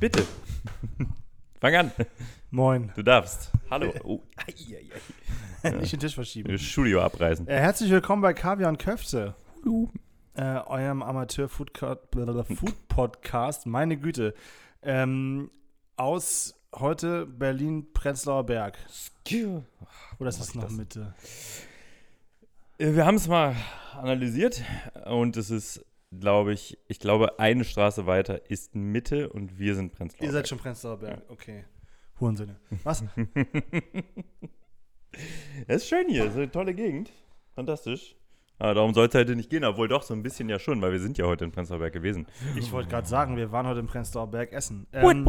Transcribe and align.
Bitte. 0.00 0.26
Fang 1.60 1.74
an. 1.74 1.92
Moin. 2.50 2.90
Du 2.96 3.02
darfst. 3.02 3.50
Hallo. 3.70 3.92
Oh. 4.02 4.22
Ei, 4.46 4.54
ei. 5.62 5.70
Nicht 5.78 5.92
den 5.92 6.00
Tisch 6.00 6.14
verschieben. 6.14 6.58
Studio 6.58 7.02
abreißen. 7.02 7.46
Äh, 7.46 7.58
herzlich 7.58 7.90
willkommen 7.90 8.22
bei 8.22 8.32
Kaviar 8.32 8.70
und 8.70 8.78
Köfte. 8.78 9.34
Äh, 10.36 10.42
eurem 10.42 11.02
Amateur-Food-Podcast. 11.02 13.66
Meine 13.66 13.98
Güte. 13.98 14.32
Ähm, 14.82 15.50
aus 15.96 16.54
heute 16.74 17.26
Berlin-Prenzlauer 17.26 18.46
Berg. 18.46 18.78
Oder 20.18 20.30
ist 20.30 20.40
das 20.40 20.54
noch? 20.54 20.70
Mitte? 20.70 21.12
Äh, 22.78 22.94
Wir 22.94 23.04
haben 23.04 23.16
es 23.16 23.28
mal 23.28 23.54
analysiert 24.00 24.64
und 25.04 25.36
es 25.36 25.50
ist, 25.50 25.84
glaube 26.10 26.52
ich, 26.52 26.78
ich 26.88 26.98
glaube, 26.98 27.38
eine 27.38 27.64
Straße 27.64 28.06
weiter 28.06 28.50
ist 28.50 28.74
Mitte 28.74 29.30
und 29.30 29.58
wir 29.58 29.74
sind 29.74 29.92
Prenzlauer. 29.92 30.26
Ihr 30.26 30.32
seid 30.32 30.48
schon 30.48 30.58
Prenzlauer 30.58 30.98
Berg. 30.98 31.22
Okay. 31.28 31.64
Hurensinne. 32.18 32.56
Was? 32.84 33.04
Es 35.66 35.82
ist 35.82 35.88
schön 35.88 36.08
hier, 36.08 36.22
es 36.22 36.30
ist 36.30 36.36
eine 36.36 36.50
tolle 36.52 36.72
Gegend. 36.72 37.10
Fantastisch. 37.56 38.14
Aber 38.58 38.74
darum 38.74 38.94
soll 38.94 39.08
es 39.08 39.14
heute 39.14 39.34
nicht 39.34 39.50
gehen, 39.50 39.64
obwohl 39.64 39.88
doch 39.88 40.04
so 40.04 40.14
ein 40.14 40.22
bisschen 40.22 40.48
ja 40.48 40.60
schon, 40.60 40.80
weil 40.82 40.92
wir 40.92 41.00
sind 41.00 41.18
ja 41.18 41.26
heute 41.26 41.44
in 41.44 41.50
Prenzlauer 41.50 41.80
Berg 41.80 41.94
gewesen. 41.94 42.26
Ich 42.56 42.70
wollte 42.70 42.90
gerade 42.90 43.08
sagen, 43.08 43.36
wir 43.36 43.50
waren 43.50 43.66
heute 43.66 43.80
im 43.80 43.88
Prenzlauer 43.88 44.30
Berg 44.30 44.52
essen. 44.52 44.86
Ähm, 44.92 45.26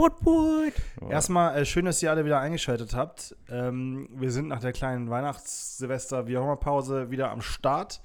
Erstmal 1.09 1.57
äh, 1.57 1.65
schön, 1.65 1.85
dass 1.85 2.03
ihr 2.03 2.11
alle 2.11 2.25
wieder 2.25 2.39
eingeschaltet 2.39 2.93
habt. 2.93 3.35
Ähm, 3.49 4.07
wir 4.11 4.29
sind 4.31 4.49
nach 4.49 4.59
der 4.59 4.71
kleinen 4.71 5.09
Weihnachts-, 5.09 5.79
Silvester-, 5.79 6.27
wie 6.27 6.37
auch 6.37 6.43
immer 6.43 6.57
Pause 6.57 7.09
wieder 7.09 7.31
am 7.31 7.41
Start 7.41 8.01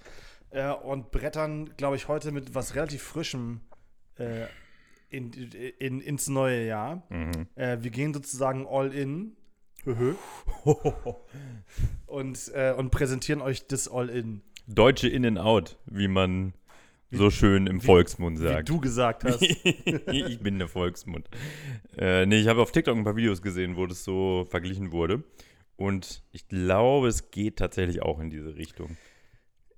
äh, 0.57 0.73
und 0.73 1.11
brettern, 1.11 1.71
glaube 1.77 1.97
ich, 1.97 2.09
heute 2.09 2.33
mit 2.33 2.55
was 2.55 2.75
relativ 2.75 3.03
Frischem 3.03 3.61
äh, 4.19 4.47
in, 5.11 5.33
in, 5.79 6.01
ins 6.01 6.29
neue 6.29 6.67
Jahr. 6.67 7.03
Mhm. 7.11 7.47
Äh, 7.55 7.79
wir 7.81 7.91
gehen 7.91 8.15
sozusagen 8.15 8.67
all 8.67 8.93
in 8.93 9.37
und, 12.07 12.53
äh, 12.55 12.75
und 12.77 12.91
präsentieren 12.91 13.41
euch 13.41 13.69
das 13.69 13.87
all 13.87 14.09
in, 14.09 14.43
Deutsche 14.67 15.09
In-and-Out, 15.09 15.79
wie 15.87 16.09
man 16.09 16.53
so 17.13 17.31
schön 17.31 17.69
im 17.69 17.81
Volksmund 17.81 18.41
wie 18.41 18.49
sagt. 18.49 18.69
du 18.69 18.81
gesagt 18.81 19.23
hast. 19.23 19.43
ich 20.11 20.41
bin 20.41 20.59
der 20.59 20.67
Volksmund. 20.67 21.29
Äh, 21.97 22.27
nee, 22.27 22.41
ich 22.41 22.49
habe 22.49 22.61
auf 22.63 22.73
TikTok 22.73 22.97
ein 22.97 23.05
paar 23.05 23.15
Videos 23.15 23.43
gesehen, 23.43 23.77
wo 23.77 23.87
das 23.87 24.03
so 24.03 24.45
verglichen 24.51 24.91
wurde. 24.91 25.23
Und 25.77 26.25
ich 26.33 26.49
glaube, 26.49 27.07
es 27.07 27.31
geht 27.31 27.59
tatsächlich 27.59 28.03
auch 28.03 28.19
in 28.19 28.29
diese 28.29 28.57
Richtung. 28.57 28.97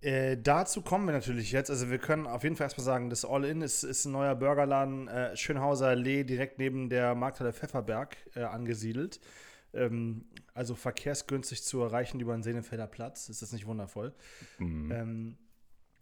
Äh, 0.00 0.36
dazu 0.36 0.82
kommen 0.82 1.06
wir 1.06 1.12
natürlich 1.12 1.50
jetzt. 1.50 1.70
Also 1.70 1.90
wir 1.90 1.98
können 1.98 2.26
auf 2.26 2.44
jeden 2.44 2.56
Fall 2.56 2.66
erstmal 2.66 2.84
sagen, 2.84 3.10
das 3.10 3.24
All-In 3.24 3.62
ist, 3.62 3.82
ist 3.82 4.04
ein 4.04 4.12
neuer 4.12 4.36
Burgerladen, 4.36 5.08
äh, 5.08 5.36
Schönhauser 5.36 5.88
Allee, 5.88 6.24
direkt 6.24 6.58
neben 6.58 6.88
der 6.88 7.14
Markthalle 7.14 7.52
Pfefferberg 7.52 8.16
äh, 8.34 8.42
angesiedelt. 8.42 9.20
Ähm, 9.74 10.24
also 10.54 10.74
verkehrsgünstig 10.74 11.62
zu 11.64 11.80
erreichen 11.80 12.20
über 12.20 12.32
den 12.32 12.42
Senefelder 12.42 12.86
Platz. 12.86 13.28
Ist 13.28 13.42
das 13.42 13.52
nicht 13.52 13.66
wundervoll? 13.66 14.14
Mhm. 14.58 14.92
Ähm, 14.92 15.38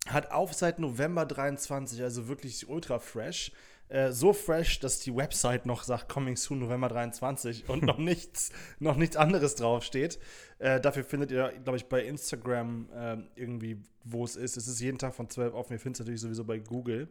hat 0.08 0.30
auf 0.30 0.52
seit 0.52 0.78
November 0.78 1.26
23, 1.26 2.02
also 2.02 2.28
wirklich 2.28 2.68
ultra 2.68 2.98
fresh. 2.98 3.50
Äh, 3.88 4.10
so 4.10 4.32
fresh, 4.32 4.80
dass 4.80 4.98
die 5.00 5.14
Website 5.14 5.64
noch 5.64 5.84
sagt 5.84 6.08
Coming 6.08 6.36
Soon 6.36 6.58
November 6.58 6.88
23 6.88 7.68
und 7.68 7.82
noch 7.84 7.98
nichts, 7.98 8.50
noch 8.78 8.96
nichts 8.96 9.16
anderes 9.16 9.54
draufsteht. 9.54 10.18
Äh, 10.58 10.80
dafür 10.80 11.04
findet 11.04 11.30
ihr, 11.30 11.52
glaube 11.62 11.76
ich, 11.76 11.86
bei 11.86 12.04
Instagram 12.04 12.88
äh, 12.92 13.16
irgendwie, 13.36 13.82
wo 14.04 14.24
es 14.24 14.36
ist. 14.36 14.56
Es 14.56 14.66
ist 14.66 14.80
jeden 14.80 14.98
Tag 14.98 15.14
von 15.14 15.28
12 15.28 15.54
auf. 15.54 15.70
Ihr 15.70 15.78
findet 15.78 15.96
es 15.96 16.00
natürlich 16.00 16.20
sowieso 16.20 16.44
bei 16.44 16.58
Google. 16.58 17.08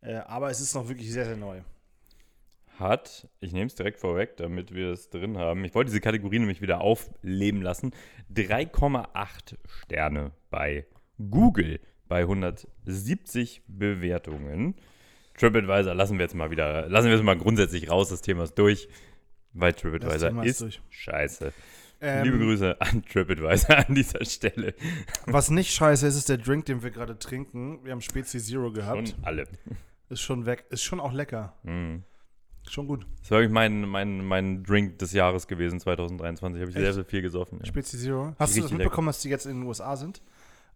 Äh, 0.00 0.16
aber 0.16 0.50
es 0.50 0.60
ist 0.60 0.74
noch 0.74 0.88
wirklich 0.88 1.12
sehr, 1.12 1.24
sehr 1.24 1.36
neu. 1.36 1.62
Hat, 2.78 3.28
ich 3.40 3.52
nehme 3.52 3.66
es 3.66 3.74
direkt 3.74 3.98
vorweg, 3.98 4.36
damit 4.36 4.72
wir 4.72 4.92
es 4.92 5.10
drin 5.10 5.36
haben. 5.36 5.64
Ich 5.64 5.74
wollte 5.74 5.90
diese 5.90 6.00
Kategorie 6.00 6.38
nämlich 6.38 6.60
wieder 6.60 6.80
aufleben 6.80 7.60
lassen. 7.60 7.92
3,8 8.32 9.56
Sterne 9.66 10.30
bei 10.48 10.86
Google 11.18 11.80
bei 12.06 12.20
170 12.20 13.62
Bewertungen. 13.66 14.76
TripAdvisor 15.38 15.94
lassen 15.94 16.18
wir 16.18 16.24
jetzt 16.24 16.34
mal 16.34 16.50
wieder, 16.50 16.88
lassen 16.88 17.08
wir 17.08 17.14
es 17.16 17.22
mal 17.22 17.36
grundsätzlich 17.36 17.90
raus, 17.90 18.08
das 18.08 18.22
Thema 18.22 18.44
ist 18.44 18.54
durch, 18.58 18.88
weil 19.52 19.72
TripAdvisor 19.72 20.44
ist, 20.44 20.50
ist 20.50 20.60
durch. 20.60 20.80
scheiße. 20.90 21.52
Ähm, 22.00 22.24
Liebe 22.24 22.38
Grüße 22.38 22.80
an 22.80 23.04
TripAdvisor 23.04 23.76
an 23.88 23.94
dieser 23.94 24.24
Stelle. 24.24 24.74
Was 25.26 25.50
nicht 25.50 25.72
scheiße 25.72 26.06
ist, 26.06 26.16
ist 26.16 26.28
der 26.28 26.38
Drink, 26.38 26.66
den 26.66 26.82
wir 26.82 26.90
gerade 26.90 27.18
trinken. 27.18 27.84
Wir 27.84 27.92
haben 27.92 28.00
Spezi 28.00 28.38
Zero 28.38 28.70
gehabt. 28.72 28.98
Und 28.98 29.16
alle. 29.22 29.46
Ist 30.08 30.20
schon 30.20 30.46
weg. 30.46 30.64
Ist 30.70 30.84
schon 30.84 31.00
auch 31.00 31.12
lecker. 31.12 31.54
Mhm. 31.64 32.04
Schon 32.68 32.86
gut. 32.86 33.06
Das 33.20 33.30
war 33.30 33.38
wirklich 33.38 33.52
mein, 33.52 33.80
mein, 33.88 34.24
mein 34.24 34.62
Drink 34.62 34.98
des 34.98 35.12
Jahres 35.12 35.48
gewesen, 35.48 35.80
2023. 35.80 36.60
Habe 36.60 36.70
ich 36.70 36.76
sehr, 36.76 36.86
Echt? 36.86 36.94
sehr 36.94 37.04
viel 37.04 37.22
gesoffen. 37.22 37.58
Ja. 37.60 37.66
Spezi 37.66 37.98
Zero. 37.98 38.34
Hast 38.38 38.56
du 38.56 38.62
das 38.62 38.70
mitbekommen, 38.70 39.06
dass 39.06 39.20
die 39.20 39.30
jetzt 39.30 39.46
in 39.46 39.60
den 39.60 39.66
USA 39.66 39.96
sind? 39.96 40.22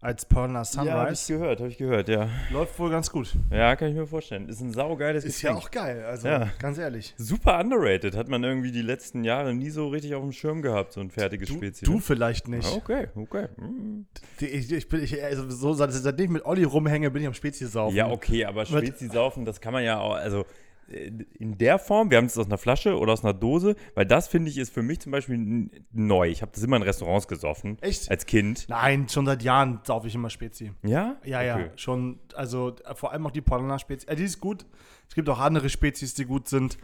Als 0.03 0.25
Paula 0.25 0.63
Ja, 0.73 0.91
habe 0.93 1.13
ich 1.13 1.19
Sunrise. 1.19 1.33
gehört, 1.33 1.59
habe 1.59 1.69
ich 1.69 1.77
gehört, 1.77 2.09
ja. 2.09 2.27
Läuft 2.51 2.77
wohl 2.77 2.89
ganz 2.89 3.09
gut. 3.09 3.33
Ja, 3.49 3.75
kann 3.77 3.87
ich 3.87 3.95
mir 3.95 4.05
vorstellen. 4.05 4.49
Ist 4.49 4.59
ein 4.59 4.73
saugeiles 4.73 5.23
Ist 5.23 5.41
ja 5.41 5.51
Getränk. 5.53 5.65
auch 5.65 5.71
geil, 5.71 6.03
also 6.05 6.27
Ja. 6.27 6.49
ganz 6.59 6.77
ehrlich. 6.77 7.13
Super 7.17 7.59
underrated. 7.59 8.15
Hat 8.17 8.27
man 8.27 8.43
irgendwie 8.43 8.71
die 8.73 8.81
letzten 8.81 9.23
Jahre 9.23 9.53
nie 9.53 9.69
so 9.69 9.87
richtig 9.87 10.13
auf 10.15 10.21
dem 10.21 10.33
Schirm 10.33 10.61
gehabt, 10.61 10.91
so 10.91 10.99
ein 10.99 11.09
fertiges 11.09 11.47
Du, 11.47 11.55
Spezi. 11.55 11.85
du 11.85 11.99
vielleicht 11.99 12.49
nicht. 12.49 12.67
Okay, 12.75 13.07
okay. 13.15 13.47
Mm. 13.57 14.05
Die- 14.41 14.47
Ich, 14.47 14.71
ich 14.71 14.87
bin, 14.89 15.01
ich, 15.01 15.23
also 15.23 15.49
so, 15.49 15.73
seit- 15.73 15.93
seitdem 15.93 16.25
ich 16.25 16.31
mit 16.31 16.45
Olli 16.45 16.63
rumhänge, 16.65 17.09
bin 17.09 17.21
ich 17.21 17.27
am 17.29 17.33
Spezi 17.33 17.65
saufen. 17.67 17.95
Ja, 17.95 18.09
okay, 18.11 18.43
aber 18.45 18.65
Spezi 18.65 19.07
saufen, 19.07 19.45
das 19.45 19.61
kann 19.61 19.71
man 19.71 19.83
ja 19.85 19.99
auch, 19.99 20.15
also 20.15 20.45
in 20.87 21.57
der 21.57 21.79
Form, 21.79 22.11
wir 22.11 22.17
haben 22.17 22.25
es 22.25 22.37
aus 22.37 22.45
einer 22.45 22.57
Flasche 22.57 22.97
oder 22.97 23.13
aus 23.13 23.23
einer 23.23 23.33
Dose, 23.33 23.75
weil 23.95 24.05
das 24.05 24.27
finde 24.27 24.49
ich 24.49 24.57
ist 24.57 24.73
für 24.73 24.83
mich 24.83 24.99
zum 24.99 25.11
Beispiel 25.11 25.69
neu. 25.91 26.29
Ich 26.29 26.41
habe 26.41 26.51
das 26.53 26.63
immer 26.63 26.77
in 26.77 26.83
Restaurants 26.83 27.27
gesoffen. 27.27 27.77
Echt? 27.81 28.09
Als 28.11 28.25
Kind. 28.25 28.65
Nein, 28.69 29.07
schon 29.09 29.25
seit 29.25 29.43
Jahren 29.43 29.79
saufe 29.83 30.07
ich 30.07 30.15
immer 30.15 30.29
Spezi. 30.29 30.71
Ja? 30.83 31.17
Ja, 31.23 31.41
ja, 31.41 31.55
Okay. 31.55 31.69
schon, 31.75 32.19
also 32.35 32.75
äh, 32.85 32.95
vor 32.95 33.11
allem 33.11 33.25
auch 33.25 33.31
die 33.31 33.41
Paulaner 33.41 33.79
Spezi. 33.79 34.07
Äh, 34.07 34.15
die 34.15 34.23
ist 34.23 34.39
gut. 34.39 34.65
Es 35.07 35.15
gibt 35.15 35.29
auch 35.29 35.39
andere 35.39 35.69
Spezies, 35.69 36.13
die 36.13 36.25
gut 36.25 36.47
sind. 36.47 36.77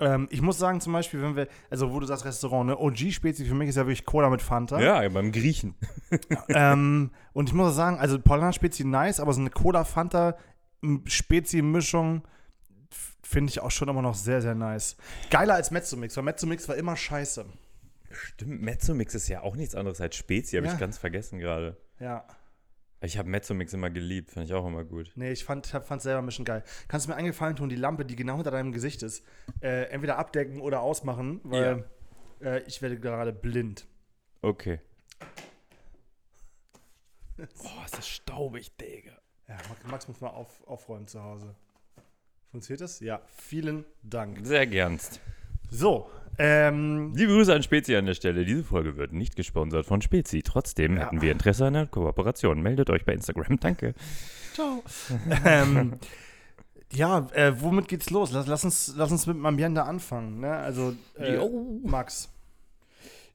Ähm, 0.00 0.26
ich 0.30 0.42
muss 0.42 0.58
sagen, 0.58 0.80
zum 0.80 0.92
Beispiel, 0.92 1.22
wenn 1.22 1.36
wir, 1.36 1.46
also 1.70 1.92
wo 1.92 2.00
du 2.00 2.06
sagst 2.06 2.24
Restaurant, 2.24 2.66
ne, 2.66 2.76
OG-Spezi 2.76 3.44
für 3.44 3.54
mich 3.54 3.68
ist 3.68 3.76
ja 3.76 3.86
wirklich 3.86 4.04
Cola 4.04 4.28
mit 4.28 4.42
Fanta. 4.42 4.80
Ja, 4.80 5.08
beim 5.08 5.30
Griechen. 5.30 5.76
ähm, 6.48 7.10
und 7.32 7.48
ich 7.48 7.54
muss 7.54 7.70
auch 7.70 7.74
sagen, 7.76 7.98
also 7.98 8.18
Paulaner 8.18 8.52
Spezi 8.52 8.84
nice, 8.84 9.20
aber 9.20 9.32
so 9.32 9.40
eine 9.40 9.50
Cola-Fanta-Spezi-Mischung 9.50 12.22
finde 13.34 13.50
ich 13.50 13.60
auch 13.60 13.70
schon 13.70 13.88
immer 13.88 14.02
noch 14.02 14.14
sehr, 14.14 14.40
sehr 14.40 14.54
nice. 14.54 14.96
Geiler 15.30 15.54
als 15.54 15.70
Mezzomix, 15.70 16.16
weil 16.16 16.24
Mezzomix 16.24 16.68
war 16.68 16.76
immer 16.76 16.96
scheiße. 16.96 17.44
Stimmt, 18.10 18.62
Mezzomix 18.62 19.14
ist 19.14 19.28
ja 19.28 19.42
auch 19.42 19.56
nichts 19.56 19.74
anderes 19.74 20.00
als 20.00 20.16
Spezi, 20.16 20.56
habe 20.56 20.66
Ja. 20.66 20.72
ich 20.72 20.78
ganz 20.78 20.98
vergessen 20.98 21.38
gerade. 21.38 21.76
Ja. 22.00 22.24
Ich 23.00 23.18
habe 23.18 23.28
Mezzomix 23.28 23.72
immer 23.74 23.90
geliebt, 23.90 24.30
fand 24.30 24.46
ich 24.46 24.54
auch 24.54 24.66
immer 24.66 24.84
gut. 24.84 25.12
Nee, 25.16 25.32
ich 25.32 25.44
fand 25.44 25.66
es 25.74 26.02
selber 26.02 26.22
ein 26.22 26.26
bisschen 26.26 26.46
geil. 26.46 26.62
Kannst 26.88 27.06
du 27.06 27.10
mir 27.10 27.16
eingefallen 27.16 27.54
tun, 27.56 27.68
die 27.68 27.76
Lampe, 27.76 28.06
die 28.06 28.16
genau 28.16 28.36
hinter 28.36 28.50
deinem 28.50 28.72
Gesicht 28.72 29.02
ist, 29.02 29.22
äh, 29.60 29.88
entweder 29.90 30.16
abdecken 30.16 30.60
oder 30.62 30.80
ausmachen, 30.80 31.40
weil 31.44 31.84
äh, 32.40 32.62
ich 32.62 32.80
werde 32.80 32.98
gerade 32.98 33.32
blind. 33.34 33.86
Okay. 34.40 34.80
Boah, 37.36 37.84
ist 37.84 37.98
das 37.98 38.08
staubig, 38.08 38.76
Digga. 38.76 39.12
Ja, 39.48 39.56
Max- 39.68 39.84
Max 39.90 40.08
muss 40.08 40.20
mal 40.20 40.28
auf, 40.28 40.66
aufräumen 40.66 41.06
zu 41.06 41.22
Hause. 41.22 41.54
Funktioniert 42.54 42.82
das? 42.82 43.00
Ja, 43.00 43.20
vielen 43.36 43.84
Dank. 44.04 44.38
Sehr 44.46 44.64
gernst. 44.68 45.18
So, 45.72 46.08
ähm, 46.38 47.12
Liebe 47.16 47.32
Grüße 47.32 47.52
an 47.52 47.64
Spezi 47.64 47.96
an 47.96 48.06
der 48.06 48.14
Stelle. 48.14 48.44
Diese 48.44 48.62
Folge 48.62 48.96
wird 48.96 49.12
nicht 49.12 49.34
gesponsert 49.34 49.86
von 49.86 50.00
Spezi. 50.02 50.44
Trotzdem 50.44 50.96
Ja. 50.96 51.02
hätten 51.06 51.20
wir 51.20 51.32
Interesse 51.32 51.66
an 51.66 51.74
einer 51.74 51.86
Kooperation. 51.88 52.62
Meldet 52.62 52.90
euch 52.90 53.04
bei 53.04 53.12
Instagram. 53.12 53.58
Danke. 53.58 53.94
ciao. 54.52 54.84
ähm, 55.44 55.94
ja, 56.92 57.26
äh, 57.32 57.60
womit 57.60 57.88
geht's 57.88 58.10
los? 58.10 58.30
Lass, 58.30 58.46
lass, 58.46 58.64
uns, 58.64 58.94
lass 58.96 59.10
uns 59.10 59.26
mit 59.26 59.34
dem 59.34 59.46
Ambiente 59.46 59.82
anfangen. 59.82 60.38
Ne? 60.38 60.52
Also, 60.52 60.94
äh. 61.18 61.36
Max. 61.82 62.30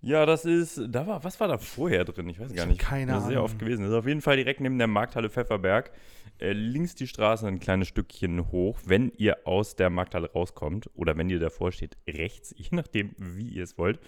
Ja, 0.02 0.26
das 0.26 0.46
ist, 0.46 0.80
da 0.88 1.06
war, 1.08 1.22
was 1.26 1.38
war 1.42 1.50
da 1.50 1.58
vorher 1.58 2.06
drin? 2.06 2.30
Ich 2.30 2.40
weiß 2.40 2.54
gar 2.54 2.62
hab 2.64 2.70
nicht. 2.70 2.80
keine 2.80 3.12
das 3.12 3.24
ist 3.24 3.28
sehr 3.28 3.40
Ahnung. 3.40 3.52
oft 3.52 3.60
gewesen. 3.60 3.82
Das 3.82 3.92
ist 3.92 3.98
auf 3.98 4.08
jeden 4.08 4.22
Fall 4.22 4.38
direkt 4.38 4.62
neben 4.62 4.78
der 4.78 4.88
Markthalle 4.88 5.30
Pfefferberg. 5.30 5.92
Äh, 6.40 6.54
links 6.54 6.96
die 6.96 7.08
Straße 7.08 7.48
ein 7.48 7.60
kleines 7.60 7.90
Stückchen 7.90 8.52
hoch. 8.52 8.80
Wenn 8.86 9.12
ihr 9.18 9.46
aus 9.46 9.76
der 9.76 9.90
Markthalle 9.90 10.32
rauskommt 10.32 10.90
oder 10.96 11.18
wenn 11.18 11.30
ihr 11.30 11.40
davor 11.40 11.72
steht, 11.72 11.98
rechts, 12.08 12.54
je 12.58 12.70
nachdem, 12.72 13.16
wie 13.18 13.50
ihr 13.50 13.64
es 13.64 13.78
wollt. 13.78 14.00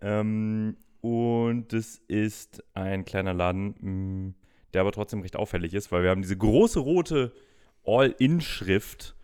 Ähm, 0.00 0.76
und 1.00 1.72
es 1.72 1.98
ist 2.08 2.62
ein 2.74 3.04
kleiner 3.04 3.34
Laden, 3.34 3.74
mh, 3.80 4.34
der 4.72 4.80
aber 4.80 4.92
trotzdem 4.92 5.20
recht 5.20 5.36
auffällig 5.36 5.74
ist, 5.74 5.92
weil 5.92 6.02
wir 6.02 6.10
haben 6.10 6.22
diese 6.22 6.36
große 6.36 6.78
rote 6.78 7.32
All-In-Schrift 7.84 9.14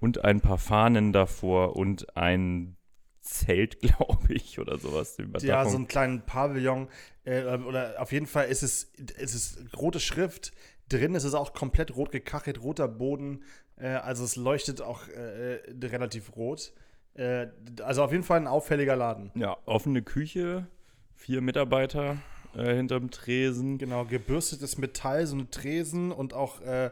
und 0.00 0.24
ein 0.24 0.40
paar 0.40 0.58
Fahnen 0.58 1.12
davor 1.12 1.76
und 1.76 2.16
ein 2.16 2.76
Zelt, 3.20 3.80
glaube 3.80 4.34
ich, 4.34 4.58
oder 4.58 4.78
sowas. 4.78 5.16
Ja, 5.42 5.64
so 5.64 5.76
einen 5.76 5.86
kleinen 5.86 6.26
Pavillon. 6.26 6.88
Äh, 7.24 7.44
oder 7.44 7.94
auf 7.98 8.10
jeden 8.10 8.26
Fall 8.26 8.48
ist 8.48 8.62
es, 8.62 8.92
es 9.16 9.34
ist 9.34 9.76
rote 9.76 10.00
Schrift. 10.00 10.52
Drin 10.92 11.14
ist 11.14 11.24
es 11.24 11.34
auch 11.34 11.54
komplett 11.54 11.96
rot 11.96 12.12
gekachelt, 12.12 12.62
roter 12.62 12.88
Boden. 12.88 13.42
Äh, 13.76 13.88
also 13.88 14.24
es 14.24 14.36
leuchtet 14.36 14.82
auch 14.82 15.08
äh, 15.08 15.60
relativ 15.82 16.36
rot. 16.36 16.72
Äh, 17.14 17.46
also 17.82 18.02
auf 18.02 18.12
jeden 18.12 18.24
Fall 18.24 18.40
ein 18.40 18.46
auffälliger 18.46 18.96
Laden. 18.96 19.30
Ja, 19.34 19.56
offene 19.64 20.02
Küche, 20.02 20.66
vier 21.14 21.40
Mitarbeiter 21.40 22.18
äh, 22.54 22.74
hinterm 22.74 23.10
Tresen. 23.10 23.78
Genau, 23.78 24.04
gebürstetes 24.04 24.78
Metall, 24.78 25.26
so 25.26 25.36
eine 25.36 25.50
Tresen 25.50 26.12
und 26.12 26.34
auch 26.34 26.60
äh, 26.60 26.90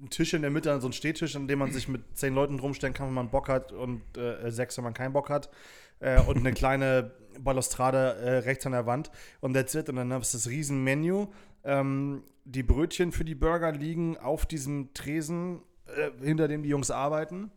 ein 0.00 0.10
Tisch 0.10 0.34
in 0.34 0.42
der 0.42 0.50
Mitte, 0.50 0.80
so 0.80 0.88
ein 0.88 0.92
Stehtisch, 0.92 1.36
an 1.36 1.46
dem 1.46 1.58
man 1.58 1.72
sich 1.72 1.88
mit 1.88 2.16
zehn 2.16 2.34
Leuten 2.34 2.56
drumstellen 2.56 2.94
kann, 2.94 3.06
wenn 3.08 3.14
man 3.14 3.30
Bock 3.30 3.48
hat 3.48 3.72
und 3.72 4.02
äh, 4.16 4.50
sechs, 4.50 4.76
wenn 4.76 4.84
man 4.84 4.94
keinen 4.94 5.12
Bock 5.12 5.28
hat. 5.28 5.50
Äh, 6.00 6.20
und 6.22 6.38
eine 6.38 6.52
kleine 6.54 7.12
Balustrade 7.38 8.16
äh, 8.16 8.30
rechts 8.38 8.66
an 8.66 8.72
der 8.72 8.86
Wand. 8.86 9.10
Und 9.40 9.54
that's 9.54 9.74
it. 9.74 9.88
Und 9.88 9.96
dann 9.96 10.10
ist 10.12 10.34
das 10.34 10.48
Riesenmenü. 10.48 11.26
Ähm, 11.64 12.24
die 12.44 12.62
Brötchen 12.62 13.12
für 13.12 13.24
die 13.24 13.34
Burger 13.34 13.72
liegen 13.72 14.16
auf 14.18 14.46
diesem 14.46 14.92
Tresen, 14.94 15.62
äh, 15.86 16.10
hinter 16.24 16.48
dem 16.48 16.62
die 16.62 16.68
Jungs 16.68 16.90
arbeiten. 16.90 17.50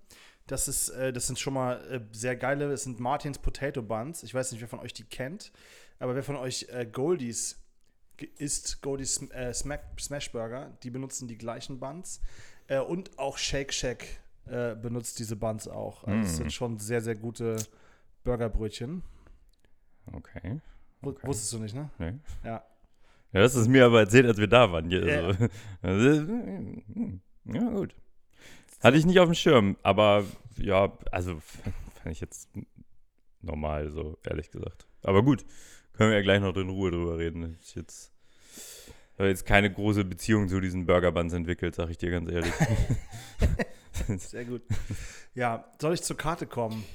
Das, 0.48 0.68
ist, 0.68 0.90
äh, 0.90 1.12
das 1.12 1.28
sind 1.28 1.40
schon 1.40 1.54
mal 1.56 1.78
äh, 1.92 2.02
sehr 2.12 2.36
geile, 2.36 2.70
das 2.70 2.84
sind 2.84 3.00
Martins 3.00 3.40
Potato 3.40 3.82
Buns. 3.82 4.22
Ich 4.24 4.34
weiß 4.34 4.52
nicht, 4.52 4.62
wer 4.62 4.68
von 4.68 4.80
euch 4.80 4.94
die 4.94 5.04
kennt, 5.06 5.52
aber 6.00 6.14
wer 6.16 6.24
von 6.24 6.36
euch 6.36 6.68
äh, 6.70 6.86
Goldies 6.86 7.60
isst, 8.38 8.82
Goldies 8.82 9.22
äh, 9.32 9.54
Smack, 9.54 9.82
Smash 10.00 10.32
Burger, 10.32 10.78
die 10.84 10.92
benutzen 10.92 11.28
die 11.28 11.38
gleichen 11.38 11.80
Buns. 11.80 12.22
Äh, 12.68 12.80
und 12.80 13.18
auch 13.18 13.38
Shake 13.38 13.74
Shack 13.74 14.06
benutzt 14.48 15.18
diese 15.18 15.36
Buns 15.36 15.68
auch. 15.68 16.04
Also 16.04 16.22
das 16.22 16.34
Mm. 16.34 16.36
sind 16.36 16.54
schon 16.54 16.78
sehr, 16.78 17.02
sehr 17.02 17.16
gute 17.16 17.56
Burgerbrötchen. 18.24 19.02
Okay. 20.14 20.62
Okay. 21.02 21.28
Wusstest 21.28 21.52
du 21.54 21.58
nicht, 21.58 21.74
ne? 21.74 21.90
Nee. 21.98 22.14
Ja. 22.44 22.64
Ja, 23.36 23.42
das 23.42 23.54
ist 23.56 23.68
mir 23.68 23.86
aber 23.86 24.00
erzählt, 24.00 24.26
als 24.28 24.38
wir 24.38 24.48
da 24.48 24.72
waren. 24.72 24.90
Ja, 24.90 25.06
Ja. 25.06 25.28
also, 25.28 25.50
also, 25.82 26.34
ja 27.44 27.70
gut. 27.70 27.94
Hatte 28.82 28.96
ich 28.96 29.06
nicht 29.06 29.20
auf 29.20 29.26
dem 29.28 29.34
Schirm, 29.36 29.76
aber 29.84 30.24
ja, 30.56 30.98
also 31.12 31.42
fand 32.02 32.14
ich 32.14 32.22
jetzt 32.22 32.48
normal, 33.42 33.92
so 33.92 34.18
ehrlich 34.26 34.52
gesagt. 34.52 34.88
Aber 35.04 35.22
gut, 35.22 35.44
können 35.92 36.12
wir 36.12 36.18
ja 36.18 36.24
gleich 36.24 36.40
noch 36.40 36.56
in 36.56 36.70
Ruhe 36.70 36.92
drüber 36.92 37.18
reden. 37.18 37.58
Ich 37.62 37.76
jetzt 37.76 38.14
habe 39.18 39.28
jetzt 39.28 39.46
keine 39.46 39.70
große 39.70 40.06
Beziehung 40.06 40.48
zu 40.48 40.62
diesen 40.62 40.86
Burger 40.86 41.12
Buns 41.12 41.34
entwickelt, 41.34 41.76
sag 41.76 41.90
ich 41.90 41.98
dir 41.98 42.12
ganz 42.12 42.32
ehrlich. 42.32 42.54
Sehr 44.18 44.46
gut. 44.46 44.62
Ja, 45.34 45.66
soll 45.82 45.94
ich 45.94 46.04
zur 46.04 46.16
Karte 46.16 46.48
kommen? 46.48 46.86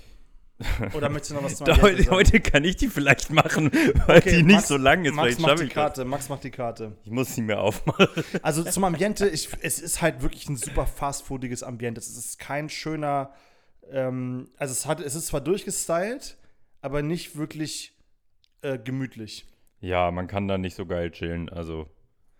Oder 0.94 1.08
möchtest 1.08 1.30
du 1.30 1.34
noch 1.36 1.44
was 1.44 1.54
zum 1.56 1.66
Da, 1.66 1.80
heute, 1.80 2.10
heute 2.10 2.40
kann 2.40 2.64
ich 2.64 2.76
die 2.76 2.88
vielleicht 2.88 3.30
machen, 3.30 3.70
weil 4.06 4.18
Okay, 4.18 4.36
die 4.36 4.42
nicht 4.42 4.56
Max- 4.56 4.68
so 4.68 4.76
lang 4.76 5.04
ist. 5.04 5.14
Max 5.14 5.38
macht 5.38 5.60
die 5.60 5.64
das. 5.64 5.72
Karte. 5.74 6.04
Max 6.04 6.28
macht 6.28 6.44
die 6.44 6.50
Karte. 6.50 6.96
Ich 7.04 7.10
muss 7.10 7.34
sie 7.34 7.42
mir 7.42 7.60
aufmachen. 7.60 8.06
Also 8.42 8.62
zum 8.64 8.84
Ambiente, 8.84 9.28
ich, 9.28 9.48
es 9.62 9.78
ist 9.80 10.02
halt 10.02 10.22
wirklich 10.22 10.48
ein 10.48 10.56
super 10.56 10.86
fastfoodiges 10.86 11.62
Ambiente. 11.62 12.00
Es 12.00 12.08
ist 12.16 12.38
kein 12.38 12.68
schöner, 12.68 13.32
ähm, 13.90 14.48
also 14.58 14.72
es, 14.72 14.86
hat, 14.86 15.00
es 15.00 15.14
ist 15.14 15.26
zwar 15.28 15.40
durchgestylt, 15.40 16.36
aber 16.82 17.02
nicht 17.02 17.36
wirklich 17.36 17.96
äh, 18.62 18.78
gemütlich. 18.78 19.46
Ja, 19.80 20.10
man 20.10 20.26
kann 20.26 20.46
da 20.48 20.58
nicht 20.58 20.74
so 20.76 20.84
geil 20.86 21.10
chillen. 21.10 21.48
Also 21.48 21.86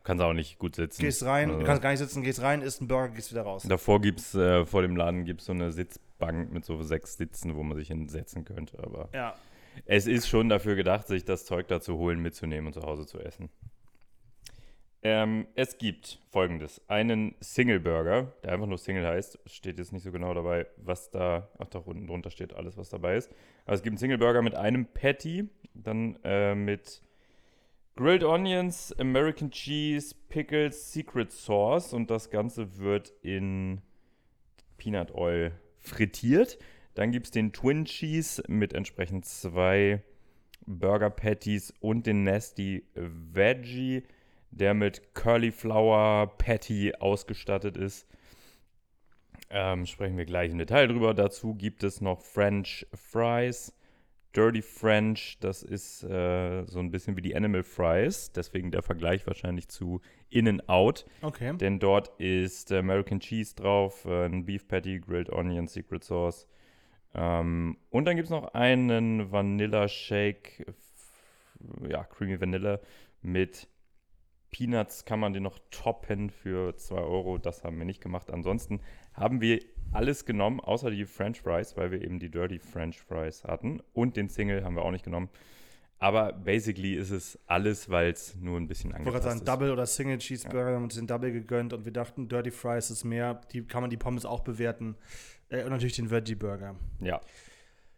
kannst 0.04 0.22
auch 0.22 0.32
nicht 0.34 0.58
gut 0.58 0.76
sitzen. 0.76 1.00
Gehst 1.02 1.22
rein, 1.24 1.48
Also, 1.48 1.60
du 1.60 1.66
kannst 1.66 1.82
gar 1.82 1.90
nicht 1.90 1.98
sitzen, 2.00 2.22
gehst 2.22 2.40
rein, 2.42 2.60
isst 2.62 2.80
einen 2.80 2.88
Burger, 2.88 3.14
gehst 3.14 3.30
wieder 3.30 3.42
raus. 3.42 3.64
Davor 3.68 4.00
gibt's 4.00 4.34
äh, 4.34 4.64
vor 4.66 4.82
dem 4.82 4.96
Laden 4.96 5.24
gibt's 5.24 5.46
so 5.46 5.52
eine 5.52 5.72
Sitzbank 5.72 6.06
mit 6.50 6.64
so 6.64 6.82
sechs 6.82 7.16
Sitzen, 7.16 7.54
wo 7.56 7.62
man 7.62 7.76
sich 7.76 7.88
hinsetzen 7.88 8.44
könnte. 8.44 8.78
Aber 8.82 9.08
Ja. 9.12 9.34
es 9.86 10.06
ist 10.06 10.28
schon 10.28 10.48
dafür 10.48 10.74
gedacht, 10.76 11.06
sich 11.08 11.24
das 11.24 11.44
Zeug 11.44 11.68
da 11.68 11.80
zu 11.80 11.96
holen, 11.98 12.20
mitzunehmen 12.20 12.66
und 12.68 12.72
zu 12.74 12.82
Hause 12.82 13.06
zu 13.06 13.18
essen. 13.20 13.50
Ähm, 15.02 15.46
es 15.54 15.78
gibt 15.78 16.18
folgendes: 16.28 16.82
einen 16.88 17.34
Single 17.40 17.80
Burger, 17.80 18.32
der 18.44 18.52
einfach 18.52 18.66
nur 18.66 18.76
Single 18.76 19.06
heißt. 19.06 19.38
Steht 19.46 19.78
jetzt 19.78 19.92
nicht 19.94 20.02
so 20.02 20.12
genau 20.12 20.34
dabei, 20.34 20.66
was 20.76 21.10
da. 21.10 21.48
Ach, 21.58 21.68
doch, 21.68 21.86
unten 21.86 22.06
drunter 22.06 22.30
steht 22.30 22.52
alles, 22.52 22.76
was 22.76 22.90
dabei 22.90 23.16
ist. 23.16 23.30
Also 23.64 23.80
es 23.80 23.82
gibt 23.82 23.92
einen 23.92 23.98
Single 23.98 24.18
Burger 24.18 24.42
mit 24.42 24.54
einem 24.54 24.84
Patty, 24.84 25.48
dann 25.72 26.18
äh, 26.22 26.54
mit 26.54 27.00
Grilled 27.96 28.24
Onions, 28.24 28.92
American 28.98 29.50
Cheese, 29.50 30.14
Pickles, 30.28 30.92
Secret 30.92 31.32
Sauce 31.32 31.94
und 31.94 32.10
das 32.10 32.28
Ganze 32.28 32.76
wird 32.76 33.12
in 33.22 33.80
Peanut 34.76 35.14
Oil 35.14 35.52
frittiert. 35.80 36.58
Dann 36.94 37.12
gibt 37.12 37.26
es 37.26 37.32
den 37.32 37.52
Twin 37.52 37.84
Cheese 37.84 38.42
mit 38.48 38.72
entsprechend 38.72 39.24
zwei 39.24 40.02
Burger 40.66 41.10
Patties 41.10 41.72
und 41.80 42.06
den 42.06 42.24
Nasty 42.24 42.84
Veggie, 42.94 44.02
der 44.50 44.74
mit 44.74 45.14
Curly 45.14 45.52
Flour 45.52 46.36
Patty 46.38 46.94
ausgestattet 46.98 47.76
ist. 47.76 48.06
Ähm, 49.48 49.86
sprechen 49.86 50.16
wir 50.16 50.26
gleich 50.26 50.52
im 50.52 50.58
Detail 50.58 50.88
drüber. 50.88 51.14
Dazu 51.14 51.54
gibt 51.54 51.82
es 51.82 52.00
noch 52.00 52.20
French 52.20 52.86
Fries, 52.94 53.74
Dirty 54.34 54.62
French, 54.62 55.38
das 55.40 55.64
ist 55.64 56.04
äh, 56.04 56.64
so 56.66 56.78
ein 56.78 56.92
bisschen 56.92 57.16
wie 57.16 57.22
die 57.22 57.34
Animal 57.34 57.64
Fries, 57.64 58.30
deswegen 58.30 58.70
der 58.70 58.82
Vergleich 58.82 59.26
wahrscheinlich 59.26 59.68
zu 59.68 60.00
In-N-Out. 60.30 61.06
Okay. 61.22 61.56
Denn 61.56 61.78
dort 61.78 62.08
ist 62.20 62.72
American 62.72 63.20
Cheese 63.20 63.54
drauf, 63.54 64.04
äh, 64.04 64.26
ein 64.26 64.44
Beef 64.46 64.66
Patty, 64.66 65.00
Grilled 65.00 65.30
Onion, 65.30 65.66
Secret 65.66 66.04
Sauce. 66.04 66.46
Ähm, 67.14 67.76
und 67.90 68.04
dann 68.04 68.16
gibt 68.16 68.26
es 68.26 68.30
noch 68.30 68.54
einen 68.54 69.32
Vanilla 69.32 69.88
Shake, 69.88 70.66
ja, 71.88 72.04
Creamy 72.04 72.40
Vanilla 72.40 72.80
mit 73.22 73.68
Peanuts 74.50 75.04
kann 75.04 75.20
man 75.20 75.32
den 75.32 75.44
noch 75.44 75.58
toppen 75.70 76.30
für 76.30 76.76
2 76.76 76.96
Euro. 76.96 77.38
Das 77.38 77.64
haben 77.64 77.78
wir 77.78 77.84
nicht 77.84 78.00
gemacht. 78.00 78.30
Ansonsten 78.30 78.80
haben 79.14 79.40
wir 79.40 79.60
alles 79.92 80.24
genommen, 80.24 80.60
außer 80.60 80.90
die 80.90 81.04
French 81.04 81.40
Fries, 81.40 81.76
weil 81.76 81.90
wir 81.90 82.02
eben 82.02 82.18
die 82.18 82.30
Dirty 82.30 82.58
French 82.58 83.00
Fries 83.00 83.44
hatten. 83.44 83.80
Und 83.92 84.16
den 84.16 84.28
Single 84.28 84.64
haben 84.64 84.76
wir 84.76 84.84
auch 84.84 84.90
nicht 84.90 85.04
genommen. 85.04 85.30
Aber 86.02 86.32
basically 86.32 86.94
ist 86.94 87.10
es 87.10 87.38
alles, 87.46 87.90
weil 87.90 88.10
es 88.10 88.34
nur 88.34 88.58
ein 88.58 88.66
bisschen 88.66 88.90
Ich 88.90 88.96
wollte 88.96 89.08
angepasst 89.08 89.22
gerade 89.22 89.38
sagen, 89.38 89.40
ist. 89.40 89.48
Double 89.48 89.70
oder 89.70 89.86
Single 89.86 90.18
Cheeseburger, 90.18 90.68
wir 90.68 90.74
haben 90.76 90.84
uns 90.84 90.94
den 90.94 91.06
Double 91.06 91.30
gegönnt 91.30 91.74
und 91.74 91.84
wir 91.84 91.92
dachten, 91.92 92.26
Dirty 92.26 92.50
Fries 92.50 92.90
ist 92.90 93.04
mehr, 93.04 93.42
die 93.52 93.62
kann 93.64 93.82
man 93.82 93.90
die 93.90 93.98
Pommes 93.98 94.24
auch 94.24 94.40
bewerten. 94.40 94.96
Äh, 95.50 95.62
und 95.64 95.70
natürlich 95.70 95.96
den 95.96 96.10
Veggie 96.10 96.36
Burger. 96.36 96.74
Ja. 97.00 97.20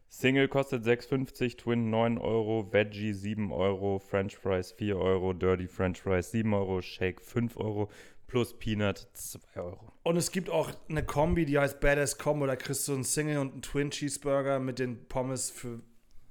Single 0.08 0.48
kostet 0.48 0.84
6,50, 0.84 1.58
Twin 1.58 1.90
9 1.90 2.18
Euro, 2.18 2.72
Veggie 2.72 3.14
7 3.14 3.52
Euro, 3.52 4.00
French 4.00 4.36
Fries 4.36 4.72
4 4.72 4.96
Euro, 4.96 5.32
Dirty 5.32 5.68
French 5.68 6.02
Fries 6.02 6.32
7 6.32 6.52
Euro, 6.52 6.82
Shake 6.82 7.20
5 7.20 7.56
Euro 7.56 7.88
plus 8.26 8.58
Peanut 8.58 9.08
2 9.12 9.60
Euro. 9.60 9.92
Und 10.02 10.16
es 10.16 10.32
gibt 10.32 10.50
auch 10.50 10.72
eine 10.88 11.04
Kombi, 11.04 11.44
die 11.44 11.56
heißt 11.56 11.78
Badass 11.78 12.18
Combo. 12.18 12.46
Da 12.46 12.56
kriegst 12.56 12.88
du 12.88 12.94
einen 12.94 13.04
Single 13.04 13.38
und 13.38 13.52
einen 13.52 13.62
Twin 13.62 13.90
Cheeseburger 13.90 14.58
mit 14.58 14.80
den 14.80 15.06
Pommes 15.06 15.50
für 15.50 15.80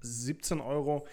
17 0.01 0.59
Euro. 0.59 1.07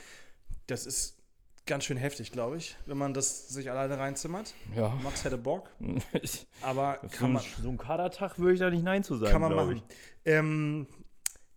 Das 0.69 0.87
ist 0.87 1.19
ganz 1.67 1.85
schön 1.85 1.97
heftig, 1.97 2.31
glaube 2.31 2.59
ich, 2.59 2.77
wenn 2.87 2.99
man 2.99 3.15
das 3.15 3.49
sich 3.49 3.71
alleine 3.71 3.99
reinzimmert. 3.99 4.55
Ja. 4.77 4.89
Max 5.03 5.25
hätte 5.25 5.39
Bock, 5.39 5.71
aber 6.63 7.01
kann 7.11 7.33
man, 7.33 7.43
so 7.63 7.69
ein 7.69 7.79
Kadertag 7.79 8.39
würde 8.39 8.55
ich 8.55 8.61
da 8.61 8.71
nicht 8.71 8.85
Nein 8.85 9.03
zu 9.03 9.17
sagen, 9.17 9.33
kann 9.33 9.41
man 9.41 9.55
machen. 9.55 9.83
Ähm, 10.25 10.87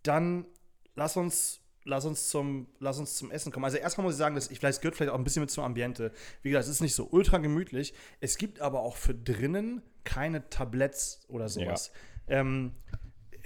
dann 0.02 0.46
lass 0.94 1.16
uns, 1.18 1.60
lass, 1.84 2.06
uns 2.06 2.30
zum, 2.30 2.68
lass 2.78 2.98
uns 2.98 3.16
zum 3.16 3.30
Essen 3.30 3.52
kommen. 3.52 3.66
Also 3.66 3.76
erstmal 3.76 4.06
muss 4.06 4.14
ich 4.14 4.18
sagen, 4.18 4.34
dass 4.34 4.50
ich 4.50 4.58
vielleicht 4.58 4.76
es 4.76 4.80
gehört 4.80 4.96
vielleicht 4.96 5.12
auch 5.12 5.18
ein 5.18 5.24
bisschen 5.24 5.42
mit 5.42 5.50
zum 5.50 5.64
Ambiente. 5.64 6.12
Wie 6.40 6.50
gesagt, 6.50 6.64
es 6.64 6.70
ist 6.70 6.80
nicht 6.80 6.94
so 6.94 7.08
ultra 7.10 7.36
gemütlich. 7.36 7.92
Es 8.20 8.38
gibt 8.38 8.60
aber 8.60 8.80
auch 8.80 8.96
für 8.96 9.14
drinnen 9.14 9.82
keine 10.04 10.48
Tabletts 10.48 11.20
oder 11.28 11.50
sowas. 11.50 11.92
Ähm, 12.28 12.72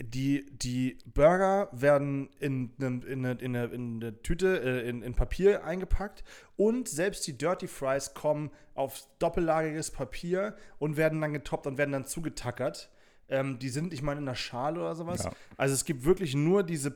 die, 0.00 0.46
die 0.50 0.98
Burger 1.06 1.68
werden 1.72 2.28
in, 2.38 2.72
in, 2.78 3.02
in, 3.02 3.24
eine, 3.24 3.40
in, 3.40 3.56
eine, 3.56 3.64
in 3.66 3.96
eine 3.96 4.22
Tüte, 4.22 4.60
äh, 4.60 4.88
in, 4.88 5.02
in 5.02 5.14
Papier 5.14 5.64
eingepackt 5.64 6.22
und 6.56 6.88
selbst 6.88 7.26
die 7.26 7.36
Dirty 7.36 7.66
Fries 7.66 8.12
kommen 8.14 8.50
auf 8.74 9.06
doppellagiges 9.18 9.90
Papier 9.90 10.56
und 10.78 10.96
werden 10.96 11.20
dann 11.20 11.32
getoppt 11.32 11.66
und 11.66 11.78
werden 11.78 11.92
dann 11.92 12.04
zugetackert. 12.04 12.90
Ähm, 13.28 13.58
die 13.58 13.70
sind, 13.70 13.92
ich 13.92 14.02
meine, 14.02 14.20
in 14.20 14.28
einer 14.28 14.36
Schale 14.36 14.80
oder 14.80 14.94
sowas. 14.94 15.24
Ja. 15.24 15.32
Also 15.56 15.74
es 15.74 15.84
gibt 15.84 16.04
wirklich 16.04 16.34
nur 16.34 16.62
diese, 16.62 16.94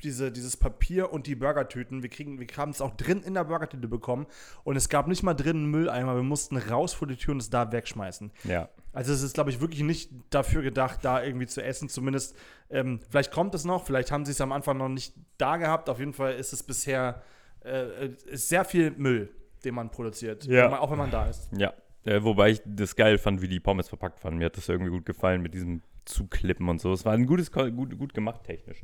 diese, 0.00 0.32
dieses 0.32 0.56
Papier 0.56 1.12
und 1.12 1.26
die 1.26 1.34
Burgertüten. 1.34 2.02
Wir, 2.02 2.10
kriegen, 2.10 2.40
wir 2.40 2.46
haben 2.56 2.70
es 2.70 2.80
auch 2.80 2.96
drin 2.96 3.22
in 3.22 3.34
der 3.34 3.44
Burgertüte 3.44 3.88
bekommen 3.88 4.26
und 4.64 4.76
es 4.76 4.88
gab 4.88 5.06
nicht 5.06 5.22
mal 5.22 5.34
drin 5.34 5.56
einen 5.56 5.70
Mülleimer. 5.70 6.16
Wir 6.16 6.22
mussten 6.22 6.56
raus 6.56 6.92
vor 6.92 7.06
die 7.06 7.16
Tür 7.16 7.32
und 7.32 7.40
es 7.40 7.50
da 7.50 7.70
wegschmeißen. 7.70 8.32
Ja. 8.44 8.68
Also 8.92 9.12
es 9.12 9.22
ist, 9.22 9.34
glaube 9.34 9.50
ich, 9.50 9.60
wirklich 9.60 9.82
nicht 9.82 10.10
dafür 10.30 10.62
gedacht, 10.62 11.00
da 11.04 11.22
irgendwie 11.22 11.46
zu 11.46 11.62
essen. 11.62 11.88
Zumindest, 11.88 12.36
ähm, 12.70 13.00
vielleicht 13.08 13.30
kommt 13.30 13.54
es 13.54 13.64
noch, 13.64 13.86
vielleicht 13.86 14.10
haben 14.10 14.24
sie 14.24 14.32
es 14.32 14.40
am 14.40 14.52
Anfang 14.52 14.78
noch 14.78 14.88
nicht 14.88 15.14
da 15.38 15.56
gehabt. 15.56 15.88
Auf 15.88 15.98
jeden 16.00 16.12
Fall 16.12 16.34
ist 16.34 16.52
es 16.52 16.62
bisher 16.62 17.22
äh, 17.64 18.08
ist 18.26 18.48
sehr 18.48 18.64
viel 18.64 18.90
Müll, 18.92 19.30
den 19.64 19.74
man 19.74 19.90
produziert. 19.90 20.44
Ja. 20.44 20.78
Auch 20.78 20.90
wenn 20.90 20.98
man 20.98 21.10
da 21.10 21.26
ist. 21.26 21.48
Ja. 21.56 21.72
Äh, 22.04 22.22
wobei 22.22 22.50
ich 22.50 22.62
das 22.64 22.96
geil 22.96 23.18
fand, 23.18 23.42
wie 23.42 23.48
die 23.48 23.60
Pommes 23.60 23.88
verpackt 23.88 24.24
waren. 24.24 24.38
Mir 24.38 24.46
hat 24.46 24.56
das 24.56 24.68
irgendwie 24.68 24.90
gut 24.90 25.04
gefallen 25.04 25.42
mit 25.42 25.52
diesem 25.52 25.82
Zuklippen 26.10 26.68
und 26.68 26.80
so. 26.80 26.92
Es 26.92 27.04
war 27.04 27.12
ein 27.12 27.26
gutes, 27.26 27.52
gut, 27.52 27.98
gut 27.98 28.14
gemacht 28.14 28.44
technisch. 28.44 28.82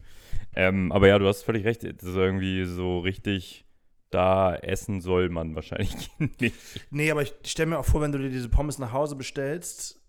Ähm, 0.55 0.93
aber 0.93 1.09
ja, 1.09 1.19
du 1.19 1.27
hast 1.27 1.43
völlig 1.43 1.65
recht. 1.65 1.83
Das 1.83 1.93
ist 2.03 2.17
irgendwie 2.17 2.65
so 2.65 3.01
richtig, 3.01 3.65
da 4.11 4.55
essen 4.55 5.01
soll 5.01 5.29
man 5.29 5.55
wahrscheinlich 5.55 6.11
nicht. 6.41 6.55
Nee, 6.91 7.11
aber 7.11 7.23
ich 7.23 7.35
stelle 7.45 7.71
mir 7.71 7.79
auch 7.79 7.85
vor, 7.85 8.01
wenn 8.01 8.13
du 8.13 8.19
dir 8.19 8.31
diese 8.31 8.49
Pommes 8.49 8.79
nach 8.79 8.93
Hause 8.93 9.17
bestellst, 9.17 10.01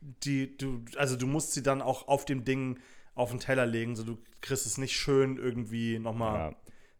die, 0.00 0.56
du, 0.56 0.84
also 0.96 1.16
du 1.16 1.26
musst 1.26 1.52
sie 1.52 1.62
dann 1.62 1.82
auch 1.82 2.06
auf 2.08 2.24
dem 2.24 2.44
Ding 2.44 2.78
auf 3.14 3.30
den 3.30 3.40
Teller 3.40 3.66
legen. 3.66 3.96
So, 3.96 4.04
du 4.04 4.18
kriegst 4.40 4.66
es 4.66 4.78
nicht 4.78 4.96
schön 4.96 5.36
irgendwie 5.36 5.98
nochmal 5.98 6.52
Ja. 6.52 6.56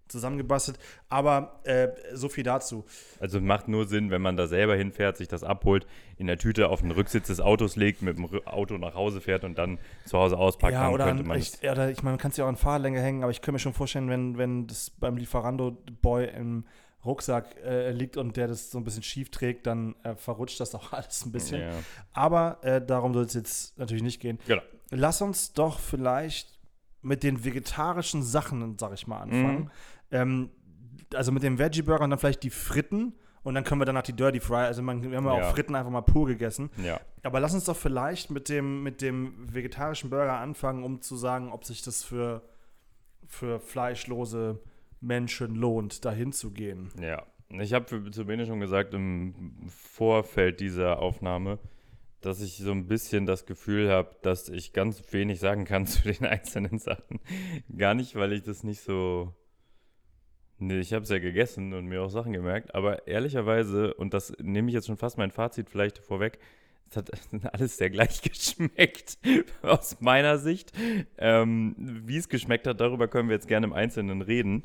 Zusammengebastelt. 0.09 0.79
Aber 1.09 1.61
äh, 1.65 1.89
so 2.15 2.29
viel 2.29 2.45
dazu. 2.45 2.85
Also 3.21 3.41
macht 3.41 3.69
nur 3.69 3.87
Sinn, 3.87 4.11
wenn 4.11 4.23
man 4.23 4.37
da 4.37 4.47
selber 4.47 4.77
hinfährt, 4.77 5.17
sich 5.17 5.29
das 5.29 5.45
abholt, 5.45 5.87
in 6.17 6.27
der 6.27 6.39
Tüte 6.39 6.69
auf 6.69 6.81
den 6.81 6.91
Rücksitz 6.91 7.29
des 7.29 7.41
Autos 7.41 7.77
legt, 7.77 8.03
mit 8.03 8.19
dem 8.19 8.27
Auto 8.47 8.77
nach 8.79 8.95
Hause 8.95 9.21
fährt 9.21 9.45
und 9.45 9.57
dann 9.59 9.79
zu 10.05 10.19
Hause 10.19 10.39
auspackt, 10.39 10.73
ja, 10.73 10.91
oder, 10.91 11.07
könnte 11.07 11.23
an, 11.23 11.29
man 11.29 11.39
ich, 11.39 11.59
oder 11.63 11.91
ich 11.91 12.03
meine, 12.03 12.13
man 12.15 12.19
kann 12.19 12.31
es 12.31 12.37
ja 12.37 12.45
auch 12.45 12.49
an 12.49 12.57
Fahrlänge 12.57 13.01
hängen, 13.01 13.23
aber 13.23 13.31
ich 13.31 13.41
könnte 13.41 13.53
mir 13.53 13.59
schon 13.61 13.75
vorstellen, 13.75 14.09
wenn, 14.09 14.39
wenn 14.39 14.67
das 14.67 14.91
beim 14.91 15.17
Lieferando-Boy 15.17 16.29
im 16.37 16.65
Rucksack 17.05 17.57
äh, 17.65 17.91
liegt 17.93 18.17
und 18.17 18.37
der 18.37 18.49
das 18.49 18.71
so 18.71 18.79
ein 18.79 18.85
bisschen 18.85 19.03
schief 19.03 19.31
trägt, 19.31 19.67
dann 19.67 19.95
äh, 20.03 20.15
verrutscht 20.17 20.61
das 20.61 20.75
auch 20.75 20.93
alles 20.93 21.25
ein 21.25 21.33
bisschen. 21.33 21.61
Ja. 21.61 21.71
Aber 22.13 22.59
äh, 22.63 22.85
darum 22.85 23.15
soll 23.15 23.25
es 23.25 23.35
jetzt 23.35 23.79
natürlich 23.79 24.03
nicht 24.03 24.21
gehen. 24.21 24.39
Genau. 24.47 24.63
Lass 24.91 25.23
uns 25.23 25.53
doch 25.53 25.79
vielleicht 25.79 26.59
mit 27.03 27.23
den 27.23 27.45
vegetarischen 27.45 28.23
Sachen, 28.23 28.77
sag 28.79 28.93
ich 28.93 29.07
mal, 29.07 29.21
anfangen. 29.21 29.65
Mhm. 29.65 29.71
Ähm, 30.11 30.51
also 31.15 31.33
mit 31.33 31.43
dem 31.43 31.59
Veggie-Burger 31.59 32.05
und 32.05 32.11
dann 32.11 32.19
vielleicht 32.19 32.43
die 32.43 32.51
Fritten 32.51 33.15
und 33.43 33.55
dann 33.55 33.65
können 33.65 33.81
wir 33.81 33.87
danach 33.87 34.03
die 34.03 34.13
Dirty 34.13 34.41
Fry. 34.41 34.67
Also 34.67 34.83
man, 34.83 35.03
wir 35.03 35.17
haben 35.17 35.25
ja 35.25 35.33
auch 35.33 35.55
Fritten 35.55 35.75
einfach 35.75 35.91
mal 35.91 36.03
pur 36.03 36.27
gegessen. 36.27 36.71
ja. 36.83 37.01
Aber 37.23 37.41
lass 37.41 37.53
uns 37.55 37.65
doch 37.65 37.77
vielleicht 37.77 38.31
mit 38.31 38.49
dem, 38.49 38.83
mit 38.83 39.03
dem 39.03 39.53
vegetarischen 39.53 40.11
Burger 40.11 40.39
anfangen, 40.39 40.85
um 40.85 41.01
zu 41.01 41.17
sagen, 41.17 41.51
ob 41.53 41.65
sich 41.65 41.83
das 41.83 42.05
für, 42.05 42.43
für 43.27 43.61
fleischlose 43.61 44.61
Menschen 45.01 45.55
lohnt, 45.55 46.05
dahin 46.05 46.33
zu 46.33 46.53
gehen. 46.53 46.91
Ja, 47.01 47.25
ich 47.51 47.73
habe 47.73 48.11
zu 48.11 48.27
Bene 48.27 48.47
schon 48.47 48.61
gesagt 48.61 48.95
im 48.95 49.35
Vorfeld 49.69 50.61
dieser 50.61 51.01
Aufnahme, 51.01 51.59
dass 52.21 52.41
ich 52.41 52.59
so 52.59 52.73
ein 52.73 52.87
bisschen 52.87 53.27
das 53.27 53.47
Gefühl 53.47 53.91
habe, 53.91 54.17
dass 54.23 54.49
ich 54.49 54.73
ganz 54.73 55.03
wenig 55.13 55.41
sagen 55.41 55.65
kann 55.65 55.87
zu 55.87 56.03
den 56.03 56.27
einzelnen 56.27 56.79
Sachen. 56.79 57.21
Gar 57.77 57.95
nicht, 57.95 58.15
weil 58.17 58.33
ich 58.33 58.43
das 58.43 58.65
nicht 58.65 58.81
so. 58.81 59.35
Nee, 60.59 60.81
ich 60.81 60.93
habe 60.93 61.05
es 61.05 61.09
ja 61.11 61.19
gegessen 61.19 61.73
und 61.73 61.87
mir 61.87 62.03
auch 62.03 62.09
Sachen 62.11 62.33
gemerkt, 62.33 62.75
aber 62.75 63.07
ehrlicherweise, 63.07 63.95
und 63.95 64.13
das 64.13 64.33
nehme 64.41 64.69
ich 64.69 64.75
jetzt 64.75 64.87
schon 64.89 64.97
fast 64.97 65.17
mein 65.17 65.31
Fazit 65.31 65.71
vielleicht 65.71 65.99
vorweg, 65.99 66.39
es 66.91 66.97
hat 66.97 67.11
alles 67.53 67.77
sehr 67.77 67.91
gleich 67.91 68.23
geschmeckt, 68.23 69.19
aus 69.63 70.01
meiner 70.01 70.39
Sicht. 70.39 70.73
Ähm, 71.19 71.75
wie 71.79 72.17
es 72.17 72.29
geschmeckt 72.29 72.67
hat, 72.67 72.81
darüber 72.81 73.09
können 73.09 73.29
wir 73.29 73.35
jetzt 73.37 73.49
gerne 73.49 73.67
im 73.67 73.73
Einzelnen 73.73 74.23
reden. 74.23 74.65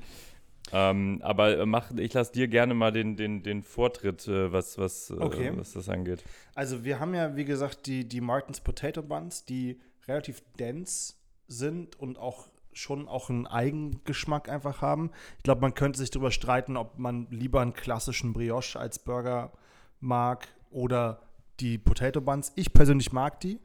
Ähm, 0.71 1.19
aber 1.21 1.65
mach, 1.65 1.91
ich 1.97 2.13
lasse 2.13 2.31
dir 2.31 2.47
gerne 2.47 2.73
mal 2.73 2.91
den, 2.91 3.17
den, 3.17 3.43
den 3.43 3.61
Vortritt, 3.63 4.27
äh, 4.27 4.51
was, 4.51 4.77
was, 4.77 5.11
Okay. 5.11 5.47
äh, 5.47 5.57
was 5.57 5.73
das 5.73 5.89
angeht. 5.89 6.23
Also 6.55 6.85
wir 6.85 6.99
haben 6.99 7.13
ja, 7.13 7.35
wie 7.35 7.45
gesagt, 7.45 7.85
die, 7.85 8.07
die 8.07 8.21
Martins 8.21 8.61
Potato 8.61 9.03
Buns, 9.03 9.43
die 9.43 9.79
relativ 10.07 10.41
dense 10.57 11.15
sind 11.47 11.99
und 11.99 12.17
auch 12.17 12.47
schon 12.73 13.07
auch 13.07 13.29
einen 13.29 13.47
Eigengeschmack 13.47 14.49
einfach 14.49 14.81
haben. 14.81 15.11
Ich 15.37 15.43
glaube, 15.43 15.61
man 15.61 15.73
könnte 15.73 15.99
sich 15.99 16.09
darüber 16.11 16.31
streiten, 16.31 16.77
ob 16.77 16.97
man 16.97 17.27
lieber 17.29 17.61
einen 17.61 17.73
klassischen 17.73 18.33
Brioche 18.33 18.79
als 18.79 18.99
Burger 18.99 19.51
mag 19.99 20.47
oder 20.71 21.21
die 21.59 21.77
Potato 21.77 22.19
Buns. 22.21 22.51
Ich 22.55 22.73
persönlich 22.73 23.11
mag 23.11 23.39
die, 23.39 23.59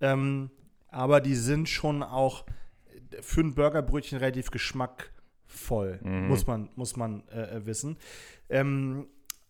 ähm, 0.00 0.50
aber 0.88 1.20
die 1.20 1.34
sind 1.34 1.68
schon 1.68 2.02
auch 2.02 2.44
für 3.20 3.40
ein 3.40 3.54
Burgerbrötchen 3.54 4.18
relativ 4.18 4.50
geschmackvoll, 4.50 6.00
Mhm. 6.02 6.28
muss 6.28 6.46
man, 6.46 6.68
muss 6.76 6.96
man 6.96 7.22
äh, 7.28 7.56
äh, 7.56 7.66
wissen. 7.66 7.96
Ähm, 8.48 9.06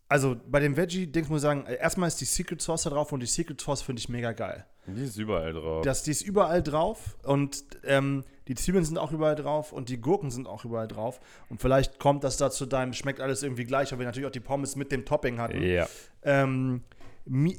also 0.08 0.36
bei 0.48 0.60
dem 0.60 0.76
Veggie-Dings 0.76 1.28
muss 1.28 1.38
ich 1.38 1.42
sagen, 1.42 1.64
äh, 1.66 1.76
erstmal 1.76 2.08
ist 2.08 2.20
die 2.20 2.24
Secret 2.26 2.60
Sauce 2.60 2.82
da 2.82 2.90
drauf 2.90 3.12
und 3.12 3.20
die 3.20 3.26
Secret 3.26 3.60
Sauce 3.60 3.82
finde 3.82 4.00
ich 4.00 4.08
mega 4.08 4.32
geil. 4.32 4.66
Die 4.86 5.02
ist 5.04 5.16
überall 5.16 5.52
drauf. 5.52 5.84
Das, 5.84 6.02
die 6.02 6.10
ist 6.10 6.22
überall 6.22 6.62
drauf 6.62 7.16
und 7.22 7.64
ähm, 7.84 8.24
die 8.48 8.54
Zwiebeln 8.54 8.84
sind 8.84 8.98
auch 8.98 9.12
überall 9.12 9.34
drauf 9.34 9.72
und 9.72 9.88
die 9.88 10.00
Gurken 10.00 10.30
sind 10.30 10.46
auch 10.46 10.64
überall 10.64 10.88
drauf. 10.88 11.20
Und 11.48 11.60
vielleicht 11.60 11.98
kommt 11.98 12.24
das 12.24 12.36
dazu 12.36 12.66
deinem, 12.66 12.92
schmeckt 12.92 13.20
alles 13.20 13.42
irgendwie 13.42 13.64
gleich, 13.64 13.92
weil 13.92 13.98
wir 13.98 14.06
natürlich 14.06 14.26
auch 14.26 14.32
die 14.32 14.40
Pommes 14.40 14.76
mit 14.76 14.90
dem 14.92 15.04
Topping 15.04 15.38
hatten. 15.38 15.62
ja. 15.62 15.86
Ähm, 16.22 16.82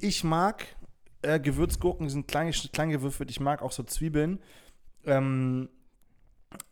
ich 0.02 0.24
mag 0.24 0.66
äh, 1.22 1.40
Gewürzgurken, 1.40 2.08
die 2.08 2.12
sind 2.12 2.28
klein, 2.28 2.52
klein 2.52 2.90
gewürfelt. 2.90 3.32
Ich 3.32 3.40
mag 3.40 3.62
auch 3.62 3.72
so 3.72 3.84
Zwiebeln. 3.84 4.40
Ähm, 5.06 5.70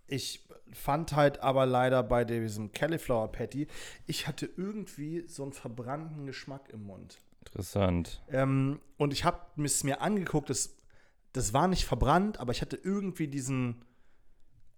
ich 0.08 0.46
fand 0.74 1.13
halt 1.13 1.41
aber 1.41 1.65
leider 1.65 2.03
bei 2.03 2.24
diesem 2.25 2.72
Cauliflower 2.72 3.32
Patty, 3.32 3.68
ich 4.08 4.27
hatte 4.27 4.50
irgendwie 4.58 5.25
so 5.27 5.44
einen 5.44 5.53
verbrannten 5.53 6.25
Geschmack 6.25 6.70
im 6.70 6.84
Mund. 6.84 7.20
Interessant. 7.46 8.22
Ähm, 8.30 8.80
und 8.98 9.13
ich 9.13 9.25
habe 9.25 9.39
es 9.63 9.84
mir 9.84 10.01
angeguckt, 10.01 10.50
das, 10.50 10.75
das 11.34 11.53
war 11.53 11.68
nicht 11.68 11.86
verbrannt, 11.86 12.39
aber 12.39 12.51
ich 12.51 12.62
hatte 12.62 12.77
irgendwie 12.82 13.27
diesen, 13.27 13.84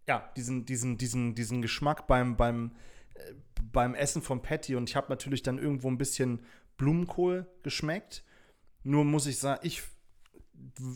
ja, 0.07 0.31
diesen, 0.35 0.65
diesen, 0.65 0.97
diesen, 0.97 1.35
diesen 1.35 1.61
Geschmack 1.61 2.07
beim, 2.07 2.35
beim, 2.35 2.71
äh, 3.13 3.33
beim 3.71 3.95
Essen 3.95 4.21
vom 4.21 4.41
Patty. 4.41 4.75
Und 4.75 4.89
ich 4.89 4.95
habe 4.95 5.07
natürlich 5.09 5.43
dann 5.43 5.57
irgendwo 5.57 5.89
ein 5.89 5.97
bisschen 5.97 6.41
Blumenkohl 6.77 7.47
geschmeckt. 7.63 8.23
Nur 8.83 9.05
muss 9.05 9.27
ich 9.27 9.39
sagen, 9.39 9.61
ich 9.63 9.83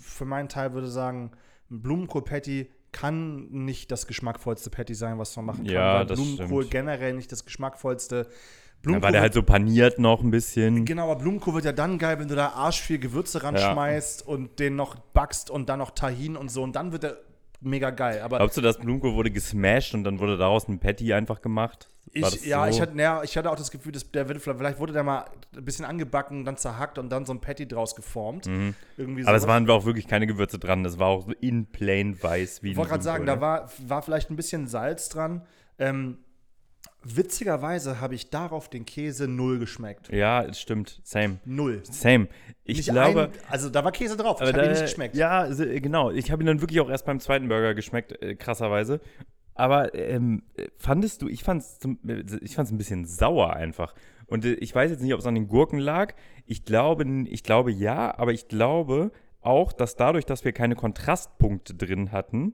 für 0.01 0.25
meinen 0.25 0.49
Teil 0.49 0.73
würde 0.73 0.87
sagen, 0.87 1.31
ein 1.69 1.81
Blumenkohl-Patty 1.81 2.71
kann 2.91 3.49
nicht 3.49 3.91
das 3.91 4.07
geschmackvollste 4.07 4.69
Patty 4.69 4.95
sein, 4.95 5.19
was 5.19 5.35
man 5.35 5.45
machen 5.45 5.65
kann. 5.65 5.73
Ja, 5.73 5.99
weil 5.99 6.05
das 6.05 6.17
Blumenkohl 6.19 6.63
stimmt. 6.63 6.71
generell 6.71 7.13
nicht 7.13 7.31
das 7.31 7.45
geschmackvollste. 7.45 8.27
Da 8.83 9.01
war 9.01 9.11
der 9.11 9.21
halt 9.21 9.33
so 9.33 9.43
paniert 9.43 9.99
noch 9.99 10.21
ein 10.21 10.31
bisschen. 10.31 10.85
Genau, 10.85 11.11
aber 11.11 11.19
Blumenkohl 11.19 11.55
wird 11.55 11.65
ja 11.65 11.71
dann 11.71 11.97
geil, 11.97 12.19
wenn 12.19 12.27
du 12.27 12.35
da 12.35 12.49
arsch 12.49 12.81
viel 12.81 12.99
Gewürze 12.99 13.43
ranschmeißt 13.43 14.25
und 14.25 14.59
den 14.59 14.75
noch 14.75 14.95
backst 14.95 15.49
und 15.49 15.67
dann 15.67 15.79
noch 15.79 15.91
Tahin 15.91 16.37
und 16.37 16.49
so 16.49 16.63
und 16.63 16.75
dann 16.75 16.91
wird 16.91 17.03
er 17.03 17.17
mega 17.59 17.89
geil. 17.89 18.21
Aber 18.21 18.37
Glaubst 18.37 18.57
du, 18.57 18.61
das 18.61 18.77
Blumenkohl 18.77 19.13
wurde 19.13 19.31
gesmashed 19.31 19.93
und 19.93 20.03
dann 20.03 20.19
wurde 20.19 20.37
daraus 20.37 20.67
ein 20.67 20.79
Patty 20.79 21.13
einfach 21.13 21.41
gemacht? 21.41 21.89
Ich, 22.13 22.45
ja, 22.45 22.63
so? 22.63 22.69
ich, 22.69 22.81
hatte, 22.81 22.97
ja, 22.97 23.21
ich 23.23 23.37
hatte 23.37 23.51
auch 23.51 23.55
das 23.55 23.69
Gefühl, 23.69 23.91
dass 23.91 24.09
der 24.09 24.27
wird, 24.29 24.41
vielleicht 24.41 24.79
wurde 24.79 24.93
der 24.93 25.03
mal 25.03 25.25
ein 25.55 25.65
bisschen 25.65 25.85
angebacken, 25.85 26.45
dann 26.45 26.57
zerhackt 26.57 26.97
und 26.97 27.09
dann 27.09 27.25
so 27.25 27.33
ein 27.33 27.41
Patty 27.41 27.67
draus 27.67 27.95
geformt. 27.95 28.47
Irgendwie 28.97 29.21
Mhm. 29.21 29.27
Aber 29.27 29.37
es 29.37 29.47
waren 29.47 29.69
auch 29.69 29.85
wirklich 29.85 30.07
keine 30.07 30.25
Gewürze 30.25 30.57
dran. 30.57 30.83
Das 30.83 30.99
war 30.99 31.07
auch 31.07 31.25
so 31.25 31.33
in 31.41 31.65
plain 31.67 32.21
weiß 32.21 32.63
wie 32.63 32.71
Ich 32.71 32.77
wollte 32.77 32.91
gerade 32.91 33.03
sagen, 33.03 33.25
ne? 33.25 33.33
da 33.33 33.41
war, 33.41 33.69
war 33.85 34.01
vielleicht 34.01 34.29
ein 34.29 34.35
bisschen 34.35 34.67
Salz 34.67 35.09
dran. 35.09 35.41
Ähm, 35.79 36.17
witzigerweise 37.15 38.01
habe 38.01 38.15
ich 38.15 38.29
darauf 38.29 38.69
den 38.69 38.85
Käse 38.85 39.27
null 39.27 39.59
geschmeckt. 39.59 40.11
Ja, 40.11 40.43
es 40.43 40.59
stimmt. 40.59 40.99
Same. 41.03 41.39
Null. 41.45 41.81
Same. 41.83 42.27
Ich 42.63 42.77
Nicht 42.77 42.89
glaube. 42.89 43.23
ein, 43.23 43.31
also 43.49 43.69
da 43.69 43.83
war 43.83 43.91
Käse 43.91 44.17
drauf, 44.17 44.41
ich 44.41 44.47
Aber 44.47 44.57
habe 44.57 44.65
ihn 44.65 44.71
nicht 44.71 44.81
geschmeckt. 44.81 45.15
Ja, 45.15 45.39
also, 45.41 45.63
äh, 45.63 45.79
genau. 45.79 46.11
Ich 46.11 46.31
habe 46.31 46.43
ihn 46.43 46.47
dann 46.47 46.61
wirklich 46.61 46.79
auch 46.81 46.89
erst 46.89 47.05
beim 47.05 47.19
zweiten 47.19 47.47
Burger 47.47 47.73
geschmeckt, 47.73 48.21
äh, 48.21 48.35
krasserweise. 48.35 48.99
Aber 49.53 49.95
ähm, 49.95 50.43
äh, 50.55 50.67
fandest 50.77 51.21
du, 51.21 51.27
ich 51.27 51.43
fand 51.43 51.63
es 51.63 51.79
ich 52.41 52.55
fand's 52.55 52.71
ein 52.71 52.77
bisschen 52.77 53.05
sauer 53.05 53.53
einfach. 53.53 53.95
Und 54.27 54.45
äh, 54.45 54.53
ich 54.53 54.73
weiß 54.75 54.91
jetzt 54.91 55.01
nicht, 55.01 55.13
ob 55.13 55.19
es 55.19 55.25
an 55.25 55.35
den 55.35 55.47
Gurken 55.47 55.79
lag. 55.79 56.13
Ich 56.45 56.63
glaube, 56.65 57.05
ich 57.27 57.43
glaube 57.43 57.71
ja, 57.71 58.15
aber 58.17 58.33
ich 58.33 58.47
glaube 58.47 59.11
auch, 59.41 59.71
dass 59.73 59.95
dadurch, 59.95 60.25
dass 60.25 60.45
wir 60.45 60.51
keine 60.51 60.75
Kontrastpunkte 60.75 61.73
drin 61.73 62.11
hatten, 62.11 62.53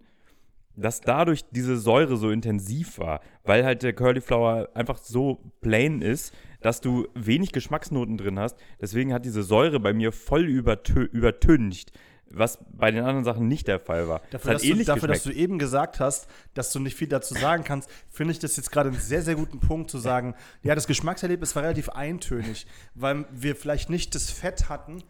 dass 0.76 1.02
dadurch 1.02 1.46
diese 1.52 1.78
Säure 1.78 2.18
so 2.18 2.30
intensiv 2.30 2.98
war, 2.98 3.22
weil 3.44 3.64
halt 3.64 3.84
der 3.84 3.94
Curlyflower 3.94 4.70
einfach 4.74 4.98
so 4.98 5.40
plain 5.62 6.02
ist, 6.02 6.34
dass 6.62 6.82
du 6.82 7.08
wenig 7.14 7.52
Geschmacksnoten 7.52 8.18
drin 8.18 8.40
hast. 8.40 8.58
Deswegen 8.82 9.14
hat 9.14 9.26
diese 9.26 9.44
Säure 9.44 9.80
bei 9.80 9.94
mir 9.94 10.12
voll 10.12 10.46
übertö 10.46 11.04
übertüncht, 11.04 11.92
was 12.30 12.58
bei 12.72 12.90
den 12.90 13.04
anderen 13.04 13.24
Sachen 13.24 13.48
nicht 13.48 13.68
der 13.68 13.80
Fall 13.80 14.08
war. 14.08 14.22
Dafür, 14.32 14.52
hat 14.52 14.56
dass, 14.56 14.64
du, 14.64 14.84
dafür 14.84 15.08
dass 15.08 15.24
du 15.24 15.32
eben 15.32 15.60
gesagt 15.60 16.00
hast, 16.00 16.28
dass 16.54 16.72
du 16.72 16.80
nicht 16.80 16.96
viel 16.96 17.08
dazu 17.08 17.36
sagen 17.36 17.64
kannst, 17.64 17.90
finde 18.10 18.32
ich 18.32 18.40
das 18.40 18.58
jetzt 18.58 18.72
gerade 18.72 18.90
einen 18.90 19.00
sehr, 19.00 19.22
sehr 19.22 19.36
guten 19.36 19.60
Punkt 19.60 19.92
zu 19.92 20.00
sagen, 20.00 20.34
ja, 20.64 20.74
das 20.74 20.88
Geschmackserlebnis 20.88 21.56
war 21.56 21.64
relativ 21.64 21.90
eintönig, 21.90 22.66
weil 22.96 23.26
wir 23.32 23.56
vielleicht 23.56 23.90
nicht 23.90 24.16
das 24.16 24.32
Fett 24.32 24.70
hatten, 24.70 25.04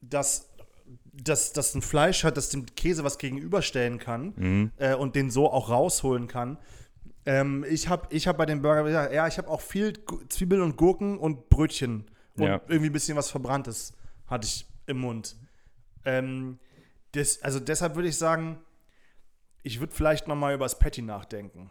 dass 0.00 0.53
dass 1.22 1.52
das 1.52 1.74
ein 1.74 1.82
Fleisch 1.82 2.24
hat, 2.24 2.36
das 2.36 2.48
dem 2.50 2.66
Käse 2.74 3.04
was 3.04 3.18
gegenüberstellen 3.18 3.98
kann 3.98 4.32
Mhm. 4.36 4.72
äh, 4.78 4.94
und 4.94 5.14
den 5.14 5.30
so 5.30 5.50
auch 5.50 5.70
rausholen 5.70 6.26
kann. 6.28 6.58
Ähm, 7.26 7.64
ich 7.68 7.88
habe 7.88 8.06
ich 8.10 8.26
hab 8.26 8.36
bei 8.36 8.46
dem 8.46 8.60
Burger 8.62 8.82
gesagt, 8.84 9.12
ja, 9.14 9.26
ich 9.26 9.38
habe 9.38 9.48
auch 9.48 9.60
viel 9.60 9.94
Zwiebeln 10.28 10.60
und 10.62 10.76
Gurken 10.76 11.18
und 11.18 11.48
Brötchen 11.48 12.04
und 12.36 12.42
Ja. 12.44 12.60
irgendwie 12.68 12.90
ein 12.90 12.92
bisschen 12.92 13.16
was 13.16 13.30
Verbranntes 13.30 13.92
hatte 14.26 14.46
ich 14.46 14.66
im 14.86 14.98
Mund. 14.98 15.36
Ähm, 16.04 16.58
das, 17.12 17.40
also 17.42 17.60
deshalb 17.60 17.94
würde 17.94 18.08
ich 18.08 18.16
sagen, 18.16 18.58
ich 19.62 19.80
würde 19.80 19.94
vielleicht 19.94 20.28
noch 20.28 20.36
mal 20.36 20.52
über 20.54 20.64
das 20.66 20.78
Patty 20.78 21.00
nachdenken 21.00 21.70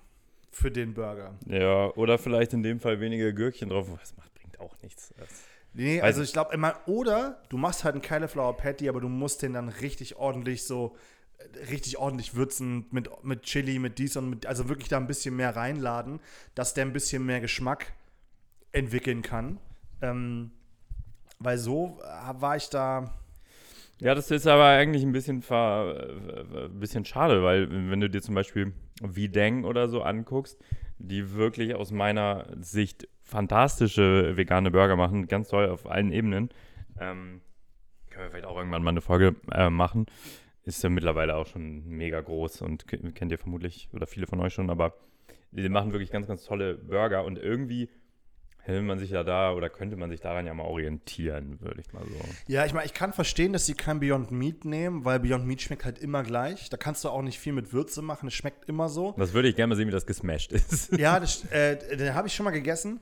für 0.49 0.71
den 0.71 0.93
Burger. 0.93 1.37
Ja, 1.47 1.87
oder 1.95 2.17
vielleicht 2.17 2.53
in 2.53 2.63
dem 2.63 2.79
Fall 2.79 2.99
weniger 2.99 3.31
Gürkchen 3.33 3.69
drauf. 3.69 3.87
Das 3.99 4.15
macht, 4.17 4.33
bringt 4.33 4.59
auch 4.59 4.75
nichts. 4.81 5.13
Das, 5.17 5.29
Nee, 5.73 6.01
Weiß 6.01 6.03
also 6.03 6.21
ich. 6.21 6.33
glaube 6.33 6.53
immer, 6.53 6.75
oder 6.85 7.41
du 7.49 7.57
machst 7.57 7.83
halt 7.83 7.95
einen 7.95 8.01
Cauliflower 8.03 8.55
Patty, 8.57 8.89
aber 8.89 9.01
du 9.01 9.09
musst 9.09 9.41
den 9.41 9.53
dann 9.53 9.69
richtig 9.69 10.15
ordentlich 10.17 10.63
so, 10.65 10.95
äh, 11.39 11.65
richtig 11.69 11.97
ordentlich 11.97 12.35
würzen 12.35 12.85
mit, 12.91 13.09
mit 13.23 13.43
Chili, 13.43 13.79
mit 13.79 13.97
dies 13.97 14.15
und 14.17 14.29
mit, 14.29 14.45
also 14.45 14.69
wirklich 14.69 14.89
da 14.89 14.97
ein 14.97 15.07
bisschen 15.07 15.35
mehr 15.35 15.55
reinladen, 15.55 16.19
dass 16.55 16.73
der 16.75 16.85
ein 16.85 16.93
bisschen 16.93 17.25
mehr 17.25 17.41
Geschmack 17.41 17.93
entwickeln 18.71 19.21
kann. 19.23 19.59
Ähm, 20.01 20.51
weil 21.39 21.57
so 21.57 21.99
äh, 22.03 22.41
war 22.41 22.55
ich 22.57 22.69
da, 22.69 23.13
Ja, 23.99 24.15
das 24.15 24.31
ist 24.31 24.47
aber 24.47 24.65
eigentlich 24.65 25.03
ein 25.03 25.11
bisschen, 25.11 25.41
ver, 25.41 25.95
äh, 26.53 26.65
ein 26.65 26.79
bisschen 26.79 27.05
schade, 27.05 27.43
weil 27.43 27.69
wenn 27.69 27.99
du 28.01 28.09
dir 28.09 28.21
zum 28.21 28.35
Beispiel 28.35 28.73
Videng 29.01 29.63
oder 29.65 29.87
so 29.87 30.01
anguckst, 30.01 30.57
die 31.03 31.33
wirklich 31.33 31.75
aus 31.75 31.91
meiner 31.91 32.47
Sicht 32.61 33.07
fantastische 33.21 34.37
vegane 34.37 34.71
Burger 34.71 34.95
machen, 34.95 35.27
ganz 35.27 35.49
toll 35.49 35.69
auf 35.69 35.89
allen 35.89 36.11
Ebenen. 36.11 36.49
Ähm, 36.99 37.41
können 38.09 38.25
wir 38.25 38.31
vielleicht 38.31 38.45
auch 38.45 38.57
irgendwann 38.57 38.83
mal 38.83 38.91
eine 38.91 39.01
Folge 39.01 39.35
äh, 39.51 39.69
machen. 39.69 40.05
Ist 40.63 40.81
ja 40.81 40.89
mittlerweile 40.89 41.35
auch 41.35 41.47
schon 41.47 41.85
mega 41.85 42.21
groß 42.21 42.61
und 42.61 42.87
kennt 42.87 43.31
ihr 43.31 43.37
vermutlich 43.37 43.89
oder 43.91 44.07
viele 44.07 44.27
von 44.27 44.39
euch 44.39 44.53
schon, 44.53 44.69
aber 44.69 44.93
die 45.51 45.67
machen 45.67 45.91
wirklich 45.91 46.09
ganz, 46.09 46.27
ganz 46.27 46.45
tolle 46.45 46.75
Burger 46.75 47.25
und 47.25 47.37
irgendwie 47.37 47.89
will 48.65 48.81
man 48.81 48.99
sich 48.99 49.09
ja 49.09 49.23
da 49.23 49.53
oder 49.53 49.69
könnte 49.69 49.95
man 49.97 50.09
sich 50.09 50.21
daran 50.21 50.45
ja 50.45 50.53
mal 50.53 50.63
orientieren, 50.63 51.59
würde 51.61 51.81
ich 51.81 51.91
mal 51.93 52.03
so. 52.05 52.15
Ja, 52.47 52.65
ich 52.65 52.73
meine, 52.73 52.85
ich 52.85 52.93
kann 52.93 53.11
verstehen, 53.13 53.53
dass 53.53 53.65
sie 53.65 53.73
kein 53.73 53.99
Beyond 53.99 54.31
Meat 54.31 54.65
nehmen, 54.65 55.03
weil 55.05 55.19
Beyond 55.19 55.45
Meat 55.45 55.61
schmeckt 55.61 55.85
halt 55.85 55.99
immer 55.99 56.23
gleich. 56.23 56.69
Da 56.69 56.77
kannst 56.77 57.03
du 57.03 57.09
auch 57.09 57.21
nicht 57.21 57.39
viel 57.39 57.53
mit 57.53 57.73
Würze 57.73 58.01
machen, 58.01 58.27
es 58.27 58.33
schmeckt 58.33 58.69
immer 58.69 58.89
so. 58.89 59.13
Das 59.17 59.33
würde 59.33 59.47
ich 59.49 59.55
gerne 59.55 59.69
mal 59.71 59.75
sehen, 59.75 59.87
wie 59.87 59.91
das 59.91 60.05
gesmashed 60.05 60.51
ist. 60.51 60.91
Ja, 60.97 61.19
das 61.19 61.43
äh, 61.51 61.97
den 61.97 62.13
habe 62.13 62.27
ich 62.27 62.35
schon 62.35 62.43
mal 62.45 62.51
gegessen. 62.51 62.99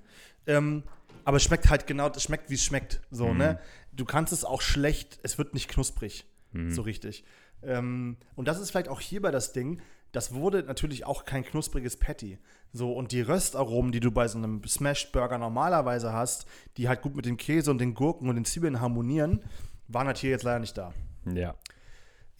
Ähm, 0.47 0.83
aber 1.25 1.37
es 1.37 1.43
schmeckt 1.43 1.69
halt 1.69 1.85
genau, 1.85 2.09
es 2.09 2.23
schmeckt, 2.23 2.49
wie 2.49 2.55
es 2.55 2.63
schmeckt. 2.63 3.01
So, 3.11 3.27
Mhm. 3.27 3.37
ne? 3.37 3.59
Du 3.93 4.05
kannst 4.05 4.33
es 4.33 4.43
auch 4.45 4.61
schlecht, 4.61 5.19
es 5.21 5.37
wird 5.37 5.53
nicht 5.53 5.69
knusprig. 5.69 6.25
Mhm. 6.53 6.71
So 6.71 6.81
richtig. 6.81 7.23
Ähm, 7.61 8.17
und 8.35 8.47
das 8.47 8.59
ist 8.59 8.71
vielleicht 8.71 8.87
auch 8.87 8.99
hierbei 9.01 9.29
das 9.31 9.53
Ding. 9.53 9.81
Das 10.11 10.33
wurde 10.33 10.63
natürlich 10.63 11.05
auch 11.05 11.25
kein 11.25 11.43
knuspriges 11.43 11.97
Patty. 11.97 12.37
So, 12.73 12.91
und 12.93 13.11
die 13.11 13.21
Röstaromen, 13.21 13.91
die 13.91 13.99
du 13.99 14.11
bei 14.11 14.27
so 14.27 14.37
einem 14.37 14.63
Smashed 14.65 15.11
Burger 15.11 15.37
normalerweise 15.37 16.11
hast, 16.13 16.45
die 16.77 16.89
halt 16.89 17.01
gut 17.01 17.15
mit 17.15 17.25
dem 17.25 17.37
Käse 17.37 17.71
und 17.71 17.79
den 17.79 17.93
Gurken 17.93 18.29
und 18.29 18.35
den 18.35 18.45
Zwiebeln 18.45 18.81
harmonieren, 18.81 19.41
waren 19.87 20.07
halt 20.07 20.17
hier 20.17 20.29
jetzt 20.31 20.43
leider 20.43 20.59
nicht 20.59 20.77
da. 20.77 20.93
Ja. 21.33 21.55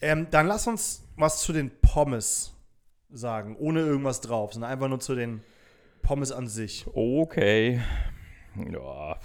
Ähm, 0.00 0.26
dann 0.30 0.46
lass 0.46 0.66
uns 0.66 1.06
was 1.16 1.42
zu 1.42 1.52
den 1.52 1.70
Pommes 1.80 2.54
sagen, 3.10 3.56
ohne 3.56 3.80
irgendwas 3.80 4.20
drauf, 4.20 4.52
sondern 4.52 4.70
einfach 4.70 4.88
nur 4.88 5.00
zu 5.00 5.14
den 5.14 5.42
Pommes 6.02 6.32
an 6.32 6.48
sich. 6.48 6.86
Okay. 6.92 7.80
Ja, 8.70 9.18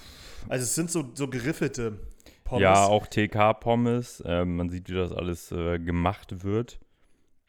Also 0.47 0.63
es 0.63 0.75
sind 0.75 0.91
so, 0.91 1.09
so 1.13 1.27
geriffelte 1.27 1.99
Pommes. 2.43 2.61
ja 2.61 2.85
auch 2.85 3.07
TK-Pommes. 3.07 4.23
Ähm, 4.25 4.55
man 4.57 4.69
sieht, 4.69 4.89
wie 4.89 4.93
das 4.93 5.11
alles 5.11 5.51
äh, 5.51 5.79
gemacht 5.79 6.43
wird. 6.43 6.79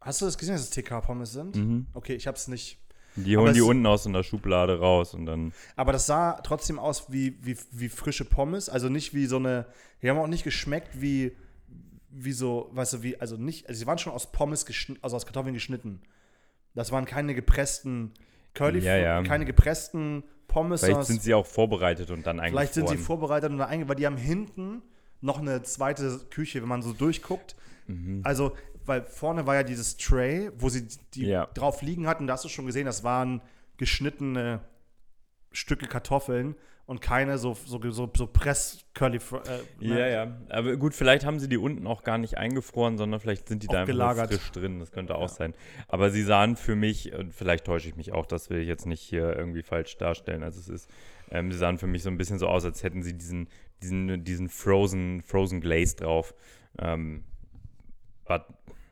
Hast 0.00 0.21
du 0.21 0.26
das 0.26 0.38
gesehen, 0.38 0.55
dass 0.55 0.62
es 0.62 0.71
TK-Pommes 0.71 1.33
sind? 1.33 1.57
Mhm. 1.57 1.87
Okay, 1.95 2.14
ich 2.14 2.26
hab's 2.26 2.49
nicht. 2.49 2.78
Die 3.17 3.35
Aber 3.37 3.45
holen 3.47 3.55
die 3.55 3.61
es- 3.61 3.67
unten 3.67 3.87
aus 3.87 4.05
so 4.05 4.09
einer 4.09 4.23
Schublade 4.23 4.78
raus 4.78 5.12
und 5.14 5.26
dann. 5.26 5.52
Aber 5.75 5.93
das 5.93 6.07
sah 6.07 6.35
trotzdem 6.43 6.78
aus 6.78 7.11
wie, 7.11 7.37
wie, 7.45 7.57
wie 7.73 7.88
frische 7.88 8.25
Pommes. 8.25 8.69
Also 8.69 8.88
nicht 8.88 9.12
wie 9.14 9.26
so 9.26 9.37
eine. 9.37 9.67
Die 10.02 10.09
haben 10.09 10.19
auch 10.19 10.28
nicht 10.28 10.45
geschmeckt 10.45 11.00
wie, 11.00 11.33
wie 12.11 12.33
so, 12.33 12.71
weißt 12.73 12.93
du, 12.95 13.02
wie, 13.02 13.21
also 13.21 13.37
nicht, 13.37 13.69
also 13.69 13.78
sie 13.81 13.87
waren 13.87 13.99
schon 13.99 14.12
aus 14.12 14.31
Pommes 14.31 14.67
geschnitten, 14.67 15.02
also 15.02 15.17
aus 15.17 15.26
Kartoffeln 15.26 15.52
geschnitten. 15.55 16.00
Das 16.75 16.93
waren 16.93 17.05
keine 17.07 17.35
gepressten 17.35 18.12
Curly, 18.55 18.78
Ja, 18.81 18.97
ja. 18.97 19.23
keine 19.25 19.45
gepressten 19.45 20.23
Pommes. 20.47 20.83
Vielleicht 20.85 21.05
sind 21.05 21.23
sie 21.23 21.35
auch 21.35 21.47
vorbereitet 21.47 22.11
und 22.12 22.25
dann 22.26 22.37
Vielleicht 22.38 22.73
eingefroren. 22.73 22.88
sind 22.88 22.99
sie 22.99 23.05
vorbereitet 23.05 23.50
und 23.50 23.61
einge, 23.61 23.88
weil 23.88 23.97
die 23.97 24.07
haben 24.07 24.17
hinten 24.17 24.83
noch 25.21 25.40
eine 25.40 25.62
zweite 25.64 26.21
Küche, 26.31 26.62
wenn 26.62 26.69
man 26.69 26.83
so 26.83 26.93
durchguckt. 26.93 27.57
Mhm. 27.88 28.21
Also, 28.23 28.52
weil 28.88 29.02
vorne 29.07 29.47
war 29.47 29.54
ja 29.54 29.62
dieses 29.62 29.97
Tray, 29.97 30.50
wo 30.57 30.68
sie 30.68 30.88
die 31.14 31.26
Ja. 31.26 31.47
drauf 31.54 31.83
liegen 31.83 32.07
hatten. 32.07 32.26
Da 32.26 32.33
hast 32.35 32.45
du 32.45 32.49
schon 32.49 32.66
gesehen, 32.66 32.87
das 32.87 33.04
waren 33.04 33.40
geschnittene 33.76 34.61
Stücke 35.52 35.87
Kartoffeln 35.87 36.54
und 36.87 37.00
keine 37.02 37.37
so, 37.38 37.52
so, 37.54 37.78
so, 37.90 38.11
so 38.16 38.26
press 38.26 38.85
curly 38.95 39.18
äh, 39.18 39.59
Ja, 39.87 39.95
ne? 39.95 40.12
ja. 40.12 40.37
Aber 40.49 40.76
gut, 40.76 40.95
vielleicht 40.95 41.25
haben 41.26 41.38
sie 41.38 41.49
die 41.49 41.59
unten 41.59 41.87
auch 41.87 42.02
gar 42.02 42.16
nicht 42.18 42.38
eingefroren, 42.38 42.97
sondern 42.97 43.20
vielleicht 43.20 43.48
sind 43.48 43.62
die 43.62 43.68
Auch 43.68 43.72
da 43.72 43.79
einfach 43.81 43.92
gelagert. 43.92 44.29
frisch 44.33 44.51
drin. 44.53 44.79
Das 44.81 44.90
könnte 44.90 45.14
auch 45.16 45.29
sein. 45.29 45.53
Aber 45.87 46.11
sie 46.11 46.22
sahen 46.22 46.57
für 46.57 46.77
mich, 46.77 47.12
und 47.12 47.35
vielleicht 47.35 47.66
täusche 47.66 47.88
ich 47.88 47.96
mich 47.96 48.12
auch, 48.12 48.24
das 48.27 48.48
will 48.51 48.59
ich 48.61 48.68
jetzt 48.68 48.87
nicht 48.87 49.03
hier 49.03 49.37
irgendwie 49.37 49.62
falsch 49.62 49.96
darstellen, 49.98 50.42
als 50.42 50.57
es 50.57 50.68
ist. 50.68 50.90
Ähm, 51.31 51.53
sie 51.53 51.59
sahen 51.59 51.77
für 51.79 51.87
mich 51.87 52.03
so 52.03 52.09
ein 52.09 52.16
bisschen 52.16 52.38
so 52.38 52.48
aus, 52.48 52.64
als 52.64 52.83
hätten 52.83 53.03
sie 53.03 53.12
diesen, 53.12 53.48
diesen, 53.83 54.24
diesen 54.24 54.48
Frozen, 54.48 55.22
Frozen 55.22 55.61
Glaze 55.61 55.96
drauf. 55.96 56.35
Ähm, 56.79 57.22
but, 58.27 58.44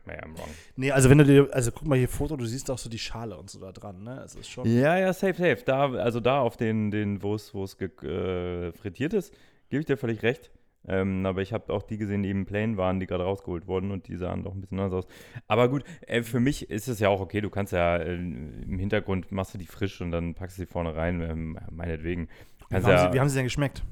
naja, 0.07 0.21
I'm 0.23 0.37
wrong. 0.39 0.49
Nee, 0.77 0.93
also 0.93 1.11
wenn 1.11 1.19
du 1.19 1.25
dir, 1.25 1.49
also 1.53 1.71
guck 1.73 1.87
mal 1.87 1.99
hier 1.99 2.09
Foto, 2.09 2.37
du 2.37 2.47
siehst 2.47 2.71
auch 2.71 2.79
so 2.79 2.89
die 2.89 2.99
Schale 2.99 3.37
und 3.37 3.51
so 3.51 3.59
da 3.61 3.73
dran, 3.73 4.03
ne? 4.03 4.23
Es 4.25 4.35
ist 4.35 4.49
schon. 4.51 4.67
Ja, 4.67 4.97
ja, 4.99 5.13
safe, 5.13 5.35
safe. 5.35 5.63
Da, 5.65 5.91
also 5.93 6.21
da 6.21 6.41
auf 6.41 6.57
den, 6.57 6.91
den 6.91 7.23
wo 7.23 7.35
es 7.35 7.53
wo 7.55 7.65
es 7.65 7.77
ge- 7.79 7.89
äh, 8.07 8.73
frittiert 8.73 9.13
ist, 9.15 9.35
gebe 9.69 9.81
ich 9.81 9.87
dir 9.87 9.97
völlig 9.97 10.23
recht. 10.23 10.51
Ähm, 10.89 11.27
aber 11.27 11.43
ich 11.43 11.53
habe 11.53 11.73
auch 11.73 11.83
die 11.83 11.99
gesehen, 11.99 12.23
die 12.23 12.29
eben 12.29 12.47
plain 12.47 12.77
waren, 12.77 13.01
die 13.01 13.09
gerade 13.09 13.25
rausgeholt 13.25 13.67
wurden 13.67 13.91
und 13.91 14.07
die 14.07 14.17
sahen 14.17 14.45
doch 14.45 14.55
ein 14.55 14.61
bisschen 14.61 14.79
anders 14.79 15.05
aus. 15.05 15.13
Aber 15.49 15.69
gut, 15.69 15.83
äh, 16.07 16.23
für 16.23 16.39
mich 16.39 16.71
ist 16.71 16.87
es 16.87 17.01
ja 17.01 17.09
auch 17.09 17.21
okay. 17.21 17.41
Du 17.41 17.51
kannst 17.51 17.73
ja 17.73 17.97
äh, 17.97 18.15
im 18.15 18.79
Hintergrund 18.79 19.33
machst 19.33 19.53
du 19.55 19.59
die 19.59 19.67
frisch 19.67 20.01
und 20.01 20.13
dann 20.13 20.35
packst 20.35 20.59
du 20.59 20.63
sie 20.63 20.67
vorne 20.67 20.95
rein, 20.95 21.21
ähm, 21.23 21.59
meinetwegen. 21.73 22.29
Wie 22.69 22.77
haben, 22.77 22.87
ja, 22.87 23.09
sie, 23.09 23.15
wie 23.15 23.21
haben 23.21 23.29
sie 23.29 23.35
denn 23.35 23.47
geschmeckt? 23.47 23.83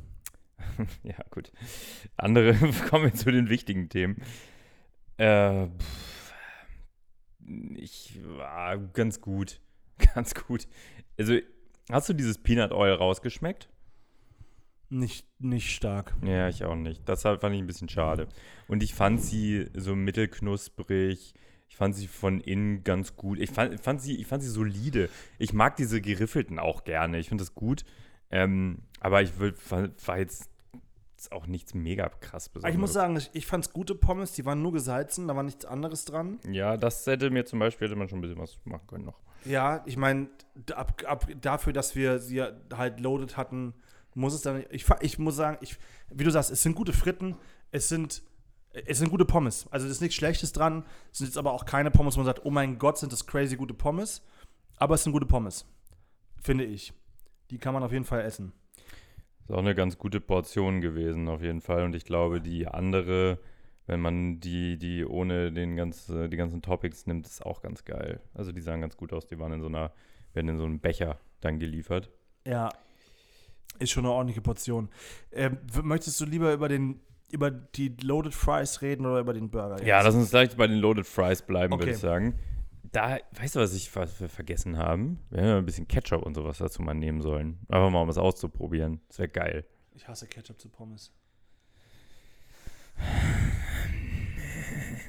ja, 1.03 1.16
gut. 1.31 1.50
Andere 2.16 2.55
kommen 2.90 3.07
wir 3.07 3.14
zu 3.14 3.33
den 3.33 3.48
wichtigen 3.48 3.88
Themen. 3.88 4.22
Äh, 5.16 5.66
pff, 5.66 6.35
ich 7.77 8.20
war 8.24 8.79
ganz 8.79 9.20
gut. 9.20 9.61
Ganz 10.14 10.35
gut. 10.35 10.66
Also, 11.16 11.38
hast 11.88 12.09
du 12.09 12.14
dieses 12.14 12.38
Peanut 12.38 12.72
Oil 12.72 12.94
rausgeschmeckt? 12.94 13.68
Nicht, 14.90 15.27
nicht 15.40 15.74
stark. 15.74 16.14
Ja, 16.24 16.48
ich 16.48 16.64
auch 16.64 16.74
nicht. 16.74 17.09
Das 17.09 17.22
fand 17.22 17.42
ich 17.44 17.61
ein 17.61 17.66
bisschen 17.66 17.88
schade. 17.88 18.29
Und 18.66 18.83
ich 18.83 18.94
fand 18.94 19.20
sie 19.20 19.68
so 19.74 19.94
mittelknusprig. 19.94 21.35
Ich 21.68 21.77
fand 21.77 21.94
sie 21.94 22.07
von 22.07 22.40
innen 22.40 22.85
ganz 22.85 23.16
gut. 23.16 23.38
Ich 23.38 23.50
fand, 23.50 23.81
fand, 23.81 24.00
sie, 24.00 24.16
ich 24.16 24.27
fand 24.27 24.42
sie 24.42 24.50
solide. 24.50 25.09
Ich 25.38 25.53
mag 25.53 25.77
diese 25.77 26.00
geriffelten 26.00 26.59
auch 26.59 26.85
gerne. 26.85 27.18
Ich 27.18 27.29
finde 27.29 27.42
das 27.42 27.55
gut. 27.55 27.85
Ähm, 28.31 28.83
aber 29.00 29.22
ich 29.22 29.38
würd, 29.38 29.59
war, 29.70 29.88
war 30.07 30.18
jetzt 31.24 31.32
auch 31.32 31.46
nichts 31.46 31.74
mega 31.74 32.08
krass 32.08 32.50
Aber 32.54 32.68
ich 32.68 32.76
muss 32.76 32.92
sagen, 32.92 33.16
ich, 33.16 33.30
ich 33.32 33.46
fand's 33.46 33.72
gute 33.72 33.94
Pommes, 33.94 34.32
die 34.32 34.44
waren 34.44 34.62
nur 34.62 34.72
gesalzen, 34.72 35.28
da 35.28 35.37
war 35.37 35.42
nichts 35.42 35.64
anderes 35.64 36.04
dran. 36.04 36.38
Ja, 36.50 36.76
das 36.76 37.06
hätte 37.06 37.30
mir 37.30 37.44
zum 37.44 37.58
Beispiel, 37.58 37.88
hätte 37.88 37.96
man 37.96 38.08
schon 38.08 38.18
ein 38.18 38.22
bisschen 38.22 38.38
was 38.38 38.58
machen 38.64 38.87
können 38.87 39.04
noch. 39.04 39.20
Ja, 39.44 39.82
ich 39.87 39.96
meine, 39.96 40.28
ab, 40.74 41.02
ab, 41.06 41.26
dafür, 41.40 41.72
dass 41.72 41.94
wir 41.94 42.18
sie 42.18 42.42
halt 42.42 43.00
loaded 43.00 43.37
hatten, 43.37 43.74
muss 44.14 44.34
es 44.34 44.42
dann. 44.42 44.64
Ich, 44.70 44.87
ich 45.00 45.18
muss 45.18 45.37
sagen, 45.37 45.58
ich, 45.60 45.76
wie 46.10 46.24
du 46.24 46.30
sagst, 46.30 46.50
es 46.50 46.62
sind 46.62 46.74
gute 46.74 46.92
Fritten, 46.92 47.37
es 47.70 47.88
sind, 47.88 48.22
es 48.70 48.98
sind 48.98 49.10
gute 49.10 49.24
Pommes. 49.24 49.66
Also, 49.70 49.87
es 49.87 49.92
ist 49.92 50.00
nichts 50.00 50.14
Schlechtes 50.14 50.52
dran. 50.52 50.84
Es 51.12 51.18
sind 51.18 51.26
jetzt 51.26 51.38
aber 51.38 51.52
auch 51.52 51.64
keine 51.64 51.90
Pommes, 51.90 52.14
wo 52.16 52.20
man 52.20 52.26
sagt, 52.26 52.44
oh 52.44 52.50
mein 52.50 52.78
Gott, 52.78 52.98
sind 52.98 53.12
das 53.12 53.26
crazy 53.26 53.56
gute 53.56 53.74
Pommes. 53.74 54.22
Aber 54.76 54.94
es 54.94 55.02
sind 55.02 55.12
gute 55.12 55.26
Pommes. 55.26 55.66
Finde 56.40 56.64
ich. 56.64 56.92
Die 57.50 57.58
kann 57.58 57.74
man 57.74 57.82
auf 57.82 57.92
jeden 57.92 58.04
Fall 58.04 58.22
essen. 58.22 58.52
Ist 59.44 59.50
auch 59.50 59.59
eine 59.59 59.74
ganz 59.74 59.98
gute 59.98 60.20
Portion 60.20 60.80
gewesen, 60.80 61.28
auf 61.28 61.42
jeden 61.42 61.61
Fall. 61.61 61.85
Und 61.85 61.94
ich 61.94 62.04
glaube, 62.04 62.40
die 62.40 62.66
andere, 62.66 63.38
wenn 63.87 64.00
man 64.00 64.40
die, 64.40 64.78
die 64.78 65.04
ohne 65.04 65.52
den 65.52 65.76
ganz, 65.76 66.09
äh, 66.09 66.28
die 66.28 66.37
ganzen 66.37 66.62
Topics 66.62 67.07
nimmt, 67.07 67.26
ist 67.26 67.44
auch 67.44 67.61
ganz 67.61 67.85
geil. 67.85 68.20
Also 68.33 68.52
die 68.52 68.62
sahen 68.62 68.80
ganz 68.80 68.96
gut 68.96 69.12
aus. 69.12 69.26
Die 69.26 69.38
waren 69.38 69.52
in 69.52 69.61
so 69.61 69.66
einer, 69.68 69.92
werden 70.33 70.48
in 70.48 70.57
so 70.59 70.64
einem 70.64 70.80
Becher 70.80 71.18
dann 71.40 71.59
geliefert. 71.59 72.11
Ja. 72.46 72.70
Ist 73.78 73.90
schon 73.90 74.04
eine 74.04 74.14
ordentliche 74.14 74.40
Portion. 74.40 74.88
Ähm, 75.33 75.59
möchtest 75.83 76.20
du 76.20 76.24
lieber 76.24 76.52
über 76.52 76.68
den 76.68 77.00
über 77.33 77.50
die 77.50 77.88
Loaded 78.00 78.33
Fries 78.33 78.80
reden 78.80 79.04
oder 79.07 79.18
über 79.18 79.33
den 79.35 79.50
Burger? 79.50 79.78
jetzt? 79.78 79.87
Ja, 79.87 80.00
lass 80.02 80.14
uns 80.14 80.30
gleich 80.30 80.57
bei 80.57 80.68
den 80.68 80.78
Loaded 80.78 81.04
Fries 81.04 81.42
bleiben, 81.42 81.72
würde 81.72 81.83
Okay. 81.85 81.92
ich 81.92 81.98
sagen. 81.98 82.38
Da, 82.94 83.18
weißt 83.33 83.57
du, 83.57 83.61
was 83.61 83.74
ich 83.74 83.94
was 83.96 84.20
wir 84.20 84.28
vergessen 84.28 84.78
haben? 84.78 85.18
Wir 85.30 85.40
hätten 85.40 85.50
ein 85.59 85.66
bisschen 85.66 85.88
Ketchup 85.88 86.22
und 86.22 86.35
sowas 86.35 86.59
dazu 86.59 86.80
mal 86.80 86.94
nehmen 86.94 87.22
sollen. 87.22 87.59
Einfach 87.68 87.90
mal, 87.90 88.00
um 88.00 88.09
es 88.09 88.18
auszuprobieren. 88.18 89.00
Das 89.09 89.18
wäre 89.18 89.28
geil. 89.28 89.64
Ich 89.96 90.07
hasse 90.07 90.28
Ketchup 90.28 90.61
zu 90.61 90.68
Pommes. 90.68 91.12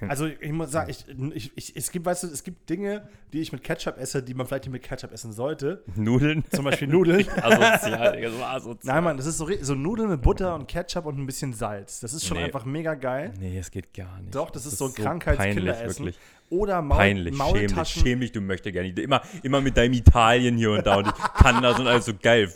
Also 0.08 0.28
ich 0.28 0.52
muss 0.52 0.72
sagen, 0.72 0.90
ich, 0.90 1.06
ich, 1.36 1.52
ich, 1.56 1.76
es 1.76 1.92
gibt, 1.92 2.06
weißt 2.06 2.24
du, 2.24 2.28
es 2.28 2.44
gibt 2.44 2.70
Dinge, 2.70 3.08
die 3.34 3.40
ich 3.40 3.52
mit 3.52 3.64
Ketchup 3.64 3.98
esse, 3.98 4.22
die 4.22 4.34
man 4.34 4.46
vielleicht 4.46 4.66
nicht 4.66 4.74
mit 4.74 4.84
Ketchup 4.84 5.12
essen 5.12 5.32
sollte. 5.32 5.84
Nudeln? 5.96 6.44
Zum 6.52 6.66
Beispiel 6.66 6.88
Nudeln. 6.88 7.26
asozial, 7.42 8.16
Digga, 8.16 8.30
so 8.30 8.44
asozial. 8.44 8.96
Nein, 8.96 9.04
Mann, 9.04 9.18
das 9.18 9.26
ist 9.26 9.38
so, 9.38 9.48
so 9.62 9.74
Nudeln 9.74 10.10
mit 10.10 10.22
Butter 10.22 10.56
und 10.56 10.68
Ketchup 10.68 11.06
und 11.06 11.18
ein 11.18 11.26
bisschen 11.26 11.54
Salz. 11.54 12.00
Das 12.02 12.14
ist 12.14 12.26
schon 12.26 12.38
Nee. 12.38 12.44
einfach 12.44 12.66
mega 12.66 12.96
geil. 12.96 13.34
Nee, 13.40 13.58
es 13.58 13.72
geht 13.72 13.94
gar 13.94 14.20
nicht. 14.22 14.36
Doch, 14.36 14.50
das 14.52 14.66
ist 14.66 14.78
so 14.78 14.86
ein 14.86 14.94
peinlich, 14.94 15.06
Krankheitskilleressen. 15.06 16.14
Oder 16.52 16.82
Maul, 16.84 16.98
Peinlich, 17.00 17.36
schämlich, 17.36 17.72
Maultaschen. 17.72 18.02
schämlich, 18.04 18.32
du 18.32 18.40
möchtest 18.40 18.72
gerne. 18.74 18.90
Immer, 18.90 19.22
immer 19.42 19.62
mit 19.62 19.76
deinem 19.78 19.94
Italien 19.94 20.58
hier 20.58 20.72
und 20.74 20.86
da 20.86 20.98
und 20.98 21.08
ich 21.08 21.14
kann 21.34 21.62
das 21.64 21.80
und 21.80 21.88
alles 21.88 22.06
so 22.06 22.14
geil. 22.14 22.54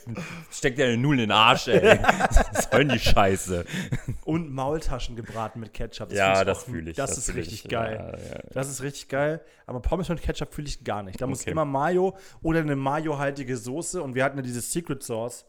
Steck 0.51 0.75
dir 0.75 0.85
eine 0.85 0.97
Nudeln 0.97 1.21
in 1.23 1.29
den 1.29 1.31
Arsch, 1.31 1.67
ey. 1.69 1.99
Was 1.99 2.69
soll 2.71 2.85
die 2.85 2.99
Scheiße? 2.99 3.65
und 4.25 4.51
Maultaschen 4.53 5.15
gebraten 5.15 5.59
mit 5.59 5.73
Ketchup. 5.73 6.11
ja, 6.11 6.35
find 6.35 6.47
das 6.47 6.63
fühle 6.65 6.91
ich. 6.91 6.97
Das, 6.97 7.17
ist 7.17 7.25
fühl 7.31 7.35
richtig 7.41 7.65
ich. 7.65 7.69
geil. 7.71 7.95
Ja, 8.15 8.35
ja. 8.35 8.39
Das 8.53 8.69
ist 8.69 8.83
richtig 8.83 9.07
geil. 9.09 9.41
Aber 9.65 9.79
Pommes 9.79 10.07
mit 10.07 10.21
Ketchup 10.21 10.53
fühle 10.53 10.67
ich 10.67 10.83
gar 10.83 11.01
nicht. 11.01 11.19
Da 11.19 11.25
muss 11.25 11.41
Okay. 11.41 11.51
immer 11.51 11.65
Mayo 11.65 12.15
oder 12.43 12.59
eine 12.59 12.75
Mayo-haltige 12.75 13.57
Soße. 13.57 14.03
Und 14.03 14.13
wir 14.13 14.23
hatten 14.23 14.37
ja 14.37 14.43
diese 14.43 14.61
Secret 14.61 15.01
Sauce. 15.01 15.45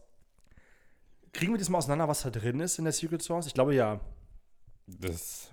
Kriegen 1.31 1.53
wir 1.53 1.59
das 1.59 1.69
mal 1.69 1.77
auseinander, 1.77 2.07
was 2.07 2.23
da 2.23 2.31
drin 2.31 2.59
ist 2.59 2.79
in 2.79 2.85
der 2.85 2.93
Secret 2.93 3.21
Sauce? 3.21 3.45
Ich 3.45 3.53
glaube 3.53 3.75
ja. 3.75 3.99
Das, 4.87 5.49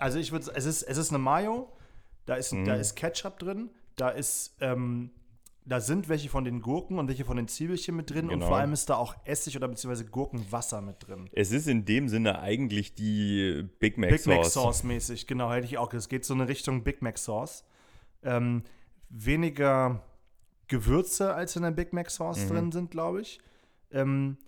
Also 0.00 0.18
ich 0.18 0.32
würde, 0.32 0.50
es 0.54 0.64
ist, 0.64 0.82
es 0.82 0.96
ist 0.98 1.10
eine 1.10 1.18
Mayo, 1.18 1.70
da 2.26 2.34
ist, 2.34 2.52
Mhm. 2.52 2.64
da 2.64 2.74
ist 2.74 2.94
Ketchup 2.96 3.38
drin, 3.38 3.70
da 3.96 4.08
ist, 4.08 4.56
ähm, 4.60 5.10
da 5.66 5.78
sind 5.80 6.08
welche 6.08 6.28
von 6.30 6.44
den 6.44 6.62
Gurken 6.62 6.98
und 6.98 7.06
welche 7.08 7.24
von 7.24 7.36
den 7.36 7.46
Zwiebelchen 7.46 7.94
mit 7.94 8.10
drin 8.10 8.24
und 8.24 8.30
Genau. 8.40 8.46
vor 8.46 8.56
allem 8.56 8.72
ist 8.72 8.88
da 8.88 8.96
auch 8.96 9.14
Essig 9.24 9.56
oder 9.56 9.68
beziehungsweise 9.68 10.06
Gurkenwasser 10.06 10.80
mit 10.80 11.06
drin. 11.06 11.28
Es 11.32 11.52
ist 11.52 11.68
in 11.68 11.84
dem 11.84 12.08
Sinne 12.08 12.40
eigentlich 12.40 12.94
die 12.94 13.68
Big 13.78 13.98
Mac 13.98 14.10
Big 14.10 14.26
Mac 14.26 14.38
Sauce. 14.44 14.54
Sauce 14.54 14.82
mäßig, 14.84 15.26
genau, 15.26 15.52
hätte 15.52 15.66
ich 15.66 15.76
auch. 15.78 15.92
Es 15.92 16.08
geht 16.08 16.24
so 16.24 16.34
in 16.34 16.40
Richtung 16.40 16.82
Big 16.82 17.02
Mac 17.02 17.18
Sauce. 17.18 17.64
Ähm, 18.22 18.62
weniger 19.10 20.02
Gewürze 20.68 21.34
als 21.34 21.56
in 21.56 21.62
der 21.62 21.70
Big 21.72 21.92
Mac 21.92 22.10
Sauce 22.10 22.44
Mhm. 22.44 22.48
drin 22.48 22.72
sind, 22.72 22.90
glaube 22.90 23.20
ich. 23.20 23.40
Ähm, 23.92 24.38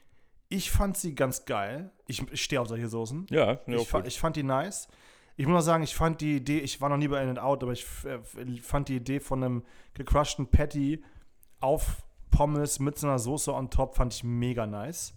ich 0.49 0.71
fand 0.71 0.97
sie 0.97 1.15
ganz 1.15 1.45
geil. 1.45 1.91
Ich, 2.07 2.23
ich 2.31 2.43
stehe 2.43 2.61
auf 2.61 2.69
solche 2.69 2.89
Soßen. 2.89 3.27
Ja, 3.31 3.59
ich, 3.67 3.91
gut. 3.91 4.07
ich 4.07 4.19
fand 4.21 4.37
die 4.37 4.43
nice. 4.43 4.89
Ich 5.37 5.47
muss 5.47 5.63
auch 5.63 5.67
sagen, 5.67 5.83
ich 5.85 5.95
fand 5.95 6.21
die 6.21 6.37
Idee, 6.37 6.59
ich 6.59 6.81
war 6.81 6.89
noch 6.89 6.97
nie 6.99 7.09
bei 7.09 7.23
In 7.23 7.39
Out, 7.39 7.63
aber 7.63 7.73
ich 7.73 7.85
äh, 8.05 8.19
fand 8.61 8.89
die 8.89 8.97
Idee 8.97 9.21
von 9.21 9.43
einem 9.43 9.65
gecrushten 9.95 10.47
Patty 10.49 11.03
auf 11.61 12.03
Pommes 12.31 12.79
mit 12.81 12.99
so 12.99 13.07
einer 13.07 13.19
Soße 13.19 13.53
on 13.53 13.71
top, 13.71 13.95
fand 13.97 14.13
ich 14.15 14.25
mega 14.25 14.67
nice. 14.67 15.15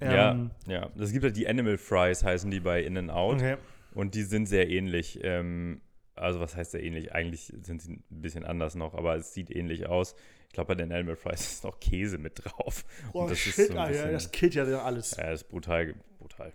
Ähm, 0.00 0.50
ja, 0.66 0.72
ja. 0.80 0.90
Es 1.00 1.12
gibt 1.12 1.24
halt 1.24 1.36
die 1.36 1.48
Animal 1.48 1.78
Fries, 1.78 2.22
heißen 2.22 2.50
die 2.50 2.60
bei 2.60 2.82
In-N-Out. 2.82 3.36
Okay. 3.36 3.56
Und 3.94 4.14
die 4.14 4.22
sind 4.24 4.46
sehr 4.46 4.68
ähnlich. 4.68 5.20
Ähm, 5.22 5.80
also, 6.14 6.40
was 6.40 6.54
heißt 6.54 6.72
sehr 6.72 6.82
ähnlich? 6.82 7.12
Eigentlich 7.14 7.52
sind 7.62 7.80
sie 7.80 7.92
ein 7.94 8.04
bisschen 8.10 8.44
anders 8.44 8.74
noch, 8.74 8.94
aber 8.94 9.16
es 9.16 9.32
sieht 9.32 9.50
ähnlich 9.50 9.86
aus. 9.86 10.14
Ich 10.48 10.52
glaube, 10.52 10.68
bei 10.68 10.74
den 10.74 10.92
Animal 10.92 11.16
Fries 11.16 11.40
ist 11.52 11.64
noch 11.64 11.80
Käse 11.80 12.18
mit 12.18 12.44
drauf. 12.44 12.84
Oh, 13.12 13.22
Und 13.22 13.30
das 13.30 13.38
shit, 13.38 13.56
ist 13.58 13.72
so 13.72 13.74
bisschen- 13.86 14.12
das 14.12 14.30
killt 14.32 14.54
ja 14.54 14.64
alles. 14.82 15.16
Ja, 15.16 15.30
das 15.30 15.42
ist 15.42 15.48
brutal, 15.48 15.94
brutal. 16.18 16.52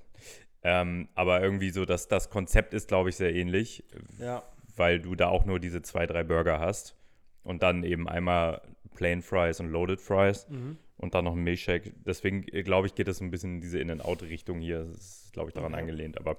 Ähm, 0.63 1.07
aber 1.15 1.41
irgendwie 1.41 1.71
so, 1.71 1.85
dass 1.85 2.07
das 2.07 2.29
Konzept 2.29 2.73
ist, 2.73 2.87
glaube 2.87 3.09
ich, 3.09 3.15
sehr 3.15 3.33
ähnlich, 3.33 3.83
Ja. 4.19 4.43
weil 4.75 4.99
du 4.99 5.15
da 5.15 5.27
auch 5.29 5.45
nur 5.45 5.59
diese 5.59 5.81
zwei, 5.81 6.05
drei 6.05 6.23
Burger 6.23 6.59
hast 6.59 6.95
und 7.43 7.63
dann 7.63 7.83
eben 7.83 8.07
einmal 8.07 8.61
Plain 8.95 9.21
Fries 9.21 9.59
und 9.59 9.69
Loaded 9.71 9.99
Fries 10.01 10.47
Mhm. 10.49 10.77
und 10.97 11.15
dann 11.15 11.25
noch 11.25 11.33
ein 11.35 11.43
Milkshake. 11.43 11.93
Deswegen, 12.05 12.45
äh, 12.51 12.61
glaube 12.61 12.85
ich, 12.87 12.93
geht 12.95 13.07
so 13.11 13.23
ein 13.23 13.31
bisschen 13.31 13.55
in 13.55 13.61
diese 13.61 13.79
In-and-Out-Richtung 13.79 14.59
hier. 14.59 14.83
Das 14.83 14.97
ist, 15.25 15.33
glaube 15.33 15.49
ich, 15.49 15.53
daran 15.55 15.71
Okay. 15.73 15.81
angelehnt. 15.81 16.19
Aber 16.19 16.37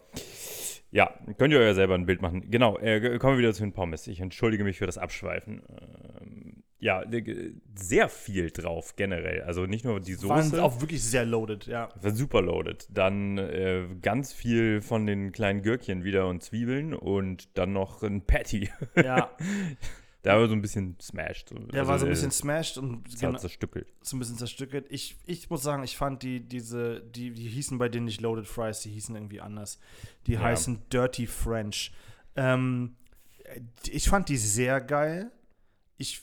ja, 0.93 1.13
könnt 1.39 1.53
ihr 1.53 1.59
euch 1.59 1.67
ja 1.67 1.75
selber 1.75 1.95
ein 1.95 2.07
Bild 2.07 2.23
machen. 2.23 2.49
Genau, 2.51 2.79
äh, 2.79 3.19
kommen 3.19 3.35
wir 3.37 3.39
wieder 3.39 3.55
zu 3.55 3.63
den 3.65 3.73
Pommes. 3.73 4.07
Ich 4.07 4.21
entschuldige 4.21 4.63
mich 4.63 4.79
für 4.79 4.87
das 4.87 4.99
Abschweifen. 4.99 5.63
Ja, 6.83 7.03
äh, 7.03 7.53
sehr 7.77 8.09
viel 8.09 8.51
drauf 8.51 8.97
generell. 8.97 9.43
Also 9.43 9.67
nicht 9.67 9.85
nur 9.85 10.01
die 10.01 10.21
Waren 10.25 10.51
Soße. 10.51 10.63
auch 10.63 10.81
wirklich 10.81 11.03
sehr 11.03 11.25
loaded, 11.25 11.67
ja. 11.67 11.89
War 12.01 12.11
super 12.11 12.43
loaded. 12.43 12.89
Dann 12.91 13.39
äh, 13.39 13.87
ganz 14.03 14.33
viel 14.33 14.83
von 14.83 15.07
den 15.07 15.31
kleinen 15.31 15.63
Gürkchen 15.63 16.03
wieder 16.03 16.27
und 16.29 16.43
Zwiebeln 16.43 16.93
und 16.93 17.57
dann 17.57 17.73
noch 17.73 18.03
ein 18.03 18.23
Patty. 18.27 18.69
Ja, 18.97 19.31
Der 20.25 20.39
war 20.39 20.47
so 20.47 20.55
ein 20.55 20.63
bisschen 20.63 20.97
smashed. 21.01 21.49
So. 21.49 21.57
der 21.59 21.81
Also, 21.81 21.91
war 21.93 21.99
so 21.99 22.05
ein 22.05 22.09
äh, 22.09 22.15
bisschen 22.15 22.31
smashed 22.31 22.79
und 22.79 23.19
genau, 23.19 23.39
zerstückelt. 23.39 23.89
so 24.03 24.17
ein 24.17 24.21
bisschen 24.21 24.39
zerstückelt. 24.39 24.87
Ich, 24.89 25.17
ich 25.27 25.51
muss 25.51 25.63
sagen, 25.63 25.83
ich 25.83 25.97
fand 25.97 26.23
die, 26.23 26.41
diese, 26.41 27.01
die, 27.01 27.33
die 27.33 27.49
hießen 27.49 27.77
bei 27.79 27.89
denen 27.89 28.05
nicht 28.07 28.21
Loaded 28.21 28.47
Fries, 28.47 28.81
die 28.81 28.91
hießen 28.91 29.15
irgendwie 29.17 29.41
anders. 29.41 29.81
Die 30.29 30.35
Ja. 30.35 30.41
heißen 30.43 30.81
Dirty 30.93 31.27
French. 31.27 31.93
Ähm, 32.37 32.95
ich 33.91 34.09
fand 34.09 34.29
die 34.29 34.37
sehr 34.37 34.81
geil. 34.81 35.33
Ich 35.99 36.23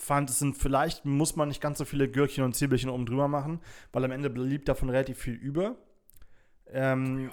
fand, 0.00 0.30
es 0.30 0.38
sind 0.38 0.56
vielleicht, 0.56 1.04
muss 1.04 1.36
man 1.36 1.48
nicht 1.48 1.60
ganz 1.60 1.78
so 1.78 1.84
viele 1.84 2.08
Gürkchen 2.10 2.44
und 2.44 2.54
Zwiebelchen 2.54 2.90
oben 2.90 3.06
drüber 3.06 3.28
machen, 3.28 3.60
weil 3.92 4.04
am 4.04 4.10
Ende 4.10 4.30
blieb 4.30 4.64
davon 4.64 4.90
relativ 4.90 5.18
viel 5.18 5.34
über. 5.34 5.76
Ähm, 6.68 7.30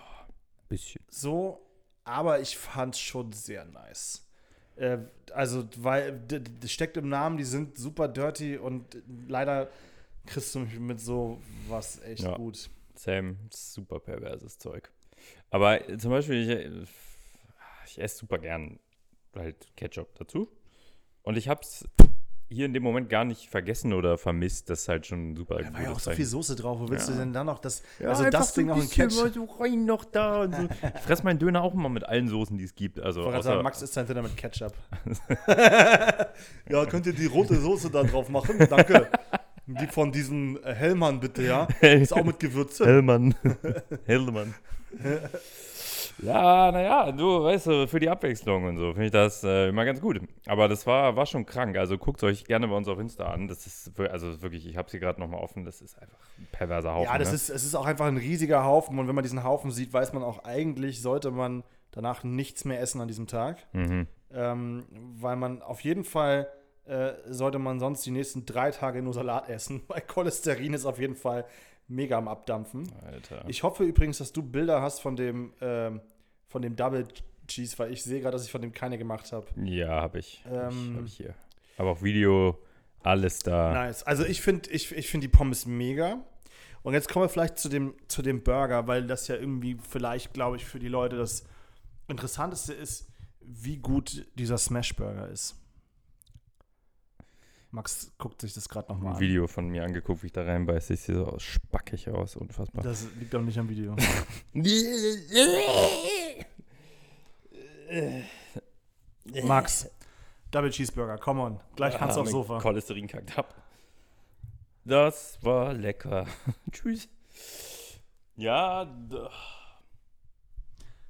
Bisschen. 0.69 1.03
so, 1.09 1.65
aber 2.03 2.39
ich 2.39 2.57
fand 2.57 2.95
es 2.95 3.01
schon 3.01 3.31
sehr 3.31 3.65
nice. 3.65 4.27
Äh, 4.75 4.99
also, 5.33 5.67
weil 5.77 6.19
das 6.27 6.71
steckt 6.71 6.97
im 6.97 7.09
Namen, 7.09 7.37
die 7.37 7.43
sind 7.43 7.77
super 7.77 8.07
dirty 8.07 8.57
und 8.57 8.97
leider 9.27 9.69
kriegst 10.25 10.53
du 10.55 10.59
mich 10.59 10.77
mit 10.79 10.99
so 10.99 11.41
was 11.67 12.01
echt 12.03 12.23
Ja. 12.23 12.35
gut. 12.35 12.69
Sam, 12.95 13.37
super 13.51 13.99
perverses 13.99 14.57
Zeug. 14.57 14.91
Aber 15.49 15.87
äh, 15.89 15.97
zum 15.97 16.11
Beispiel, 16.11 16.41
ich, 16.43 16.49
äh, 16.49 16.83
ich 17.85 17.99
esse 18.01 18.17
super 18.17 18.39
gern 18.39 18.79
halt 19.35 19.67
Ketchup 19.75 20.15
dazu. 20.15 20.49
Und 21.21 21.37
ich 21.37 21.47
hab's 21.47 21.85
hier 22.49 22.65
in 22.65 22.73
dem 22.73 22.83
Moment 22.83 23.09
gar 23.09 23.25
nicht 23.25 23.49
vergessen 23.49 23.91
oder 23.93 24.17
vermisst. 24.17 24.69
Das 24.69 24.81
ist 24.83 24.87
halt 24.87 25.05
schon 25.05 25.35
super 25.35 25.57
Da 25.61 25.73
war 25.73 25.81
ja 25.81 25.91
auch 25.91 25.99
so 25.99 26.11
viel 26.11 26.25
Soße 26.25 26.55
drauf. 26.55 26.79
Wo 26.79 26.89
willst 26.89 27.07
Ja. 27.09 27.13
du 27.15 27.19
denn 27.19 27.33
da 27.33 27.43
noch 27.43 27.59
das? 27.59 27.83
Ja, 27.99 28.09
also 28.09 28.29
das 28.29 28.53
Ding 28.53 28.67
ein 28.67 28.71
auch 28.71 28.75
in 28.77 28.81
bisschen 28.87 29.09
Ketchup. 29.09 29.33
so 29.33 29.43
rein 29.59 29.85
noch 29.85 30.05
da 30.05 30.41
und 30.43 30.55
so. 30.55 30.61
Ich 30.95 31.01
fress 31.01 31.23
meinen 31.23 31.39
Döner 31.39 31.61
auch 31.61 31.73
immer 31.73 31.89
mit 31.89 32.03
allen 32.05 32.29
Soßen, 32.29 32.57
die 32.57 32.63
es 32.63 32.73
gibt. 32.75 32.99
Also 32.99 33.23
außer, 33.23 33.43
sagen, 33.43 33.63
Max 33.63 33.81
isst 33.81 33.93
sein 33.93 34.07
Dinner 34.07 34.21
mit 34.21 34.37
Ketchup. 34.37 34.73
ja, 36.69 36.85
könnt 36.85 37.05
ihr 37.05 37.13
die 37.13 37.25
rote 37.25 37.55
Soße 37.55 37.89
da 37.89 38.03
drauf 38.03 38.29
machen? 38.29 38.57
Danke. 38.69 39.07
Die 39.65 39.87
von 39.87 40.13
diesem 40.13 40.57
äh, 40.63 40.73
Hellmann 40.73 41.19
bitte, 41.19 41.43
ja? 41.43 41.63
Ist 41.81 42.13
auch 42.13 42.23
mit 42.23 42.39
Gewürze. 42.39 42.85
Hellmann. 42.85 43.35
Hellmann. 44.05 44.53
Ja, 46.19 46.71
naja, 46.71 47.11
du 47.11 47.43
weißt 47.43 47.67
du, 47.67 47.87
für 47.87 47.99
die 47.99 48.09
Abwechslung 48.09 48.65
und 48.65 48.77
so 48.77 48.93
finde 48.93 49.05
ich 49.05 49.11
das 49.11 49.43
äh, 49.43 49.69
immer 49.69 49.85
ganz 49.85 50.01
gut. 50.01 50.19
Aber 50.45 50.67
das 50.67 50.85
war, 50.87 51.15
war 51.15 51.25
schon 51.25 51.45
krank. 51.45 51.77
Also 51.77 51.97
guckt 51.97 52.23
euch 52.23 52.45
gerne 52.45 52.67
bei 52.67 52.75
uns 52.75 52.87
auf 52.87 52.99
Insta 52.99 53.25
an. 53.25 53.47
Das 53.47 53.67
ist 53.67 53.99
also 53.99 54.41
wirklich, 54.41 54.67
ich 54.67 54.77
habe 54.77 54.89
sie 54.89 54.99
gerade 54.99 55.19
nochmal 55.19 55.41
offen. 55.41 55.63
Das 55.63 55.81
ist 55.81 55.97
einfach 56.01 56.17
ein 56.39 56.47
perverser 56.51 56.93
Haufen. 56.93 57.11
Ja, 57.11 57.17
das 57.17 57.29
ne? 57.29 57.35
ist, 57.35 57.49
es 57.49 57.63
ist 57.63 57.75
auch 57.75 57.85
einfach 57.85 58.05
ein 58.05 58.17
riesiger 58.17 58.63
Haufen 58.63 58.97
und 58.97 59.07
wenn 59.07 59.15
man 59.15 59.23
diesen 59.23 59.43
Haufen 59.43 59.71
sieht, 59.71 59.93
weiß 59.93 60.13
man 60.13 60.23
auch 60.23 60.43
eigentlich, 60.43 61.01
sollte 61.01 61.31
man 61.31 61.63
danach 61.91 62.23
nichts 62.23 62.65
mehr 62.65 62.81
essen 62.81 63.01
an 63.01 63.07
diesem 63.07 63.27
Tag. 63.27 63.57
Mhm. 63.73 64.07
Ähm, 64.33 64.85
weil 65.19 65.35
man 65.35 65.61
auf 65.61 65.81
jeden 65.81 66.03
Fall 66.03 66.47
äh, 66.85 67.13
sollte 67.27 67.59
man 67.59 67.79
sonst 67.79 68.05
die 68.05 68.11
nächsten 68.11 68.45
drei 68.45 68.71
Tage 68.71 69.01
nur 69.01 69.13
Salat 69.13 69.49
essen, 69.49 69.83
weil 69.87 70.01
Cholesterin 70.01 70.73
ist 70.73 70.85
auf 70.85 70.99
jeden 70.99 71.15
Fall 71.15 71.45
mega 71.87 72.17
am 72.17 72.27
Abdampfen. 72.27 72.91
Alter. 73.05 73.43
Ich 73.47 73.63
hoffe 73.63 73.83
übrigens, 73.83 74.17
dass 74.17 74.33
du 74.33 74.43
Bilder 74.43 74.81
hast 74.81 75.01
von 75.01 75.15
dem, 75.15 75.53
ähm, 75.61 76.01
von 76.47 76.61
dem 76.61 76.75
Double 76.75 77.07
Cheese, 77.47 77.77
weil 77.79 77.93
ich 77.93 78.03
sehe 78.03 78.19
gerade, 78.19 78.33
dass 78.33 78.45
ich 78.45 78.51
von 78.51 78.61
dem 78.61 78.73
keine 78.73 78.97
gemacht 78.97 79.31
habe. 79.31 79.47
ja, 79.63 80.01
habe 80.01 80.19
ich. 80.19 80.43
Hab 80.45 80.71
ich, 80.71 80.77
Ähm, 80.77 80.95
hab 80.97 81.05
ich 81.05 81.17
hier. 81.17 81.33
Aber 81.77 81.91
auch 81.91 82.01
Video, 82.01 82.57
alles 83.03 83.39
da. 83.39 83.73
Nice. 83.73 84.03
Also 84.03 84.25
ich 84.25 84.41
finde 84.41 84.69
ich, 84.69 84.91
ich 84.91 85.07
find 85.07 85.23
die 85.23 85.29
Pommes 85.29 85.65
mega. 85.65 86.19
Und 86.83 86.93
jetzt 86.93 87.09
kommen 87.09 87.25
wir 87.25 87.29
vielleicht 87.29 87.57
zu 87.57 87.69
dem, 87.69 87.93
zu 88.07 88.21
dem 88.21 88.43
Burger, 88.43 88.87
weil 88.87 89.07
das 89.07 89.27
ja 89.27 89.35
irgendwie 89.35 89.77
vielleicht, 89.89 90.33
glaube 90.33 90.55
ich, 90.57 90.65
für 90.65 90.79
die 90.79 90.87
Leute 90.87 91.17
das 91.17 91.45
Interessanteste 92.07 92.73
ist, 92.73 93.09
wie 93.41 93.77
gut 93.77 94.25
dieser 94.35 94.57
Smash-Burger 94.57 95.29
ist. 95.29 95.55
Max 97.71 98.11
guckt 98.17 98.41
sich 98.41 98.53
das 98.53 98.69
gerade 98.69 98.91
nochmal 98.91 99.13
Ein 99.13 99.15
an. 99.15 99.21
Video 99.21 99.47
von 99.47 99.67
mir 99.67 99.83
angeguckt, 99.83 100.23
wie 100.23 100.27
ich 100.27 100.33
da 100.33 100.43
reinbeiße. 100.43 100.93
Ich 100.93 101.01
sehe 101.01 101.15
so 101.15 101.25
aus, 101.25 101.43
spackig 101.43 102.09
aus, 102.09 102.35
unfassbar. 102.35 102.83
Das 102.83 103.07
liegt 103.19 103.33
doch 103.33 103.41
nicht 103.41 103.57
am 103.57 103.67
Video. 103.69 103.95
Max, 109.43 109.89
Double 110.51 110.69
Cheeseburger, 110.69 111.17
come 111.17 111.41
on. 111.41 111.59
Gleich 111.75 111.97
kannst 111.97 112.15
du 112.15 112.21
aufs 112.21 112.31
mein 112.31 112.41
Sofa. 112.41 112.59
Cholesterin 112.59 113.07
kackt 113.07 113.37
ab. 113.37 113.53
Das 114.85 115.37
war 115.43 115.73
lecker. 115.73 116.25
Tschüss. 116.71 117.09
Ja, 118.37 118.85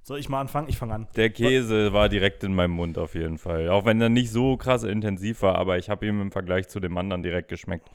Soll 0.08 0.20
ich 0.20 0.30
mal 0.30 0.40
anfangen? 0.40 0.70
Ich 0.70 0.78
fange 0.78 0.94
an. 0.94 1.08
der 1.18 1.30
Käse 1.32 1.92
war 1.92 2.08
direkt 2.08 2.42
in 2.46 2.56
meinem 2.56 2.72
Mund 2.72 2.98
auf 2.98 3.14
jeden 3.14 3.38
Fall. 3.38 3.68
Auch 3.68 3.84
wenn 3.84 4.00
er 4.00 4.08
nicht 4.08 4.32
so 4.32 4.56
krass 4.56 4.84
intensiv 4.84 5.42
war, 5.42 5.56
aber 5.56 5.78
ich 5.78 5.90
habe 5.90 6.08
ihm 6.08 6.22
im 6.22 6.32
Vergleich 6.32 6.70
zu 6.70 6.80
dem 6.80 6.98
anderen 6.98 7.24
direkt 7.24 7.50
geschmeckt. 7.50 7.90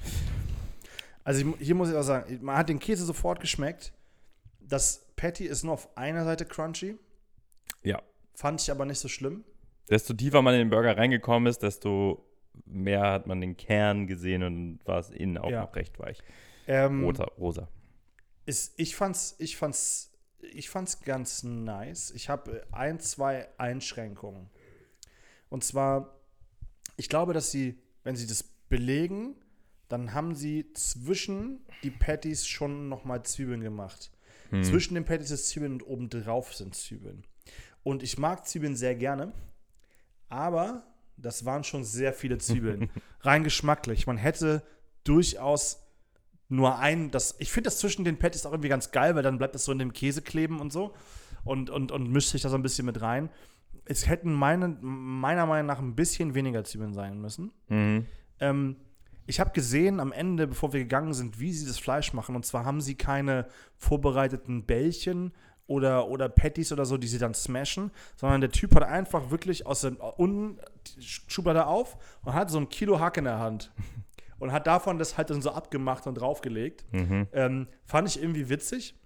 Also 1.24 1.40
ich, 1.40 1.66
hier 1.66 1.74
muss 1.74 1.88
ich 1.88 1.96
auch 1.96 2.02
sagen, 2.02 2.38
man 2.42 2.58
hat 2.58 2.68
den 2.68 2.78
Käse 2.78 3.06
sofort 3.06 3.40
geschmeckt. 3.40 3.94
Das 4.60 5.10
Patty 5.16 5.46
ist 5.46 5.64
nur 5.64 5.72
auf 5.72 5.96
einer 5.96 6.26
Seite 6.26 6.44
crunchy. 6.44 6.98
Ja. 7.82 8.02
Fand 8.34 8.60
ich 8.60 8.70
aber 8.70 8.84
nicht 8.84 8.98
so 8.98 9.08
schlimm. 9.08 9.42
Desto 9.88 10.12
tiefer 10.12 10.42
man 10.42 10.52
in 10.52 10.60
den 10.60 10.70
Burger 10.70 10.98
reingekommen 10.98 11.46
ist, 11.48 11.62
desto 11.62 12.26
mehr 12.66 13.10
hat 13.10 13.26
man 13.26 13.40
den 13.40 13.56
Kern 13.56 14.06
gesehen 14.06 14.42
und 14.42 14.80
war 14.84 14.98
es 14.98 15.08
innen 15.08 15.38
auch 15.38 15.50
Ja. 15.50 15.62
noch 15.62 15.74
recht 15.76 15.98
weich. 15.98 16.18
Ähm, 16.66 17.04
Rosa, 17.04 17.24
rosa. 17.38 17.68
Ist, 18.44 18.74
ich 18.76 18.96
fand's, 18.96 19.34
ich 19.38 19.56
fand's, 19.56 20.11
ich 20.42 20.68
fand's 20.68 21.00
ganz 21.00 21.42
nice. 21.42 22.10
Ich 22.10 22.28
habe 22.28 22.66
ein, 22.72 23.00
zwei 23.00 23.48
Einschränkungen. 23.58 24.50
Und 25.48 25.64
zwar, 25.64 26.18
ich 26.96 27.08
glaube, 27.08 27.32
dass 27.32 27.50
sie, 27.50 27.78
wenn 28.04 28.16
sie 28.16 28.26
das 28.26 28.42
belegen, 28.68 29.36
dann 29.88 30.14
haben 30.14 30.34
sie 30.34 30.72
zwischen 30.72 31.66
die 31.82 31.90
Patties 31.90 32.46
schon 32.46 32.88
nochmal 32.88 33.22
Zwiebeln 33.24 33.60
gemacht. 33.60 34.10
Hm. 34.50 34.64
Zwischen 34.64 34.94
den 34.94 35.04
Patties 35.04 35.30
ist 35.30 35.48
Zwiebeln 35.48 35.74
und 35.74 35.82
obendrauf 35.82 36.54
sind 36.54 36.74
Zwiebeln. 36.74 37.24
Und 37.82 38.02
ich 38.02 38.18
mag 38.18 38.46
Zwiebeln 38.46 38.76
sehr 38.76 38.94
gerne, 38.94 39.32
aber 40.28 40.86
das 41.16 41.44
waren 41.44 41.64
schon 41.64 41.84
sehr 41.84 42.12
viele 42.12 42.38
Zwiebeln. 42.38 42.90
Rein 43.20 43.44
geschmacklich. 43.44 44.06
Man 44.06 44.16
hätte 44.16 44.62
durchaus 45.04 45.81
nur 46.52 46.78
ein, 46.78 47.10
das, 47.10 47.34
ich 47.38 47.50
finde 47.50 47.68
das 47.68 47.78
zwischen 47.78 48.04
den 48.04 48.18
Patties 48.18 48.44
auch 48.44 48.52
irgendwie 48.52 48.68
ganz 48.68 48.90
geil, 48.90 49.14
weil 49.14 49.22
dann 49.22 49.38
bleibt 49.38 49.54
das 49.54 49.64
so 49.64 49.72
in 49.72 49.78
dem 49.78 49.92
Käse 49.92 50.20
kleben 50.20 50.60
und 50.60 50.72
so. 50.72 50.94
und, 51.44 51.70
und, 51.70 51.90
und 51.90 52.10
mischt 52.10 52.28
sich 52.28 52.42
da 52.42 52.50
so 52.50 52.56
ein 52.56 52.62
bisschen 52.62 52.86
mit 52.86 53.00
rein. 53.00 53.30
Es 53.84 54.06
hätten 54.06 54.32
meine, 54.32 54.68
meiner 54.80 55.46
Meinung 55.46 55.66
nach 55.66 55.80
ein 55.80 55.96
bisschen 55.96 56.34
weniger 56.34 56.62
Zwiebeln 56.62 56.92
sein 56.92 57.20
müssen. 57.20 57.52
Mhm. 57.68 58.06
Ähm, 58.38 58.76
ich 59.26 59.40
habe 59.40 59.50
gesehen 59.52 59.98
am 59.98 60.12
Ende, 60.12 60.46
bevor 60.46 60.72
wir 60.72 60.80
gegangen 60.80 61.14
sind, 61.14 61.40
wie 61.40 61.52
sie 61.52 61.66
das 61.66 61.78
Fleisch 61.78 62.12
machen. 62.12 62.36
Und 62.36 62.44
zwar 62.44 62.64
haben 62.64 62.80
sie 62.80 62.96
keine 62.96 63.46
vorbereiteten 63.78 64.64
Bällchen 64.64 65.32
oder, 65.66 66.08
oder 66.08 66.28
Patties 66.28 66.70
oder 66.70 66.84
so, 66.84 66.98
die 66.98 67.06
sie 67.06 67.18
dann 67.18 67.34
smashen, 67.34 67.90
sondern 68.16 68.42
der 68.42 68.50
Typ 68.50 68.74
hat 68.74 68.82
einfach 68.82 69.30
wirklich 69.30 69.66
aus 69.66 69.80
dem 69.80 69.96
unten 69.96 70.58
Schublade 71.00 71.66
auf 71.66 71.96
und 72.24 72.34
hat 72.34 72.50
so 72.50 72.58
ein 72.58 72.68
Kilo 72.68 73.00
Hack 73.00 73.16
in 73.16 73.24
der 73.24 73.38
Hand. 73.38 73.72
Und 74.42 74.50
hat 74.50 74.66
davon 74.66 74.98
das 74.98 75.16
halt 75.16 75.30
dann 75.30 75.40
so 75.40 75.52
abgemacht 75.52 76.08
und 76.08 76.16
draufgelegt. 76.16 76.84
Mhm. 76.90 77.28
Ähm, 77.32 77.68
fand 77.84 78.08
ich 78.08 78.20
irgendwie 78.20 78.48
witzig. 78.48 78.96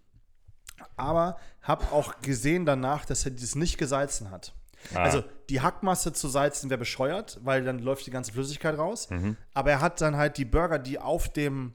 Aber 0.97 1.37
habe 1.61 1.85
auch 1.93 2.23
gesehen 2.23 2.65
danach, 2.65 3.05
dass 3.05 3.27
er 3.27 3.33
das 3.33 3.55
nicht 3.55 3.77
gesalzen 3.77 4.31
hat. 4.31 4.55
Ah. 4.95 5.03
Also 5.03 5.23
die 5.51 5.61
Hackmasse 5.61 6.15
zu 6.15 6.29
salzen 6.29 6.71
wäre 6.71 6.79
bescheuert, 6.79 7.39
weil 7.43 7.65
dann 7.65 7.81
läuft 7.81 8.07
die 8.07 8.11
ganze 8.11 8.33
Flüssigkeit 8.33 8.79
raus. 8.79 9.11
Aber 9.53 9.71
er 9.71 9.83
hat 9.83 10.01
dann 10.01 10.17
halt 10.17 10.39
die 10.39 10.47
Burger, 10.47 10.79
die 10.79 10.99
auf 10.99 11.29
dem, 11.29 11.75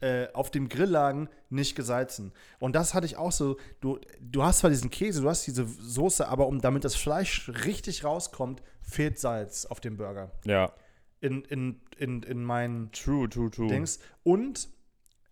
äh, 0.00 0.28
auf 0.32 0.52
dem 0.52 0.68
Grill 0.68 0.88
lagen, 0.88 1.28
nicht 1.50 1.74
gesalzen. 1.74 2.32
Und 2.60 2.76
das 2.76 2.94
hatte 2.94 3.06
ich 3.06 3.16
auch 3.16 3.32
so. 3.32 3.56
Du, 3.80 3.98
du 4.20 4.44
hast 4.44 4.60
zwar 4.60 4.70
diesen 4.70 4.90
Käse, 4.90 5.22
du 5.22 5.28
hast 5.28 5.44
diese 5.44 5.66
Soße, 5.66 6.28
aber 6.28 6.46
um 6.46 6.60
damit 6.60 6.84
das 6.84 6.94
Fleisch 6.94 7.50
richtig 7.64 8.04
rauskommt, 8.04 8.62
fehlt 8.80 9.18
Salz 9.18 9.66
auf 9.66 9.80
dem 9.80 9.96
Burger. 9.96 10.30
Ja. 10.44 10.72
In, 11.20 11.42
in, 11.46 11.80
in, 12.02 12.22
in 12.22 12.42
meinen 12.42 12.90
True, 12.92 13.28
true, 13.28 13.50
true. 13.50 13.68
Dings. 13.68 14.00
Und 14.24 14.68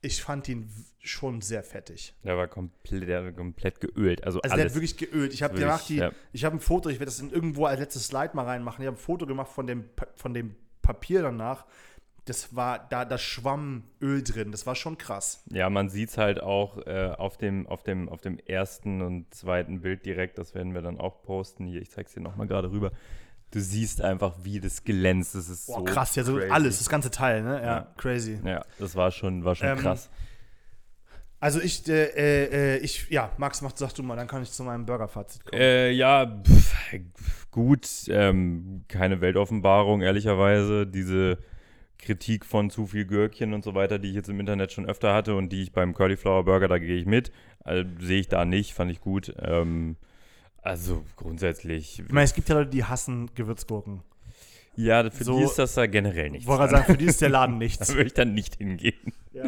ich 0.02 0.22
fand 0.22 0.48
ihn 0.48 0.70
schon 1.00 1.42
sehr 1.42 1.62
fettig. 1.62 2.14
Der 2.24 2.36
war 2.36 2.46
komplett, 2.48 3.08
der 3.08 3.24
war 3.24 3.32
komplett 3.32 3.80
geölt. 3.80 4.24
Also, 4.24 4.40
Also 4.40 4.56
der 4.56 4.66
hat 4.66 4.74
wirklich 4.74 4.96
geölt. 4.96 5.34
Ich 5.34 5.42
habe 5.42 5.54
die, 5.56 5.96
ja. 5.96 6.10
ich 6.32 6.44
habe 6.44 6.56
ein 6.56 6.60
Foto, 6.60 6.88
ich 6.88 6.96
werde 6.96 7.06
das 7.06 7.20
in 7.20 7.30
irgendwo 7.30 7.66
als 7.66 7.80
letztes 7.80 8.06
Slide 8.06 8.30
mal 8.34 8.44
reinmachen. 8.44 8.82
Ich 8.82 8.86
habe 8.86 8.96
ein 8.96 9.00
Foto 9.00 9.26
gemacht 9.26 9.50
von 9.50 9.66
dem, 9.66 9.84
von 10.14 10.32
dem 10.32 10.54
Papier 10.80 11.22
danach. 11.22 11.66
Das 12.26 12.54
war, 12.54 12.86
da, 12.90 13.04
da 13.04 13.18
schwamm 13.18 13.84
Öl 14.00 14.22
drin. 14.22 14.52
Das 14.52 14.66
war 14.66 14.74
schon 14.74 14.96
krass. 14.96 15.42
Ja, 15.50 15.68
man 15.68 15.88
sieht 15.88 16.10
es 16.10 16.18
halt 16.18 16.42
auch 16.42 16.78
äh, 16.86 17.14
auf, 17.16 17.36
dem, 17.36 17.66
auf, 17.66 17.82
dem, 17.82 18.08
auf 18.08 18.20
dem 18.20 18.38
ersten 18.38 19.02
und 19.02 19.34
zweiten 19.34 19.80
Bild 19.80 20.06
direkt. 20.06 20.38
Das 20.38 20.54
werden 20.54 20.72
wir 20.74 20.82
dann 20.82 20.98
auch 20.98 21.22
posten. 21.22 21.66
Hier, 21.66 21.82
ich 21.82 21.90
zeig's 21.90 22.14
dir 22.14 22.20
nochmal 22.20 22.46
gerade 22.46 22.70
rüber. 22.70 22.92
Du 23.52 23.60
siehst 23.60 24.00
einfach, 24.00 24.34
wie 24.42 24.60
das 24.60 24.84
glänzt. 24.84 25.34
Das 25.34 25.48
ist 25.48 25.66
Boah, 25.66 25.78
so 25.78 25.84
krass, 25.84 26.14
ja, 26.16 26.22
so 26.22 26.36
crazy. 26.36 26.50
alles, 26.50 26.78
das 26.78 26.88
ganze 26.88 27.10
Teil, 27.10 27.42
ne? 27.42 27.56
Ja, 27.60 27.66
Ja. 27.66 27.86
crazy. 27.96 28.38
Ja, 28.44 28.64
das 28.78 28.94
war 28.94 29.10
schon, 29.10 29.44
war 29.44 29.54
schon 29.56 29.68
Ähm, 29.68 29.78
krass. 29.78 30.08
Also 31.40 31.60
ich, 31.60 31.88
äh, 31.88 32.74
äh, 32.74 32.78
ich, 32.78 33.08
ja, 33.08 33.32
Max, 33.38 33.62
mach, 33.62 33.72
sag 33.74 33.94
du 33.94 34.02
mal, 34.02 34.14
dann 34.14 34.26
kann 34.28 34.42
ich 34.42 34.52
zu 34.52 34.62
meinem 34.62 34.84
Burger-Fazit 34.84 35.44
kommen. 35.46 35.60
Äh, 35.60 35.90
ja, 35.90 36.26
pff, 36.26 37.50
gut. 37.50 37.88
Ähm, 38.08 38.84
keine 38.88 39.20
Weltoffenbarung, 39.22 40.02
ehrlicherweise. 40.02 40.86
Diese 40.86 41.38
Kritik 41.98 42.44
von 42.44 42.68
zu 42.70 42.86
viel 42.86 43.06
Gürkchen 43.06 43.54
und 43.54 43.64
so 43.64 43.74
weiter, 43.74 43.98
die 43.98 44.10
ich 44.10 44.14
jetzt 44.16 44.28
im 44.28 44.38
Internet 44.38 44.70
schon 44.72 44.84
öfter 44.86 45.14
hatte 45.14 45.34
und 45.34 45.48
die 45.50 45.62
ich 45.62 45.72
beim 45.72 45.94
Cauliflower 45.94 46.44
Burger, 46.44 46.68
da 46.68 46.78
gehe 46.78 46.96
ich 46.96 47.06
mit. 47.06 47.32
Also, 47.64 47.88
Sehe 48.00 48.20
ich 48.20 48.28
da 48.28 48.44
nicht, 48.44 48.74
fand 48.74 48.90
ich 48.90 49.00
gut. 49.00 49.34
Ähm, 49.40 49.96
also 50.62 51.04
grundsätzlich, 51.16 52.00
ich 52.00 52.12
meine, 52.12 52.24
es 52.24 52.34
gibt 52.34 52.48
ja 52.48 52.54
Leute, 52.56 52.70
die 52.70 52.84
hassen 52.84 53.30
Gewürzgurken. 53.34 54.02
ja, 54.76 55.10
für 55.10 55.24
So- 55.24 55.38
die 55.38 55.44
ist 55.44 55.58
das 55.58 55.74
da 55.74 55.86
generell 55.86 56.26
Ich 56.26 56.32
nichts. 56.32 56.46
wollte 56.46 56.60
gerade 56.60 56.72
sagen, 56.72 56.84
für 56.92 56.98
die 56.98 57.06
ist 57.06 57.20
der 57.20 57.28
Laden 57.30 57.58
nichts. 57.58 57.88
Da 57.88 57.94
würde 57.94 58.06
ich 58.06 58.14
dann 58.14 58.34
nicht 58.34 58.56
hingehen. 58.56 59.12
ja. 59.32 59.44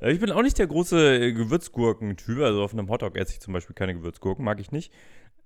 Äh, 0.00 0.12
Ich 0.12 0.20
bin 0.20 0.30
auch 0.30 0.42
nicht 0.42 0.58
der 0.58 0.66
große 0.68 1.16
äh, 1.16 1.32
Gewürzgurken-Typ. 1.32 2.38
Also 2.40 2.62
auf 2.62 2.72
einem 2.72 2.88
Hotdog 2.88 3.16
esse 3.16 3.32
ich 3.34 3.40
zum 3.40 3.52
Beispiel 3.52 3.74
keine 3.74 3.94
Gewürzgurken, 3.94 4.44
mag 4.44 4.60
ich 4.60 4.70
nicht. 4.72 4.92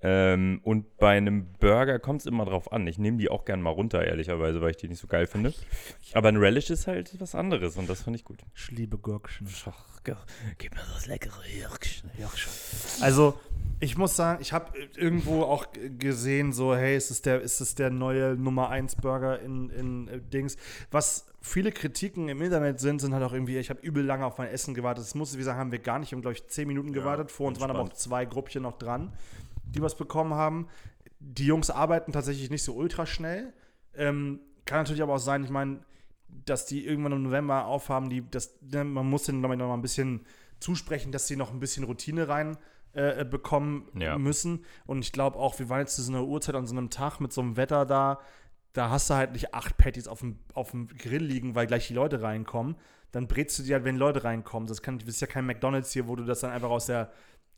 Ähm, 0.04 0.60
und 0.64 0.96
bei 0.98 1.16
einem 1.16 1.46
Burger 1.60 1.98
kommt 2.00 2.20
es 2.22 2.26
immer 2.26 2.44
drauf 2.44 2.72
an. 2.72 2.86
Ich 2.88 2.98
nehme 2.98 3.18
die 3.18 3.28
auch 3.30 3.44
gern 3.44 3.62
mal 3.62 3.70
runter, 3.70 4.04
ehrlicherweise, 4.04 4.60
weil 4.60 4.70
ich 4.72 4.76
die 4.76 4.88
nicht 4.88 4.98
so 5.00 5.06
geil 5.06 5.26
finde. 5.28 5.54
Aber 6.12 6.28
ein 6.28 6.36
Relish 6.36 6.70
ist 6.70 6.86
halt 6.88 7.14
was 7.20 7.34
anderes 7.36 7.76
und 7.76 7.88
das 7.88 8.02
fand 8.02 8.16
ich 8.16 8.24
gut. 8.24 8.38
Ich 8.56 8.70
liebe 8.72 8.98
ge- 8.98 10.16
gib 10.58 10.74
mir 10.74 10.80
das 10.94 11.06
leckere 11.06 11.46
Jürgchen. 11.46 12.10
Also, 13.00 13.38
ich 13.78 13.96
muss 13.96 14.16
sagen, 14.16 14.40
ich 14.42 14.52
habe 14.52 14.72
irgendwo 14.96 15.42
auch 15.42 15.66
gesehen, 15.98 16.52
so, 16.52 16.74
hey, 16.74 16.96
ist 16.96 17.10
es 17.12 17.22
der, 17.22 17.40
ist 17.40 17.60
es 17.60 17.74
der 17.76 17.90
neue 17.90 18.34
Nummer 18.34 18.68
1 18.70 18.96
Burger 18.96 19.38
in, 19.40 19.70
in 19.70 20.08
äh, 20.08 20.20
Dings. 20.20 20.56
Was 20.90 21.26
viele 21.40 21.70
Kritiken 21.72 22.28
im 22.28 22.42
Internet 22.42 22.80
sind, 22.80 23.00
sind 23.00 23.14
halt 23.14 23.22
auch 23.24 23.32
irgendwie, 23.32 23.56
ich 23.58 23.70
habe 23.70 23.80
übel 23.82 24.04
lange 24.04 24.24
auf 24.26 24.38
mein 24.38 24.48
Essen 24.48 24.74
gewartet. 24.74 25.04
Das 25.04 25.14
muss, 25.14 25.34
wie 25.34 25.38
gesagt, 25.38 25.58
haben 25.58 25.70
wir 25.72 25.78
gar 25.78 25.98
nicht, 26.00 26.10
wir 26.10 26.16
haben, 26.16 26.22
glaube 26.22 26.34
ich, 26.36 26.46
10 26.48 26.66
Minuten 26.66 26.92
gewartet. 26.92 27.30
Vor 27.30 27.46
uns 27.48 27.60
waren 27.60 27.70
aber 27.70 27.80
auch 27.80 27.84
entspannt. 27.84 28.00
zwei 28.02 28.24
Gruppchen 28.24 28.62
noch 28.62 28.78
dran, 28.78 29.12
die 29.64 29.82
was 29.82 29.96
bekommen 29.96 30.34
haben. 30.34 30.68
Die 31.18 31.46
Jungs 31.46 31.70
arbeiten 31.70 32.12
tatsächlich 32.12 32.50
nicht 32.50 32.62
so 32.64 32.74
ultra 32.74 33.06
schnell. 33.06 33.52
Ähm, 33.94 34.40
kann 34.64 34.78
natürlich 34.78 35.02
aber 35.02 35.14
auch 35.14 35.18
sein, 35.18 35.44
ich 35.44 35.50
meine, 35.50 35.80
dass 36.28 36.66
die 36.66 36.86
irgendwann 36.86 37.12
im 37.12 37.22
November 37.22 37.66
aufhaben, 37.66 38.08
die, 38.08 38.28
das, 38.30 38.58
ne, 38.62 38.84
man 38.84 39.08
muss 39.08 39.24
denen 39.24 39.40
glaube 39.40 39.54
ich, 39.54 39.58
noch 39.58 39.68
mal 39.68 39.74
ein 39.74 39.82
bisschen 39.82 40.24
zusprechen, 40.60 41.12
dass 41.12 41.26
sie 41.26 41.36
noch 41.36 41.52
ein 41.52 41.60
bisschen 41.60 41.84
Routine 41.84 42.28
rein 42.28 42.56
äh, 42.92 43.24
bekommen 43.24 43.88
Ja. 43.98 44.16
müssen. 44.18 44.64
Und 44.86 45.00
ich 45.04 45.12
glaube 45.12 45.38
auch, 45.38 45.58
wir 45.58 45.68
waren 45.68 45.80
jetzt 45.80 45.96
zu 45.96 46.02
so 46.02 46.12
einer 46.12 46.24
Uhrzeit 46.24 46.54
an 46.54 46.66
so 46.66 46.76
einem 46.76 46.90
Tag 46.90 47.20
mit 47.20 47.32
so 47.32 47.40
einem 47.40 47.56
Wetter 47.56 47.84
da, 47.86 48.20
da 48.72 48.88
hast 48.88 49.10
du 49.10 49.14
halt 49.14 49.32
nicht 49.32 49.54
acht 49.54 49.76
Patties 49.76 50.08
auf 50.08 50.20
dem, 50.20 50.38
auf 50.54 50.70
dem 50.70 50.88
Grill 50.88 51.22
liegen, 51.22 51.54
weil 51.54 51.66
gleich 51.66 51.88
die 51.88 51.94
Leute 51.94 52.22
reinkommen. 52.22 52.76
Dann 53.10 53.28
brätst 53.28 53.58
du 53.58 53.62
die 53.62 53.74
halt, 53.74 53.84
wenn 53.84 53.96
Leute 53.96 54.24
reinkommen. 54.24 54.66
Das, 54.66 54.80
kann, 54.80 54.98
das 54.98 55.08
ist 55.08 55.20
ja 55.20 55.26
kein 55.26 55.44
McDonalds 55.44 55.92
hier, 55.92 56.08
wo 56.08 56.16
du 56.16 56.24
das 56.24 56.40
dann 56.40 56.50
einfach 56.50 56.70
aus 56.70 56.86
der, 56.86 57.12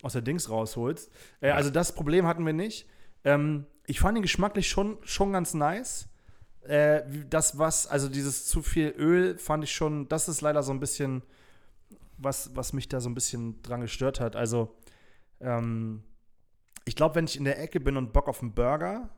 aus 0.04 0.12
der 0.12 0.22
Dings 0.22 0.50
rausholst. 0.50 1.10
Äh, 1.40 1.50
also 1.50 1.70
das 1.70 1.94
Problem 1.94 2.26
hatten 2.26 2.44
wir 2.46 2.52
nicht. 2.52 2.86
Ähm, 3.24 3.66
ich 3.86 4.00
fand 4.00 4.16
ihn 4.16 4.22
geschmacklich 4.22 4.68
schon, 4.68 4.98
schon 5.02 5.32
ganz 5.32 5.54
nice. 5.54 6.08
Äh, 6.62 7.02
das, 7.28 7.58
was, 7.58 7.86
also 7.86 8.08
dieses 8.08 8.46
zu 8.46 8.62
viel 8.62 8.94
Öl 8.96 9.38
fand 9.38 9.64
ich 9.64 9.74
schon, 9.74 10.08
das 10.08 10.28
ist 10.28 10.40
leider 10.40 10.62
so 10.62 10.72
ein 10.72 10.80
bisschen, 10.80 11.22
was, 12.18 12.54
was 12.54 12.72
mich 12.72 12.88
da 12.88 13.00
so 13.00 13.08
ein 13.08 13.14
bisschen 13.14 13.62
dran 13.62 13.80
gestört 13.80 14.20
hat. 14.20 14.36
Also, 14.36 14.74
ähm, 15.40 16.04
ich 16.84 16.96
glaube, 16.96 17.14
wenn 17.14 17.24
ich 17.24 17.36
in 17.36 17.44
der 17.44 17.60
Ecke 17.60 17.80
bin 17.80 17.96
und 17.96 18.12
Bock 18.12 18.28
auf 18.28 18.42
einen 18.42 18.52
Burger, 18.52 19.08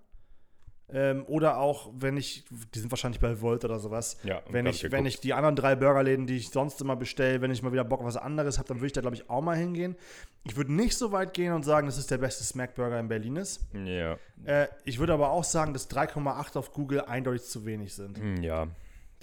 ähm, 0.93 1.25
oder 1.27 1.59
auch, 1.59 1.91
wenn 1.99 2.17
ich, 2.17 2.45
die 2.75 2.79
sind 2.79 2.91
wahrscheinlich 2.93 3.21
bei 3.21 3.41
Volt 3.41 3.65
oder 3.65 3.79
sowas, 3.81 4.19
Ja, 4.23 4.41
wenn 4.51 4.67
ich, 4.67 4.91
wenn 4.93 5.05
ich 5.05 5.19
die 5.21 5.35
anderen 5.35 5.57
drei 5.57 5.75
Burgerläden, 5.75 6.27
die 6.27 6.37
ich 6.37 6.51
sonst 6.51 6.81
immer 6.81 6.95
bestelle, 6.95 7.41
wenn 7.41 7.51
ich 7.51 7.61
mal 7.63 7.73
wieder 7.73 7.83
Bock 7.85 8.01
auf 8.01 8.07
was 8.07 8.17
anderes 8.17 8.59
habe, 8.59 8.69
dann 8.69 8.77
würde 8.79 8.87
ich 8.87 8.93
da, 8.93 9.01
glaube 9.01 9.17
ich, 9.17 9.29
auch 9.29 9.41
mal 9.43 9.57
hingehen. 9.57 9.97
Ich 10.45 10.57
würde 10.57 10.73
nicht 10.73 10.97
so 10.97 11.11
weit 11.11 11.35
gehen 11.35 11.53
und 11.53 11.65
sagen, 11.65 11.87
dass 11.89 11.99
es 11.99 12.07
der 12.07 12.19
beste 12.19 12.45
Smack-Burger 12.45 13.01
in 13.01 13.09
Berlin 13.09 13.37
ist. 13.37 13.61
Ja, 13.85 14.17
Äh, 14.45 14.69
ich 14.85 14.99
würde 15.01 15.13
aber 15.15 15.31
auch 15.31 15.43
sagen, 15.45 15.73
dass 15.73 15.91
3,8 15.91 16.57
auf 16.57 16.73
Google 16.73 17.01
eindeutig 17.01 17.43
zu 17.47 17.65
wenig 17.67 17.93
sind. 17.95 18.19
Hm, 18.19 18.43
ja. 18.43 18.69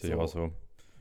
Sehe 0.02 0.10
ich 0.10 0.16
So. 0.16 0.22
auch 0.22 0.28
so. 0.28 0.52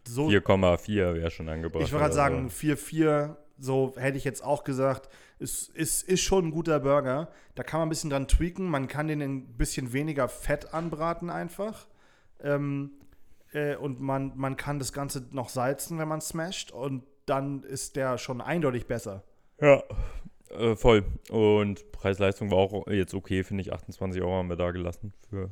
So, 0.07 0.29
4,4 0.29 1.15
wäre 1.15 1.31
schon 1.31 1.49
angebracht. 1.49 1.83
ich 1.85 1.93
würde 1.93 2.05
gerade 2.05 2.15
oder 2.15 2.23
sagen, 2.23 2.49
so. 2.51 2.67
4,4, 2.69 3.37
so 3.63 3.95
hätte 3.97 4.19
ich 4.19 4.25
jetzt 4.25 4.43
auch 4.43 4.65
gesagt, 4.65 5.09
ist, 5.39 5.69
ist, 5.71 6.03
ist 6.03 6.23
schon 6.23 6.47
ein 6.47 6.51
guter 6.51 6.81
Burger. 6.81 7.29
Da 7.55 7.63
kann 7.63 7.81
man 7.81 7.89
ein 7.89 7.91
bisschen 7.91 8.11
dran 8.11 8.29
tweaken. 8.29 8.67
Man 8.67 8.89
kann 8.89 9.09
den 9.09 9.23
ein 9.23 9.57
bisschen 9.57 9.93
weniger 9.93 10.29
Fett 10.29 10.75
anbraten 10.75 11.31
einfach. 11.31 11.87
Ähm, 12.43 12.91
äh, 13.53 13.77
und 13.77 14.01
man, 14.01 14.33
man 14.37 14.57
kann 14.57 14.79
das 14.79 14.93
Ganze 14.93 15.27
noch 15.31 15.49
salzen, 15.49 15.99
wenn 15.99 16.09
man 16.09 16.21
smasht. 16.21 16.73
Und 16.73 17.05
dann 17.27 17.63
ist 17.63 17.97
der 17.97 18.19
schon 18.19 18.41
eindeutig 18.41 18.87
besser. 18.87 19.23
Ja, 19.61 19.83
äh, 20.51 20.75
voll. 20.75 21.05
Und 21.31 21.93
Preis-Leistung 21.93 22.51
war 22.51 22.59
auch 22.59 22.87
jetzt 22.89 23.15
okay, 23.15 23.45
finde 23.45 23.63
ich. 23.63 23.73
28 23.73 24.21
Euro 24.23 24.35
haben 24.35 24.49
wir 24.49 24.57
da 24.57 24.73
gelassen 24.73 25.13
für. 25.31 25.51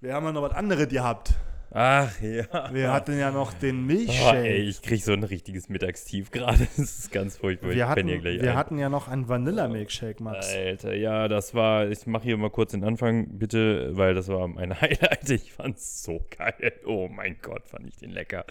Wir 0.00 0.14
haben 0.14 0.26
ja 0.26 0.32
noch 0.32 0.42
was 0.42 0.52
anderes 0.52 0.88
gehabt. 0.88 1.34
Ach 1.70 2.10
ja. 2.22 2.72
Wir 2.72 2.92
hatten 2.92 3.18
ja 3.18 3.30
noch 3.30 3.52
den 3.52 3.82
Oh, 3.82 3.86
Milchshake. 3.86 4.36
ey, 4.46 4.62
ich 4.62 4.80
krieg 4.82 5.02
so 5.02 5.12
ein 5.12 5.24
richtiges 5.24 5.68
Mittagstief 5.68 6.30
gerade. 6.30 6.66
Das 6.76 6.98
ist 6.98 7.12
ganz 7.12 7.36
furchtbar. 7.38 7.70
wir 7.70 7.76
ich 7.76 7.82
hatten, 7.82 8.06
wir 8.08 8.54
hatten 8.54 8.78
ja 8.78 8.88
noch 8.88 9.08
einen 9.08 9.28
Vanilla-Milkshake, 9.28 10.22
Max. 10.22 10.54
Alter, 10.54 10.94
ja, 10.94 11.28
das 11.28 11.54
war, 11.54 11.88
ich 11.88 12.06
mache 12.06 12.24
hier 12.24 12.36
mal 12.36 12.50
kurz 12.50 12.72
den 12.72 12.84
Anfang, 12.84 13.38
bitte, 13.38 13.96
weil 13.96 14.14
das 14.14 14.28
war 14.28 14.46
mein 14.48 14.80
Highlight. 14.80 15.28
Ich 15.30 15.52
fand's 15.52 16.02
so 16.02 16.24
geil. 16.36 16.72
Oh 16.86 17.08
mein 17.08 17.36
Gott, 17.42 17.66
fand 17.68 17.88
ich 17.88 17.96
den 17.96 18.10
lecker. 18.10 18.44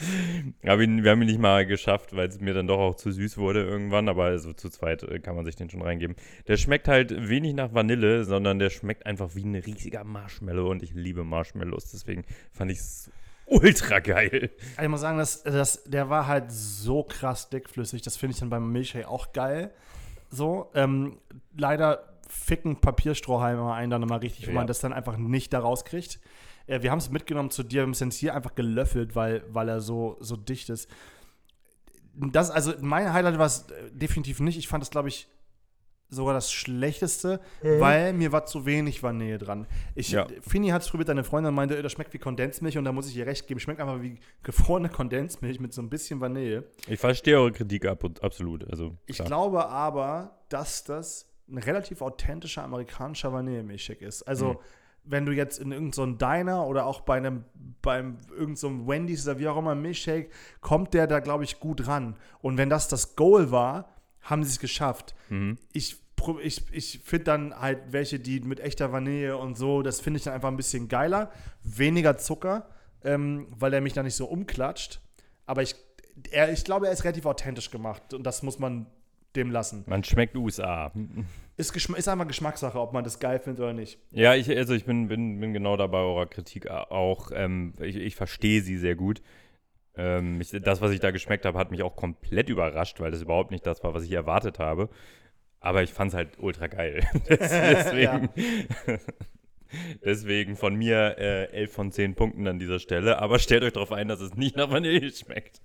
Aber 0.63 0.79
wir 0.81 1.11
haben 1.11 1.21
ihn 1.21 1.27
nicht 1.27 1.39
mal 1.39 1.65
geschafft, 1.65 2.15
weil 2.15 2.27
es 2.27 2.39
mir 2.41 2.53
dann 2.53 2.67
doch 2.67 2.79
auch 2.79 2.95
zu 2.95 3.11
süß 3.11 3.37
wurde 3.37 3.63
irgendwann, 3.63 4.09
aber 4.09 4.25
also 4.25 4.53
zu 4.53 4.69
zweit 4.69 5.03
äh, 5.03 5.19
kann 5.19 5.35
man 5.35 5.45
sich 5.45 5.55
den 5.55 5.69
schon 5.69 5.81
reingeben. 5.81 6.15
Der 6.47 6.57
schmeckt 6.57 6.87
halt 6.87 7.29
wenig 7.29 7.53
nach 7.53 7.73
Vanille, 7.73 8.23
sondern 8.25 8.59
der 8.59 8.69
schmeckt 8.69 9.05
einfach 9.05 9.35
wie 9.35 9.43
ein 9.45 9.55
riesiger 9.55 10.03
Marshmallow 10.03 10.69
und 10.69 10.83
ich 10.83 10.93
liebe 10.93 11.23
Marshmallows, 11.23 11.91
deswegen 11.91 12.23
fand 12.51 12.71
ich's 12.71 13.09
ultra 13.45 13.99
geil. 13.99 14.51
Also 14.75 14.83
Ich 14.83 14.89
muss 14.89 15.01
sagen, 15.01 15.17
das, 15.17 15.43
das, 15.43 15.83
der 15.85 16.09
war 16.09 16.27
halt 16.27 16.51
so 16.51 17.03
krass 17.03 17.49
dickflüssig. 17.49 18.01
Das 18.01 18.17
finde 18.17 18.33
ich 18.33 18.39
dann 18.39 18.49
beim 18.49 18.71
Milchshake 18.71 19.07
auch 19.07 19.33
geil. 19.33 19.71
So, 20.29 20.71
ähm, 20.73 21.19
leider 21.55 22.13
ficken 22.27 22.81
Papierstrohhalme 22.81 23.71
einen 23.73 23.91
dann 23.91 24.03
immer 24.03 24.21
richtig, 24.21 24.47
wo 24.47 24.51
Ja. 24.51 24.55
man 24.55 24.67
das 24.67 24.79
dann 24.79 24.91
einfach 24.93 25.17
nicht 25.17 25.53
da 25.53 25.59
rauskriegt. 25.59 26.19
Äh, 26.67 26.81
wir 26.81 26.91
haben 26.91 26.97
es 26.97 27.09
mitgenommen 27.11 27.51
zu 27.51 27.63
dir, 27.63 27.77
wir 27.77 27.83
haben 27.83 27.91
es 27.91 27.99
jetzt 27.99 28.15
hier 28.17 28.33
einfach 28.35 28.55
gelöffelt, 28.55 29.15
weil, 29.15 29.43
weil 29.49 29.69
er 29.69 29.79
so, 29.81 30.17
so 30.19 30.35
dicht 30.35 30.69
ist. 30.69 30.89
Das, 32.15 32.49
also 32.49 32.73
mein 32.81 33.11
Highlight 33.13 33.37
war 33.37 33.45
es 33.45 33.67
äh, 33.69 33.91
definitiv 33.91 34.39
nicht. 34.39 34.57
Ich 34.57 34.67
fand 34.67 34.83
es, 34.83 34.89
glaube 34.89 35.09
ich, 35.09 35.27
sogar 36.09 36.33
das 36.33 36.51
schlechteste, 36.51 37.39
weil 37.61 38.13
mir 38.13 38.31
war 38.31 38.45
zu 38.45 38.65
wenig 38.65 39.01
Vanille 39.03 39.37
dran. 39.37 39.67
Ich, 39.95 40.11
Ja. 40.11 40.27
Fini 40.41 40.69
hat 40.69 40.81
es 40.83 40.89
probiert, 40.89 41.09
deine 41.09 41.23
Freundin 41.23 41.53
meinte, 41.53 41.77
"Äh, 41.77 41.81
das 41.81 41.91
schmeckt 41.91 42.13
wie 42.13 42.19
Kondensmilch 42.19 42.77
und 42.77 42.85
da 42.85 42.91
muss 42.91 43.09
ich 43.09 43.17
ihr 43.17 43.25
recht 43.25 43.47
geben. 43.47 43.59
Schmeckt 43.59 43.79
einfach 43.81 44.01
wie 44.01 44.19
gefrorene 44.43 44.89
Kondensmilch 44.89 45.59
mit 45.59 45.73
so 45.73 45.81
ein 45.81 45.89
bisschen 45.89 46.21
Vanille. 46.21 46.65
Ich 46.87 46.99
verstehe 46.99 47.37
eure 47.39 47.51
Kritik 47.51 47.85
ab, 47.85 48.03
absolut. 48.21 48.69
Also, 48.69 48.95
Ich 49.07 49.17
glaube 49.17 49.67
aber, 49.67 50.37
dass 50.49 50.83
das 50.83 51.27
ein 51.49 51.57
relativ 51.57 52.01
authentischer 52.01 52.63
amerikanischer 52.63 53.31
Vanillemilchshake 53.33 54.01
ist. 54.05 54.23
Also, 54.23 54.53
Mhm. 54.53 54.57
wenn 55.07 55.25
du 55.25 55.31
jetzt 55.31 55.59
in 55.59 55.71
irgendeinem 55.71 56.13
so 56.13 56.17
Diner 56.17 56.65
oder 56.65 56.85
auch 56.87 57.01
bei 57.01 57.17
einem, 57.17 57.45
beim 57.81 58.17
irgendeinem 58.31 58.55
so 58.55 58.87
Wendy's 58.87 59.27
oder 59.27 59.37
wie 59.39 59.47
auch 59.47 59.57
immer 59.57 59.75
Milchshake, 59.75 60.29
kommt 60.61 60.93
der 60.95 61.05
da, 61.07 61.19
glaube 61.19 61.43
ich, 61.43 61.59
gut 61.59 61.87
ran. 61.87 62.15
Und 62.41 62.57
wenn 62.57 62.69
das 62.69 62.87
das 62.87 63.15
Goal 63.15 63.51
war, 63.51 63.89
haben 64.25 64.43
sie 64.43 64.49
es 64.49 64.59
geschafft. 64.59 65.15
Mhm. 65.29 65.57
Ich, 65.71 65.97
ich, 66.41 66.61
ich 66.71 66.99
finde 67.03 67.23
dann 67.25 67.59
halt 67.59 67.79
welche, 67.91 68.19
die 68.19 68.41
mit 68.41 68.59
echter 68.59 68.91
Vanille 68.91 69.37
und 69.37 69.57
so, 69.57 69.81
das 69.81 70.01
finde 70.01 70.17
ich 70.17 70.23
dann 70.23 70.33
einfach 70.33 70.49
ein 70.49 70.57
bisschen 70.57 70.87
geiler. 70.87 71.31
Weniger 71.63 72.17
Zucker, 72.17 72.67
ähm, 73.03 73.47
weil 73.51 73.73
er 73.73 73.81
mich 73.81 73.93
da 73.93 74.03
nicht 74.03 74.15
so 74.15 74.25
umklatscht. 74.25 74.99
Aber 75.45 75.61
ich, 75.61 75.75
er, 76.31 76.51
ich 76.51 76.63
glaube, 76.63 76.87
er 76.87 76.93
ist 76.93 77.03
relativ 77.03 77.25
authentisch 77.25 77.71
gemacht 77.71 78.13
und 78.13 78.23
das 78.23 78.43
muss 78.43 78.59
man 78.59 78.87
dem 79.35 79.51
lassen. 79.51 79.83
Man 79.87 80.03
schmeckt 80.03 80.35
USA. 80.35 80.91
Ist, 81.57 81.75
ist 81.75 82.07
einfach 82.07 82.27
Geschmackssache, 82.27 82.79
ob 82.79 82.93
man 82.93 83.03
das 83.03 83.19
geil 83.19 83.39
findet 83.39 83.61
oder 83.61 83.73
nicht. 83.73 83.99
Ja, 84.11 84.33
ich, 84.33 84.49
also 84.49 84.73
ich 84.73 84.85
bin, 84.85 85.07
bin, 85.07 85.39
bin 85.39 85.53
genau 85.53 85.77
dabei 85.77 85.99
eurer 85.99 86.25
Kritik 86.25 86.69
auch. 86.69 87.31
Ähm, 87.33 87.73
ich, 87.79 87.97
ich 87.97 88.15
verstehe 88.15 88.61
sie 88.61 88.77
sehr 88.77 88.95
gut. 88.95 89.21
Ähm, 89.97 90.41
ich, 90.41 90.51
das, 90.61 90.81
was 90.81 90.91
ich 90.91 90.99
da 90.99 91.11
geschmeckt 91.11 91.45
habe, 91.45 91.57
hat 91.57 91.71
mich 91.71 91.81
auch 91.83 91.95
komplett 91.95 92.49
überrascht, 92.49 92.99
weil 92.99 93.11
das 93.11 93.21
überhaupt 93.21 93.51
nicht 93.51 93.65
das 93.65 93.83
war, 93.83 93.93
was 93.93 94.03
ich 94.03 94.11
erwartet 94.11 94.59
habe. 94.59 94.89
Aber 95.59 95.81
ich 95.83 95.91
fand 95.93 96.09
es 96.11 96.15
halt 96.15 96.37
ultra 96.37 96.67
geil. 96.67 97.03
Des- 97.29 97.39
deswegen, 97.49 98.29
deswegen 100.05 100.55
von 100.55 100.75
mir 100.75 101.15
äh, 101.17 101.45
11 101.51 101.71
von 101.73 101.91
10 101.91 102.15
Punkten 102.15 102.47
an 102.47 102.59
dieser 102.59 102.79
Stelle. 102.79 103.19
Aber 103.19 103.39
stellt 103.39 103.63
euch 103.63 103.73
darauf 103.73 103.91
ein, 103.91 104.07
dass 104.07 104.21
es 104.21 104.35
nicht 104.35 104.55
nach 104.55 104.69
Vanille 104.69 105.09
schmeckt. 105.11 105.61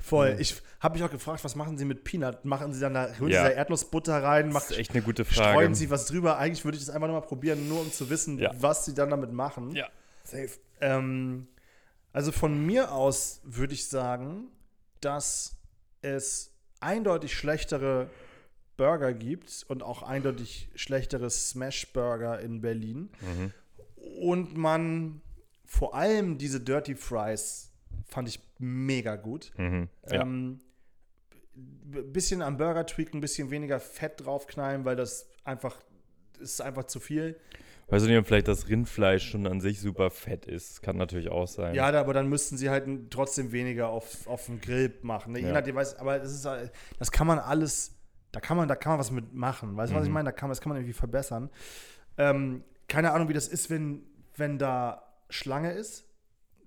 Voll. 0.00 0.36
Ich 0.38 0.56
habe 0.78 0.94
mich 0.98 1.04
auch 1.04 1.10
gefragt, 1.10 1.44
was 1.44 1.56
machen 1.56 1.76
sie 1.76 1.84
mit 1.84 2.04
Peanut? 2.04 2.44
Machen 2.44 2.72
sie 2.72 2.80
dann 2.80 2.94
da, 2.94 3.04
rühren 3.20 3.30
Ja. 3.32 3.42
sie 3.44 3.50
da 3.50 3.54
Erdnussbutter 3.56 4.22
rein, 4.22 4.46
Das 4.46 4.54
macht, 4.54 4.70
ist 4.70 4.78
echt 4.78 4.92
eine 4.92 5.02
gute 5.02 5.24
Frage. 5.24 5.50
streuen 5.50 5.74
sie 5.74 5.90
was 5.90 6.06
drüber? 6.06 6.38
Eigentlich 6.38 6.64
würde 6.64 6.78
ich 6.78 6.84
das 6.84 6.94
einfach 6.94 7.08
nur 7.08 7.20
mal 7.20 7.26
probieren, 7.26 7.68
nur 7.68 7.80
um 7.80 7.90
zu 7.92 8.08
wissen, 8.08 8.38
Ja. 8.38 8.52
was 8.58 8.84
sie 8.84 8.94
dann 8.94 9.10
damit 9.10 9.32
machen. 9.32 9.74
Ja, 9.74 9.88
safe. 10.24 10.50
Ähm, 10.80 11.48
also 12.12 12.32
von 12.32 12.66
mir 12.66 12.92
aus 12.92 13.40
würde 13.44 13.74
ich 13.74 13.88
sagen, 13.88 14.48
dass 15.00 15.56
es 16.02 16.52
eindeutig 16.80 17.34
schlechtere 17.34 18.10
Burger 18.76 19.12
gibt 19.12 19.64
und 19.68 19.82
auch 19.82 20.02
eindeutig 20.02 20.70
schlechtere 20.74 21.28
Smash-Burger 21.28 22.40
in 22.40 22.60
Berlin. 22.60 23.10
Mhm. 23.20 23.52
Und 24.20 24.56
man 24.56 25.20
vor 25.66 25.94
allem 25.94 26.38
diese 26.38 26.60
Dirty 26.60 26.94
Fries 26.94 27.70
fand 28.06 28.28
ich 28.28 28.40
mega 28.58 29.16
gut. 29.16 29.52
Mhm. 29.56 29.88
Ja. 30.10 30.22
Ähm, 30.22 30.60
bisschen 31.54 32.42
am 32.42 32.56
Burger 32.56 32.86
tweaken, 32.86 33.18
ein 33.18 33.20
bisschen 33.20 33.50
weniger 33.50 33.80
Fett 33.80 34.24
draufknallen, 34.24 34.84
weil 34.84 34.96
das 34.96 35.28
einfach 35.44 35.76
ist 36.40 36.60
einfach 36.60 36.84
zu 36.84 37.00
viel. 37.00 37.38
Weißt 37.90 38.04
du 38.04 38.08
nicht, 38.08 38.18
ob 38.18 38.26
vielleicht 38.26 38.46
das 38.48 38.68
Rindfleisch 38.68 39.28
schon 39.30 39.46
an 39.46 39.60
sich 39.60 39.80
super 39.80 40.10
fett 40.10 40.46
ist? 40.46 40.80
Kann 40.82 40.96
natürlich 40.96 41.28
auch 41.30 41.48
sein. 41.48 41.74
Ja, 41.74 41.88
aber 41.92 42.14
dann 42.14 42.28
müssten 42.28 42.56
sie 42.56 42.70
halt 42.70 42.86
trotzdem 43.10 43.50
weniger 43.52 43.88
auf, 43.88 44.26
auf 44.28 44.46
dem 44.46 44.60
Grill 44.60 44.94
machen. 45.02 45.32
Ne? 45.32 45.40
Je 45.40 45.46
Ja. 45.48 45.52
nachdem, 45.54 45.74
weiß, 45.74 45.98
aber 45.98 46.18
das 46.20 46.32
ist 46.32 46.46
das 46.98 47.10
kann 47.10 47.26
man 47.26 47.38
alles, 47.40 47.96
da 48.32 48.38
kann 48.40 48.56
man, 48.56 48.68
da 48.68 48.76
kann 48.76 48.92
man 48.92 49.00
was 49.00 49.10
mit 49.10 49.34
machen. 49.34 49.76
Weißt 49.76 49.92
du, 49.92 49.96
was 49.96 50.04
ich 50.04 50.08
Mhm. 50.08 50.14
meine? 50.14 50.28
Da 50.28 50.32
kann, 50.32 50.48
das 50.48 50.60
kann 50.60 50.70
man 50.70 50.78
irgendwie 50.78 50.92
verbessern. 50.92 51.50
Ähm, 52.16 52.62
keine 52.88 53.12
Ahnung, 53.12 53.28
wie 53.28 53.32
das 53.32 53.48
ist, 53.48 53.70
wenn, 53.70 54.02
wenn 54.36 54.58
da 54.58 55.02
Schlange 55.28 55.72
ist. 55.72 56.04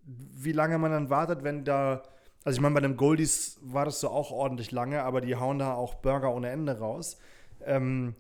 Wie 0.05 0.51
lange 0.51 0.77
man 0.77 0.91
dann 0.91 1.09
wartet, 1.09 1.43
wenn 1.43 1.63
da. 1.63 2.03
Also 2.43 2.57
ich 2.57 2.61
meine, 2.61 2.75
bei 2.75 2.81
dem 2.81 2.97
Goldies 2.97 3.57
war 3.61 3.85
das 3.85 4.01
so 4.01 4.09
auch 4.09 4.31
ordentlich 4.31 4.71
lange, 4.71 5.03
aber 5.03 5.21
die 5.21 5.37
hauen 5.37 5.59
da 5.59 5.73
auch 5.73 5.93
Burger 5.95 6.33
ohne 6.33 6.49
Ende 6.49 6.77
raus. 6.77 7.17
Ähm, 7.63 8.15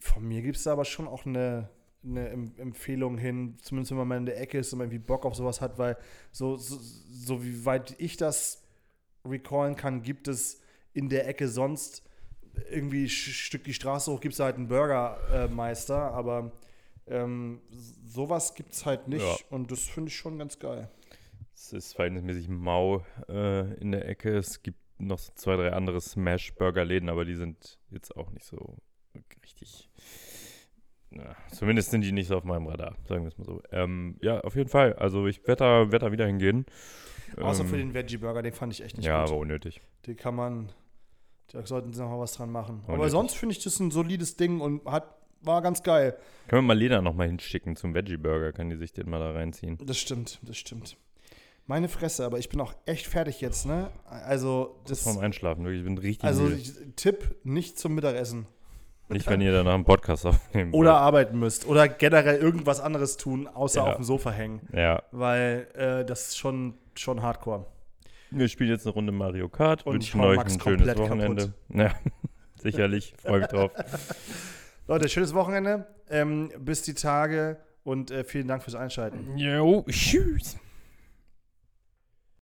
von 0.00 0.26
mir 0.26 0.40
gibt 0.40 0.56
es 0.56 0.62
da 0.62 0.72
aber 0.72 0.86
schon 0.86 1.06
auch 1.06 1.26
eine, 1.26 1.68
eine 2.04 2.28
Em- 2.28 2.52
Empfehlung 2.58 3.18
hin, 3.18 3.56
zumindest 3.62 3.90
wenn 3.90 3.98
man 3.98 4.08
mal 4.08 4.16
in 4.18 4.26
der 4.26 4.40
Ecke 4.40 4.58
ist 4.58 4.72
und 4.72 4.78
man 4.78 4.86
irgendwie 4.88 5.04
Bock 5.04 5.24
auf 5.24 5.34
sowas 5.34 5.60
hat, 5.60 5.78
weil 5.78 5.96
so, 6.32 6.56
so, 6.56 6.76
so 6.78 7.44
wie 7.44 7.64
weit 7.64 7.94
ich 7.98 8.16
das 8.16 8.62
recallen 9.24 9.74
kann, 9.76 10.02
gibt 10.02 10.28
es 10.28 10.60
in 10.92 11.08
der 11.08 11.26
Ecke 11.26 11.48
sonst 11.48 12.02
irgendwie 12.70 13.04
ein 13.04 13.08
Stück 13.08 13.64
die 13.64 13.74
Straße 13.74 14.12
hoch, 14.12 14.20
gibt 14.20 14.34
es 14.34 14.40
halt 14.40 14.56
einen 14.56 14.68
Burgermeister, 14.68 16.12
aber 16.12 16.52
ähm, 17.06 17.60
sowas 18.06 18.54
gibt 18.54 18.72
es 18.74 18.86
halt 18.86 19.08
nicht 19.08 19.22
Ja. 19.22 19.36
und 19.50 19.70
das 19.70 19.80
finde 19.80 20.08
ich 20.08 20.16
schon 20.16 20.38
ganz 20.38 20.58
geil. 20.58 20.88
Es 21.54 21.72
ist 21.72 21.94
verhältnismäßig 21.94 22.48
mau 22.48 23.04
äh, 23.28 23.74
in 23.74 23.92
der 23.92 24.08
Ecke. 24.08 24.36
Es 24.36 24.62
gibt 24.62 24.78
noch 24.98 25.18
so 25.18 25.32
zwei, 25.34 25.56
drei 25.56 25.72
andere 25.72 26.00
Smash-Burger-Läden, 26.00 27.08
aber 27.08 27.24
die 27.24 27.34
sind 27.36 27.78
jetzt 27.90 28.16
auch 28.16 28.30
nicht 28.30 28.44
so 28.44 28.76
richtig. 29.42 29.88
Na, 31.16 31.36
zumindest 31.52 31.90
sind 31.90 32.00
die 32.02 32.12
nicht 32.12 32.26
so 32.28 32.36
auf 32.36 32.44
meinem 32.44 32.66
Radar, 32.66 32.96
sagen 33.08 33.22
wir 33.22 33.28
es 33.28 33.38
mal 33.38 33.44
so. 33.44 33.62
Ähm, 33.70 34.16
ja, 34.20 34.40
auf 34.40 34.56
jeden 34.56 34.68
Fall. 34.68 34.94
Also 34.94 35.26
ich 35.26 35.46
werde 35.46 35.60
da, 35.64 35.92
werd 35.92 36.02
da 36.02 36.12
wieder 36.12 36.26
hingehen. 36.26 36.66
Außer 37.36 37.62
Ähm, 37.62 37.68
für 37.68 37.76
den 37.76 37.94
Veggie-Burger, 37.94 38.42
den 38.42 38.52
fand 38.52 38.72
ich 38.72 38.82
echt 38.82 38.96
nicht 38.96 39.06
Ja, 39.06 39.22
gut. 39.22 39.30
aber 39.30 39.40
unnötig. 39.40 39.80
Den 40.06 40.16
kann 40.16 40.34
man, 40.34 40.72
da 41.52 41.64
sollten 41.66 41.92
sie 41.92 42.00
noch 42.02 42.10
mal 42.10 42.18
was 42.20 42.32
dran 42.32 42.50
machen. 42.50 42.82
Oh, 42.88 42.92
aber 42.92 43.08
sonst 43.10 43.34
finde 43.36 43.54
ich 43.54 43.62
das 43.62 43.78
ein 43.80 43.90
solides 43.90 44.36
Ding 44.36 44.60
und 44.60 44.84
hat, 44.86 45.14
war 45.40 45.62
ganz 45.62 45.82
geil. 45.82 46.16
Können 46.48 46.62
wir 46.62 46.68
mal 46.74 46.78
Lena 46.78 47.00
nochmal 47.00 47.26
hinschicken 47.28 47.76
zum 47.76 47.94
Veggie-Burger? 47.94 48.52
Kann 48.52 48.70
die 48.70 48.76
sich 48.76 48.92
den 48.92 49.08
mal 49.10 49.18
da 49.20 49.30
reinziehen? 49.32 49.78
Das 49.84 49.98
stimmt, 49.98 50.40
das 50.42 50.56
stimmt. 50.56 50.96
Meine 51.66 51.88
Fresse, 51.88 52.26
aber 52.26 52.38
ich 52.38 52.50
bin 52.50 52.60
auch 52.60 52.74
echt 52.86 53.06
fertig 53.06 53.40
jetzt, 53.40 53.64
ne? 53.64 53.90
Also, 54.04 54.80
Das 54.86 55.02
vorm 55.02 55.18
Einschlafen, 55.18 55.64
wirklich. 55.64 55.80
Ich 55.80 55.86
bin 55.86 55.96
richtig 55.96 56.24
also 56.24 56.50
Tipp, 56.96 57.36
nicht 57.42 57.78
zum 57.78 57.94
Mittagessen. 57.94 58.46
Nicht, 59.08 59.28
wenn 59.28 59.40
ihr 59.40 59.52
danach 59.52 59.74
einen 59.74 59.84
Podcast 59.84 60.24
aufnehmen 60.26 60.72
Oder 60.72 60.92
wollt. 60.92 61.00
arbeiten 61.00 61.38
müsst. 61.38 61.66
Oder 61.66 61.88
generell 61.88 62.36
irgendwas 62.38 62.80
anderes 62.80 63.16
tun, 63.16 63.46
außer 63.46 63.80
Ja. 63.82 63.86
auf 63.90 63.96
dem 63.96 64.04
Sofa 64.04 64.30
hängen. 64.30 64.66
Ja, 64.72 65.02
Weil 65.12 65.66
äh, 65.74 66.04
das 66.04 66.28
ist 66.28 66.38
schon, 66.38 66.74
schon 66.94 67.22
hardcore. 67.22 67.66
wir 68.30 68.48
spielen 68.48 68.70
jetzt 68.70 68.86
eine 68.86 68.94
Runde 68.94 69.12
Mario 69.12 69.48
Kart. 69.48 69.86
Und 69.86 69.94
wünschen 69.94 70.20
euch 70.22 70.36
Max 70.36 70.54
ein 70.54 70.60
schönes 70.60 70.96
Wochenende. 70.98 71.52
Ja, 71.68 71.90
sicherlich. 72.56 73.14
Freue 73.22 73.40
mich 73.40 73.48
drauf. 73.48 73.70
Leute, 74.88 75.08
schönes 75.08 75.34
Wochenende. 75.34 75.86
Ähm, 76.10 76.50
bis 76.58 76.82
die 76.82 76.94
Tage 76.94 77.58
und 77.84 78.10
äh, 78.10 78.24
vielen 78.24 78.48
Dank 78.48 78.62
fürs 78.62 78.74
Einschalten. 78.74 79.36
Jo, 79.36 79.84
tschüss. 79.88 80.56